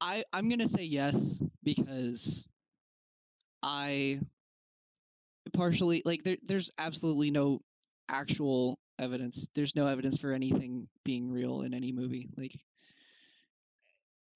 I 0.00 0.24
I'm 0.32 0.48
gonna 0.48 0.68
say 0.68 0.84
yes 0.84 1.42
because 1.62 2.48
I 3.64 4.20
partially 5.54 6.02
like 6.04 6.22
there. 6.22 6.36
There's 6.44 6.70
absolutely 6.78 7.30
no 7.30 7.62
actual 8.10 8.78
evidence. 8.98 9.48
There's 9.54 9.74
no 9.74 9.86
evidence 9.86 10.18
for 10.18 10.32
anything 10.32 10.86
being 11.02 11.30
real 11.30 11.62
in 11.62 11.72
any 11.72 11.90
movie. 11.90 12.28
Like 12.36 12.54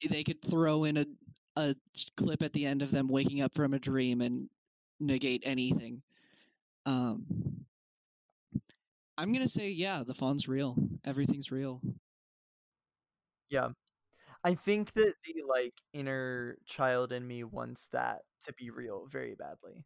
they 0.09 0.25
could 0.25 0.43
throw 0.43 0.85
in 0.85 0.97
a 0.97 1.07
a 1.57 1.75
clip 2.17 2.43
at 2.43 2.55
the 2.55 2.65
end 2.65 2.81
of 2.81 2.91
them 2.91 3.09
waking 3.09 3.43
up 3.43 3.55
from 3.55 3.75
a 3.75 3.79
dream 3.79 4.23
and 4.23 4.49
negate 4.99 5.43
anything. 5.45 6.01
Um, 6.87 7.27
I'm 9.19 9.33
gonna 9.33 9.49
say 9.49 9.71
yeah, 9.71 10.05
the 10.07 10.15
faun's 10.15 10.49
real. 10.49 10.75
Everything's 11.05 11.53
real. 11.53 11.83
Yeah. 13.51 13.71
I 14.49 14.55
think 14.55 14.95
that 14.95 15.13
the 15.27 15.43
like 15.47 15.75
inner 15.93 16.57
child 16.65 17.13
in 17.13 17.27
me 17.27 17.45
wants 17.45 17.89
that 17.93 18.23
to 18.47 18.55
be 18.55 18.71
real 18.71 19.07
very 19.13 19.35
badly. 19.35 19.85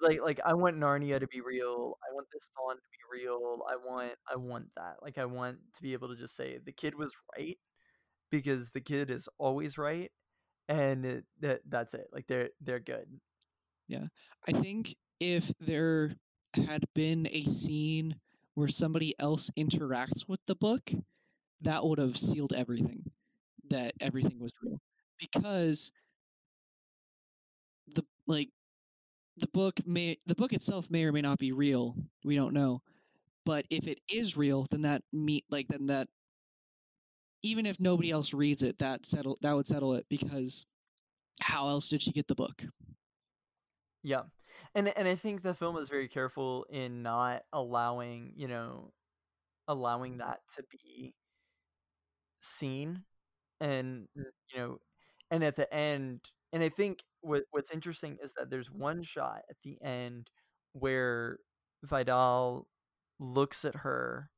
Like 0.00 0.20
like 0.22 0.38
I 0.46 0.54
want 0.54 0.78
Narnia 0.78 1.18
to 1.18 1.26
be 1.26 1.40
real. 1.40 1.98
I 2.08 2.14
want 2.14 2.28
this 2.32 2.46
faun 2.56 2.76
to 2.76 2.82
be 2.92 3.24
real. 3.24 3.58
I 3.68 3.74
want 3.74 4.12
I 4.32 4.36
want 4.36 4.66
that. 4.76 4.98
Like 5.02 5.18
I 5.18 5.24
want 5.24 5.58
to 5.74 5.82
be 5.82 5.94
able 5.94 6.06
to 6.10 6.14
just 6.14 6.36
say 6.36 6.60
the 6.64 6.70
kid 6.70 6.94
was 6.94 7.12
right 7.36 7.58
because 8.30 8.70
the 8.70 8.80
kid 8.80 9.10
is 9.10 9.28
always 9.38 9.76
right 9.78 10.12
and 10.68 11.04
it, 11.04 11.24
that 11.40 11.62
that's 11.68 11.94
it. 11.94 12.06
Like 12.12 12.28
they're 12.28 12.50
they're 12.60 12.78
good. 12.78 13.08
Yeah. 13.88 14.06
I 14.46 14.52
think 14.52 14.94
if 15.18 15.52
there 15.58 16.14
had 16.54 16.84
been 16.94 17.26
a 17.32 17.42
scene 17.46 18.14
where 18.54 18.68
somebody 18.68 19.16
else 19.18 19.50
interacts 19.58 20.28
with 20.28 20.40
the 20.46 20.54
book, 20.54 20.92
that 21.62 21.84
would 21.84 21.98
have 21.98 22.16
sealed 22.16 22.52
everything. 22.52 23.10
That 23.72 23.94
everything 24.00 24.38
was 24.38 24.52
real. 24.62 24.78
Because 25.18 25.92
the 27.94 28.04
like 28.26 28.50
the 29.38 29.48
book 29.48 29.80
may 29.86 30.18
the 30.26 30.34
book 30.34 30.52
itself 30.52 30.90
may 30.90 31.04
or 31.04 31.12
may 31.12 31.22
not 31.22 31.38
be 31.38 31.52
real. 31.52 31.96
We 32.22 32.36
don't 32.36 32.52
know. 32.52 32.82
But 33.46 33.64
if 33.70 33.88
it 33.88 33.98
is 34.12 34.36
real, 34.36 34.66
then 34.70 34.82
that 34.82 35.02
meet 35.12 35.46
like 35.50 35.68
then 35.68 35.86
that 35.86 36.08
even 37.42 37.64
if 37.64 37.80
nobody 37.80 38.10
else 38.10 38.34
reads 38.34 38.62
it, 38.62 38.78
that 38.78 39.06
settle 39.06 39.38
that 39.40 39.54
would 39.54 39.66
settle 39.66 39.94
it 39.94 40.06
because 40.10 40.66
how 41.40 41.68
else 41.68 41.88
did 41.88 42.02
she 42.02 42.12
get 42.12 42.28
the 42.28 42.34
book? 42.34 42.62
Yeah. 44.02 44.22
And 44.74 44.92
and 44.96 45.08
I 45.08 45.14
think 45.14 45.42
the 45.42 45.54
film 45.54 45.78
is 45.78 45.88
very 45.88 46.08
careful 46.08 46.66
in 46.70 47.02
not 47.02 47.42
allowing, 47.52 48.32
you 48.36 48.48
know, 48.48 48.92
allowing 49.66 50.18
that 50.18 50.40
to 50.56 50.64
be 50.70 51.14
seen 52.42 53.04
and 53.62 54.08
you 54.16 54.58
know 54.58 54.78
and 55.32 55.44
at 55.44 55.56
the 55.56 55.72
end 55.74 56.20
and 56.52 56.62
I 56.64 56.70
think 56.70 57.04
what 57.22 57.44
what's 57.52 57.72
interesting 57.72 58.18
is 58.22 58.34
that 58.38 58.50
there's 58.50 58.70
one 58.72 59.04
shot 59.04 59.42
at 59.50 59.56
the 59.64 59.78
end 59.82 60.30
where 60.74 61.38
Vidal 61.84 62.68
looks 63.20 63.64
at 63.66 63.76
her 63.76 64.30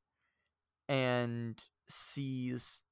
and 0.89 1.63
sees 1.89 2.83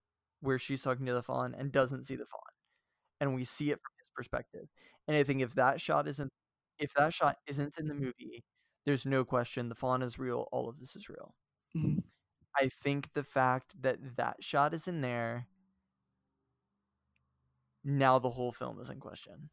where 0.41 0.59
she's 0.59 0.81
talking 0.83 1.05
to 1.05 1.13
the 1.13 1.23
faun 1.23 1.55
and 1.55 1.71
doesn't 1.71 2.05
see 2.05 2.15
the 2.15 2.25
faun 2.25 2.41
and 3.21 3.35
we 3.35 3.43
see 3.45 3.71
it 3.71 3.75
from 3.77 3.93
his 3.99 4.09
perspective. 4.15 4.67
And 5.07 5.17
I 5.17 5.23
think 5.23 5.41
if 5.41 5.55
that 5.55 5.81
shot 5.81 6.07
isn't 6.07 6.31
if 6.79 6.93
that 6.95 7.13
shot 7.13 7.37
isn't 7.47 7.77
in 7.79 7.87
the 7.87 7.95
movie, 7.95 8.43
there's 8.85 9.05
no 9.05 9.25
question 9.25 9.69
the 9.69 9.75
faun 9.75 10.01
is 10.03 10.19
real, 10.19 10.47
all 10.53 10.69
of 10.69 10.79
this 10.79 10.95
is 10.95 11.09
real. 11.09 11.35
Mhm. 11.77 12.03
I 12.59 12.69
think 12.69 13.13
the 13.13 13.23
fact 13.23 13.81
that 13.83 14.17
that 14.17 14.43
shot 14.43 14.73
is 14.73 14.87
in 14.87 15.01
there 15.01 15.47
now 17.83 18.19
the 18.19 18.29
whole 18.29 18.51
film 18.51 18.79
is 18.79 18.89
in 18.89 18.99
question. 18.99 19.49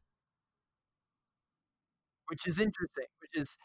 Which 2.28 2.46
is 2.46 2.58
interesting, 2.60 3.06
which 3.20 3.34
is 3.34 3.56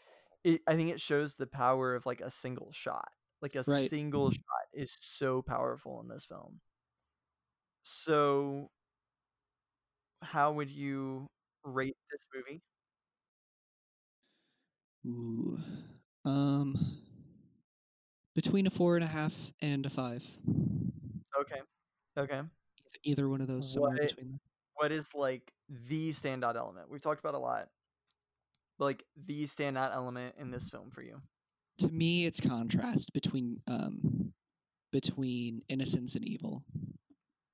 it, 0.44 0.62
I 0.68 0.76
think 0.76 0.90
it 0.92 1.00
shows 1.02 1.36
the 1.36 1.48
power 1.48 1.96
of 1.96 2.06
like 2.06 2.22
a 2.22 2.30
single 2.32 2.72
shot. 2.72 3.10
Like 3.42 3.56
a 3.56 3.64
Right. 3.68 3.90
single 3.90 4.32
shot 4.32 4.66
is 4.74 4.98
so 5.02 5.42
powerful 5.42 6.02
in 6.02 6.08
this 6.08 6.26
film. 6.26 6.62
So 7.84 8.72
how 10.22 10.52
would 10.54 10.70
you 10.70 11.30
rate 11.64 11.96
this 12.12 12.22
movie? 12.34 12.62
Ooh. 15.06 15.60
Um, 16.24 16.98
between 18.34 18.66
a 18.68 18.70
four 18.70 18.96
and 18.96 19.04
a 19.04 19.08
half 19.08 19.52
and 19.62 19.86
a 19.86 19.90
five. 19.90 20.24
Okay. 21.40 21.62
Okay. 22.18 22.42
Either 23.04 23.30
one 23.30 23.42
of 23.42 23.48
those 23.48 23.72
somewhere 23.72 23.92
What- 23.92 24.02
between 24.02 24.32
them. 24.32 24.40
What 24.76 24.92
is 24.92 25.14
like 25.16 25.52
the 25.70 26.10
standout 26.10 26.56
element? 26.56 26.90
We've 26.90 27.02
talked 27.02 27.20
about 27.20 27.36
a 27.36 27.40
lot. 27.40 27.70
But 28.78 28.86
like 28.86 29.06
the 29.16 29.44
standout 29.44 29.94
element 29.94 30.36
in 30.38 30.52
this 30.52 30.70
film 30.70 30.92
for 30.92 31.02
you. 31.02 31.22
To 31.80 31.90
me, 31.90 32.26
it's 32.26 32.40
contrast 32.40 33.14
between 33.14 33.62
um 33.68 34.34
between 34.92 35.62
innocence 35.70 36.16
and 36.16 36.26
evil. 36.26 36.64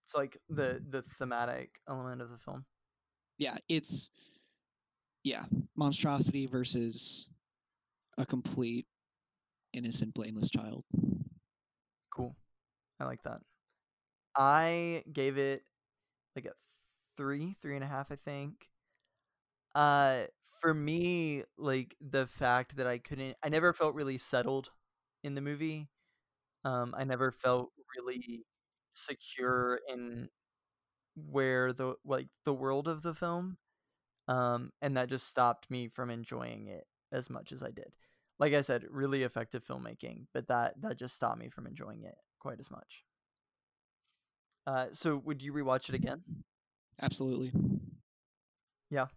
It's 0.03 0.15
like 0.15 0.37
the 0.49 0.81
the 0.87 1.01
thematic 1.01 1.79
element 1.87 2.21
of 2.21 2.29
the 2.29 2.37
film. 2.37 2.65
Yeah, 3.37 3.57
it's 3.69 4.11
yeah 5.23 5.45
monstrosity 5.75 6.47
versus 6.47 7.29
a 8.17 8.25
complete 8.25 8.85
innocent, 9.73 10.13
blameless 10.13 10.49
child. 10.49 10.83
Cool. 12.13 12.35
I 12.99 13.05
like 13.05 13.23
that. 13.23 13.39
I 14.35 15.03
gave 15.11 15.37
it 15.37 15.63
like 16.35 16.45
a 16.45 16.53
three, 17.17 17.55
three 17.61 17.75
and 17.75 17.83
a 17.83 17.87
half, 17.87 18.11
I 18.11 18.15
think. 18.15 18.69
Uh, 19.73 20.23
for 20.59 20.73
me, 20.73 21.43
like 21.57 21.95
the 22.01 22.27
fact 22.27 22.75
that 22.77 22.87
I 22.87 22.97
couldn't, 22.97 23.37
I 23.43 23.49
never 23.49 23.73
felt 23.73 23.95
really 23.95 24.17
settled 24.17 24.71
in 25.23 25.35
the 25.35 25.41
movie. 25.41 25.89
Um, 26.65 26.95
I 26.97 27.03
never 27.05 27.31
felt 27.31 27.71
really 27.97 28.45
secure 28.95 29.79
in 29.89 30.29
where 31.15 31.73
the 31.73 31.95
like 32.05 32.29
the 32.45 32.53
world 32.53 32.87
of 32.87 33.03
the 33.03 33.15
film. 33.15 33.57
Um, 34.27 34.71
and 34.81 34.97
that 34.97 35.09
just 35.09 35.27
stopped 35.27 35.69
me 35.71 35.87
from 35.89 36.09
enjoying 36.11 36.67
it 36.67 36.85
as 37.11 37.29
much 37.29 37.51
as 37.51 37.63
I 37.63 37.71
did. 37.71 37.93
Like 38.39 38.53
I 38.53 38.61
said, 38.61 38.85
really 38.89 39.23
effective 39.23 39.65
filmmaking, 39.65 40.27
but 40.33 40.47
that 40.49 40.81
that 40.81 40.97
just 40.99 41.15
stopped 41.15 41.39
me 41.39 41.49
from 41.49 41.67
enjoying 41.67 42.03
it 42.03 42.15
quite 42.39 42.59
as 42.59 42.71
much. 42.71 43.05
Uh, 44.67 44.87
so 44.91 45.17
would 45.17 45.41
you 45.41 45.53
rewatch 45.53 45.89
it 45.89 45.95
again? 45.95 46.23
Absolutely. 47.01 47.51
Yeah. 48.89 49.07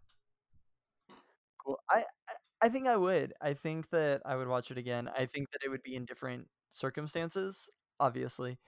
Cool. 1.64 1.78
I 1.91 2.05
I- 2.62 2.68
think 2.70 2.87
I 2.87 2.97
would. 2.97 3.35
I 3.43 3.55
think 3.55 3.91
that 3.91 4.22
I 4.24 4.37
would 4.37 4.49
watch 4.49 4.70
it 4.70 4.78
again. 4.78 5.09
I 5.09 5.26
think 5.26 5.51
that 5.53 5.62
it 5.64 5.68
would 5.68 5.82
be 5.82 5.97
in 5.97 6.07
different 6.07 6.49
circumstances, 6.70 7.68
obviously. 8.01 8.59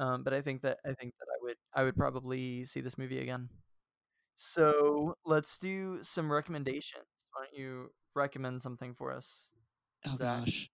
Um, 0.00 0.24
but 0.24 0.34
I 0.34 0.42
think 0.42 0.62
that 0.62 0.80
I 0.86 0.94
think 0.94 1.14
that 1.18 1.26
I 1.34 1.38
would 1.42 1.56
I 1.74 1.84
would 1.84 1.96
probably 1.96 2.64
see 2.64 2.80
this 2.80 2.98
movie 2.98 3.20
again. 3.20 3.50
So 4.36 5.16
let's 5.26 5.58
do 5.58 6.02
some 6.02 6.32
recommendations. 6.32 7.06
Why 7.32 7.46
don't 7.46 7.58
you 7.58 7.94
recommend 8.14 8.62
something 8.62 8.94
for 8.94 9.12
us? 9.12 9.52
Oh 10.06 10.16
Zach? 10.16 10.40
gosh. 10.40 10.70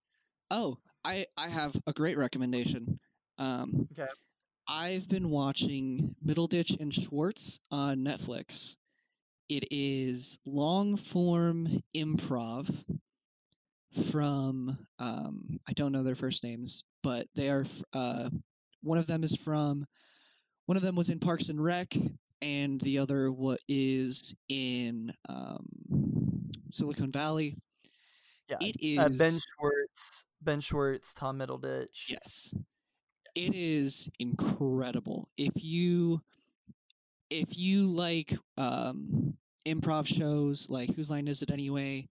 Oh, 0.50 0.78
I 1.04 1.26
I 1.36 1.48
have 1.48 1.76
a 1.86 1.92
great 1.92 2.18
recommendation. 2.18 3.00
Um, 3.38 3.88
Okay. 3.92 4.08
I've 4.74 5.06
been 5.06 5.28
watching 5.28 6.16
Middleditch 6.26 6.80
and 6.80 6.94
Schwartz 6.94 7.60
on 7.70 7.98
Netflix. 7.98 8.76
It 9.50 9.64
is 9.70 10.38
long 10.46 10.96
form 10.96 11.82
improv 11.94 12.74
from 14.10 14.78
um, 14.98 15.60
I 15.68 15.72
don't 15.74 15.92
know 15.92 16.02
their 16.02 16.14
first 16.14 16.42
names, 16.42 16.84
but 17.02 17.26
they 17.34 17.50
are 17.50 17.66
uh, 17.92 18.30
one 18.82 18.96
of 18.96 19.06
them 19.06 19.24
is 19.24 19.36
from 19.36 19.84
one 20.64 20.78
of 20.78 20.82
them 20.82 20.96
was 20.96 21.10
in 21.10 21.18
Parks 21.18 21.50
and 21.50 21.62
Rec, 21.62 21.94
and 22.40 22.80
the 22.80 22.98
other 22.98 23.30
what 23.30 23.60
is 23.68 24.34
in 24.48 25.12
um, 25.28 25.66
Silicon 26.70 27.12
Valley. 27.12 27.58
Yeah. 28.48 28.56
It 28.62 28.76
is 28.80 28.98
Uh, 28.98 29.10
ben 29.10 29.38
Schwartz, 29.38 30.24
Ben 30.40 30.60
Schwartz, 30.62 31.12
Tom 31.12 31.38
Middleditch. 31.38 32.08
Yes. 32.08 32.54
It 33.34 33.54
is 33.54 34.08
incredible. 34.18 35.28
If 35.36 35.52
you 35.56 36.22
if 37.30 37.56
you 37.56 37.88
like 37.88 38.36
um 38.58 39.34
improv 39.66 40.06
shows 40.06 40.68
like 40.68 40.94
Whose 40.94 41.10
Line 41.10 41.28
Is 41.28 41.42
It 41.42 41.50
Anyway? 41.50 42.08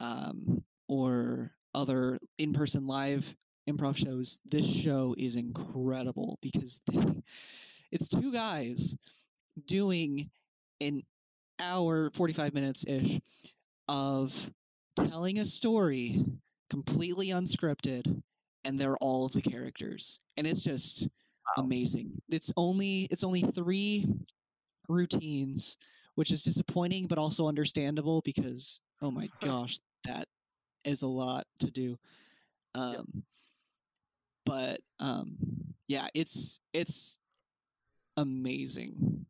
Um 0.00 0.64
or 0.88 1.52
other 1.74 2.18
in-person 2.38 2.86
live 2.86 3.34
improv 3.68 3.96
shows, 3.96 4.40
this 4.48 4.66
show 4.66 5.14
is 5.18 5.36
incredible 5.36 6.38
because 6.40 6.80
they, 6.86 7.22
it's 7.90 8.08
two 8.08 8.32
guys 8.32 8.96
doing 9.66 10.30
an 10.80 11.02
hour 11.60 12.10
45 12.14 12.54
minutes 12.54 12.84
ish 12.86 13.20
of 13.88 14.50
telling 14.96 15.38
a 15.38 15.44
story 15.44 16.24
completely 16.70 17.28
unscripted 17.28 18.22
and 18.66 18.78
they're 18.80 18.98
all 18.98 19.26
of 19.26 19.32
the 19.32 19.42
characters 19.42 20.20
and 20.36 20.46
it's 20.46 20.62
just 20.64 21.08
Wow. 21.56 21.64
amazing. 21.64 22.20
It's 22.28 22.52
only 22.56 23.08
it's 23.10 23.24
only 23.24 23.42
three 23.42 24.06
routines 24.88 25.76
which 26.16 26.32
is 26.32 26.42
disappointing 26.42 27.06
but 27.06 27.18
also 27.18 27.48
understandable 27.48 28.20
because 28.22 28.80
oh 29.02 29.10
my 29.12 29.28
gosh 29.40 29.78
that 30.04 30.26
is 30.84 31.02
a 31.02 31.06
lot 31.06 31.44
to 31.60 31.70
do. 31.70 31.98
Um 32.74 33.24
but 34.44 34.80
um 35.00 35.36
yeah 35.88 36.08
it's 36.14 36.60
it's 36.72 37.20
amazing. 38.16 39.26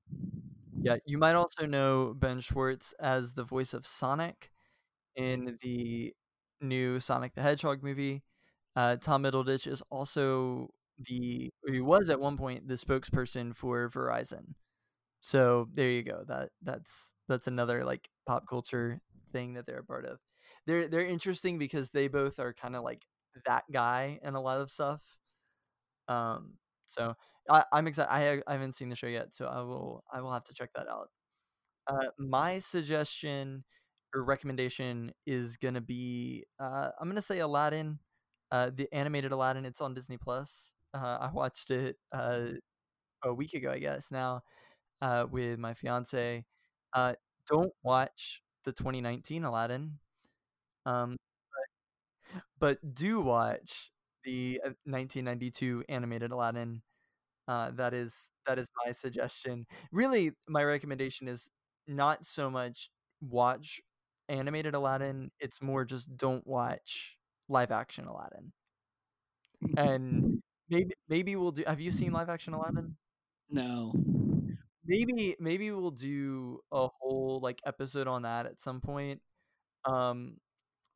Yeah, 0.80 0.96
you 1.04 1.18
might 1.18 1.34
also 1.34 1.66
know 1.66 2.14
Ben 2.16 2.40
Schwartz 2.40 2.94
as 3.00 3.34
the 3.34 3.44
voice 3.44 3.74
of 3.74 3.86
Sonic 3.86 4.50
in 5.16 5.58
the 5.62 6.14
new 6.60 7.00
Sonic 7.00 7.34
the 7.34 7.42
Hedgehog 7.42 7.82
movie. 7.82 8.22
Uh, 8.76 8.96
Tom 8.96 9.22
Middleditch 9.24 9.66
is 9.66 9.82
also 9.90 10.70
the 10.98 11.50
he 11.66 11.80
was 11.80 12.10
at 12.10 12.20
one 12.20 12.36
point 12.36 12.68
the 12.68 12.74
spokesperson 12.74 13.56
for 13.56 13.88
Verizon. 13.90 14.54
So 15.20 15.68
there 15.74 15.90
you 15.90 16.02
go. 16.02 16.24
That 16.28 16.50
that's 16.62 17.12
that's 17.28 17.46
another 17.46 17.84
like 17.84 18.08
pop 18.26 18.46
culture 18.48 19.00
thing 19.32 19.54
that 19.54 19.66
they're 19.66 19.80
a 19.80 19.84
part 19.84 20.06
of. 20.06 20.18
They're 20.66 20.88
they're 20.88 21.06
interesting 21.06 21.58
because 21.58 21.90
they 21.90 22.08
both 22.08 22.38
are 22.38 22.52
kind 22.54 22.76
of 22.76 22.82
like 22.84 23.02
that 23.46 23.64
guy 23.72 24.18
in 24.22 24.34
a 24.34 24.40
lot 24.40 24.60
of 24.60 24.70
stuff. 24.70 25.02
Um, 26.08 26.54
so 26.86 27.14
I, 27.50 27.64
I'm 27.72 27.86
excited. 27.86 28.12
I 28.12 28.42
I 28.46 28.52
haven't 28.52 28.74
seen 28.74 28.88
the 28.88 28.96
show 28.96 29.06
yet, 29.06 29.34
so 29.34 29.46
I 29.46 29.62
will 29.62 30.04
I 30.12 30.20
will 30.20 30.32
have 30.32 30.44
to 30.44 30.54
check 30.54 30.70
that 30.74 30.88
out. 30.88 31.08
Uh, 31.86 32.08
my 32.18 32.58
suggestion 32.58 33.64
or 34.14 34.24
recommendation 34.24 35.12
is 35.26 35.56
gonna 35.56 35.80
be 35.80 36.44
uh, 36.60 36.90
I'm 37.00 37.08
gonna 37.08 37.22
say 37.22 37.38
Aladdin, 37.40 37.98
uh, 38.50 38.70
the 38.74 38.88
animated 38.92 39.32
Aladdin. 39.32 39.64
It's 39.64 39.80
on 39.80 39.94
Disney 39.94 40.16
Plus. 40.18 40.74
Uh, 40.94 41.18
I 41.20 41.30
watched 41.32 41.70
it 41.70 41.96
uh, 42.12 42.48
a 43.24 43.34
week 43.34 43.54
ago, 43.54 43.70
I 43.70 43.78
guess 43.78 44.10
now, 44.10 44.42
uh, 45.02 45.26
with 45.30 45.58
my 45.58 45.74
fiance. 45.74 46.44
Uh, 46.92 47.14
don't 47.50 47.72
watch 47.82 48.42
the 48.64 48.72
2019 48.72 49.44
Aladdin, 49.44 49.98
um, 50.86 51.16
but, 52.60 52.78
but 52.82 52.94
do 52.94 53.20
watch 53.20 53.90
the 54.24 54.60
uh, 54.64 54.70
1992 54.84 55.84
animated 55.88 56.32
Aladdin. 56.32 56.82
Uh, 57.48 57.70
that 57.72 57.94
is 57.94 58.28
that 58.46 58.58
is 58.58 58.68
my 58.84 58.92
suggestion. 58.92 59.66
Really, 59.92 60.32
my 60.48 60.64
recommendation 60.64 61.28
is 61.28 61.50
not 61.86 62.24
so 62.26 62.50
much 62.50 62.90
watch 63.20 63.80
animated 64.28 64.74
Aladdin, 64.74 65.30
it's 65.40 65.62
more 65.62 65.84
just 65.84 66.16
don't 66.16 66.46
watch 66.46 67.16
live 67.48 67.70
action 67.70 68.06
Aladdin. 68.06 68.52
And 69.76 70.42
maybe 70.68 70.94
maybe 71.08 71.36
we'll 71.36 71.52
do 71.52 71.64
have 71.66 71.80
you 71.80 71.90
seen 71.90 72.12
live 72.12 72.28
action 72.28 72.52
Aladdin? 72.54 72.96
No. 73.50 73.92
Maybe 74.84 75.36
maybe 75.40 75.70
we'll 75.70 75.90
do 75.90 76.60
a 76.70 76.88
whole 77.00 77.40
like 77.42 77.60
episode 77.66 78.06
on 78.06 78.22
that 78.22 78.46
at 78.46 78.60
some 78.60 78.80
point. 78.80 79.20
Um 79.84 80.36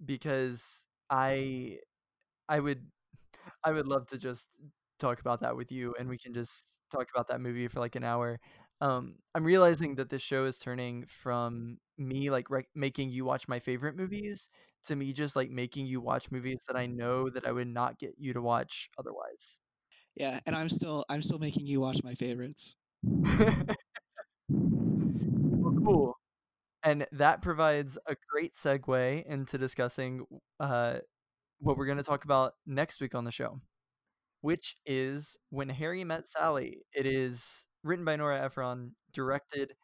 because 0.04 0.86
I 1.10 1.78
I 2.48 2.60
would 2.60 2.86
I 3.64 3.72
would 3.72 3.86
love 3.88 4.06
to 4.08 4.18
just 4.18 4.48
talk 4.98 5.20
about 5.20 5.40
that 5.40 5.56
with 5.56 5.72
you 5.72 5.94
and 5.98 6.08
we 6.08 6.18
can 6.18 6.34
just 6.34 6.78
talk 6.90 7.08
about 7.14 7.28
that 7.28 7.40
movie 7.40 7.68
for 7.68 7.80
like 7.80 7.96
an 7.96 8.04
hour. 8.04 8.40
Um 8.80 9.16
I'm 9.34 9.44
realizing 9.44 9.96
that 9.96 10.10
this 10.10 10.22
show 10.22 10.44
is 10.46 10.58
turning 10.58 11.06
from 11.06 11.78
me 11.98 12.30
like 12.30 12.50
rec- 12.50 12.68
making 12.74 13.10
you 13.10 13.24
watch 13.24 13.48
my 13.48 13.58
favorite 13.58 13.96
movies 13.96 14.50
to 14.86 14.96
me 14.96 15.12
just 15.12 15.36
like 15.36 15.50
making 15.50 15.86
you 15.86 16.00
watch 16.00 16.30
movies 16.30 16.58
that 16.68 16.76
I 16.76 16.86
know 16.86 17.28
that 17.30 17.46
I 17.46 17.52
would 17.52 17.68
not 17.68 17.98
get 17.98 18.14
you 18.18 18.32
to 18.32 18.42
watch 18.42 18.90
otherwise. 18.98 19.60
Yeah, 20.16 20.40
and 20.46 20.56
I'm 20.56 20.68
still 20.68 21.04
I'm 21.08 21.22
still 21.22 21.38
making 21.38 21.66
you 21.66 21.80
watch 21.80 22.02
my 22.02 22.14
favorites. 22.14 22.76
well, 23.02 23.66
cool. 24.48 26.16
And 26.82 27.06
that 27.12 27.42
provides 27.42 27.98
a 28.06 28.16
great 28.30 28.54
segue 28.54 29.26
into 29.26 29.58
discussing 29.58 30.24
uh, 30.58 30.98
what 31.60 31.76
we're 31.76 31.86
going 31.86 31.98
to 31.98 32.04
talk 32.04 32.24
about 32.24 32.54
next 32.66 33.00
week 33.00 33.14
on 33.14 33.24
the 33.24 33.30
show, 33.30 33.60
which 34.40 34.76
is 34.86 35.36
When 35.50 35.68
Harry 35.68 36.04
Met 36.04 36.26
Sally. 36.28 36.78
It 36.94 37.06
is 37.06 37.66
written 37.84 38.04
by 38.04 38.16
Nora 38.16 38.40
Ephron, 38.42 38.94
directed 39.12 39.74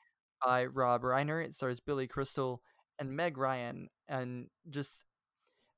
by 0.44 0.66
Rob 0.66 1.02
Reiner. 1.02 1.44
It 1.44 1.54
stars 1.54 1.80
Billy 1.80 2.06
Crystal 2.06 2.62
and 2.98 3.16
Meg 3.16 3.38
Ryan, 3.38 3.88
and 4.08 4.48
just 4.70 5.04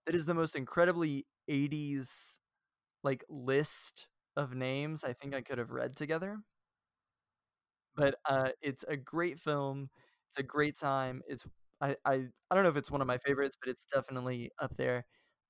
that 0.07 0.15
is 0.15 0.27
the 0.27 0.35
most 0.35 0.57
incredibly 0.57 1.27
80s 1.49 2.41
like 3.05 3.25
list 3.31 4.09
of 4.37 4.55
names 4.55 5.05
I 5.05 5.13
think 5.15 5.35
I 5.35 5.43
could 5.43 5.59
have 5.59 5.71
read 5.73 5.97
together. 5.97 6.39
But 7.97 8.17
uh, 8.29 8.51
it's 8.63 8.85
a 8.89 8.97
great 8.97 9.39
film. 9.39 9.91
It's 10.31 10.39
a 10.39 10.43
great 10.43 10.79
time. 10.79 11.23
It's 11.29 11.47
I, 11.81 11.97
I 12.05 12.27
I 12.51 12.55
don't 12.55 12.65
know 12.65 12.71
if 12.71 12.77
it's 12.77 12.91
one 12.91 13.01
of 13.01 13.07
my 13.07 13.19
favorites, 13.19 13.57
but 13.61 13.71
it's 13.71 13.87
definitely 13.93 14.51
up 14.61 14.77
there. 14.77 15.05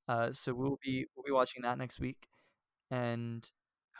Uh, 0.09 0.33
so 0.33 0.55
we'll 0.55 0.79
be 0.85 1.07
we'll 1.16 1.25
be 1.25 1.33
watching 1.33 1.62
that 1.62 1.79
next 1.79 2.01
week, 2.01 2.29
and 2.91 3.49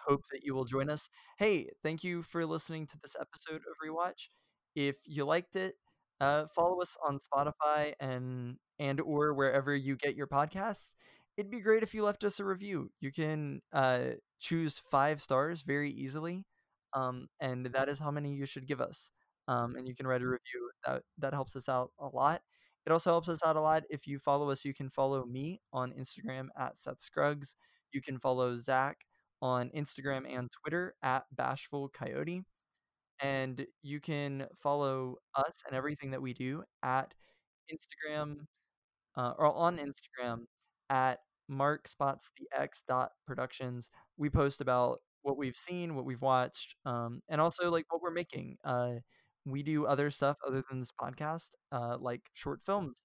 hope 0.09 0.23
that 0.33 0.43
you 0.45 0.55
will 0.55 0.65
join 0.67 0.91
us. 0.91 1.09
Hey, 1.39 1.71
thank 1.85 2.05
you 2.05 2.23
for 2.23 2.47
listening 2.47 2.87
to 2.89 2.99
this 3.03 3.17
episode 3.21 3.63
of 3.71 3.77
Rewatch. 3.87 4.29
If 4.77 4.97
you 5.07 5.25
liked 5.27 5.57
it, 5.57 5.77
uh, 6.21 6.47
follow 6.55 6.81
us 6.81 6.97
on 7.07 7.19
Spotify 7.19 7.95
and 8.01 8.57
and 8.79 9.01
or 9.01 9.35
wherever 9.35 9.75
you 9.75 9.97
get 9.97 10.15
your 10.15 10.27
podcasts. 10.27 10.95
It'd 11.37 11.51
be 11.51 11.61
great 11.61 11.83
if 11.83 11.95
you 11.95 12.03
left 12.03 12.25
us 12.25 12.41
a 12.41 12.45
review. 12.45 12.91
You 13.01 13.13
can 13.13 13.63
uh, 13.73 14.11
choose 14.41 14.81
five 14.91 15.23
stars 15.23 15.63
very 15.63 15.91
easily, 15.93 16.45
um, 16.95 17.29
and 17.41 17.67
that 17.67 17.89
is 17.89 17.99
how 17.99 18.11
many 18.11 18.35
you 18.35 18.47
should 18.47 18.67
give 18.67 18.81
us. 18.81 19.11
Um, 19.47 19.77
and 19.77 19.87
you 19.89 19.95
can 19.95 20.07
write 20.07 20.23
a 20.23 20.27
review. 20.27 20.71
That 20.87 21.03
that 21.19 21.33
helps 21.35 21.57
us 21.57 21.69
out 21.69 21.93
a 21.99 22.09
lot. 22.09 22.43
It 22.87 22.93
also 22.93 23.11
helps 23.11 23.29
us 23.29 23.41
out 23.45 23.57
a 23.57 23.61
lot 23.61 23.85
if 23.91 24.07
you 24.07 24.19
follow 24.19 24.51
us. 24.51 24.65
You 24.65 24.75
can 24.75 24.89
follow 24.91 25.25
me 25.27 25.61
on 25.73 25.93
Instagram 25.93 26.49
at 26.59 26.79
Seth 26.79 27.01
Scruggs. 27.01 27.55
You 27.93 28.01
can 28.01 28.19
follow 28.19 28.57
Zach 28.57 29.05
on 29.41 29.71
Instagram 29.71 30.25
and 30.29 30.51
Twitter 30.51 30.95
at 31.03 31.25
Bashful 31.33 31.89
Coyote. 31.91 32.43
And 33.21 33.67
you 33.83 34.01
can 34.01 34.47
follow 34.57 35.17
us 35.35 35.63
and 35.67 35.77
everything 35.77 36.11
that 36.13 36.23
we 36.23 36.35
do 36.35 36.63
at 36.83 37.15
Instagram 37.73 38.47
uh, 39.17 39.33
or 39.39 39.55
on 39.55 39.79
Instagram 39.79 40.45
at 40.91 41.19
Mark 41.49 41.89
spots 41.89 42.31
the 42.39 42.47
X 42.59 42.83
dot 42.87 43.13
productions. 43.27 43.91
We 44.17 44.31
post 44.31 44.61
about 44.61 45.01
what 45.23 45.37
we've 45.37 45.57
seen, 45.57 45.95
what 45.95 46.05
we've 46.05 46.23
watched, 46.23 46.77
um, 46.87 47.21
and 47.29 47.41
also 47.41 47.71
like 47.71 47.87
what 47.91 48.03
we're 48.03 48.11
making. 48.13 48.57
Uh, 48.65 48.95
we 49.45 49.63
do 49.63 49.87
other 49.87 50.11
stuff 50.11 50.37
other 50.47 50.63
than 50.69 50.81
this 50.81 50.93
podcast, 50.93 51.51
uh, 51.73 51.97
like 51.99 52.23
short 52.35 52.61
films 52.65 53.03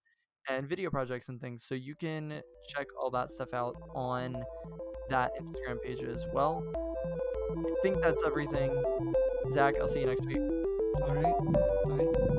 and 0.50 0.68
video 0.68 0.90
projects 0.90 1.30
and 1.30 1.40
things. 1.40 1.64
So 1.64 1.76
you 1.76 1.96
can 1.96 2.42
check 2.68 2.88
all 3.02 3.10
that 3.12 3.32
stuff 3.32 3.54
out 3.54 3.76
on 3.96 4.44
that 5.10 5.32
Instagram 5.42 5.82
page 5.84 6.04
as 6.04 6.26
well. 6.34 6.64
I 7.52 7.76
think 7.82 8.02
that's 8.02 8.24
everything. 8.24 8.72
Zach, 9.52 9.76
I'll 9.80 9.88
see 9.88 10.02
you 10.02 10.08
next 10.08 10.26
week. 10.26 10.38
All 10.38 11.16
right. 11.16 11.34
Bye. 11.88 12.33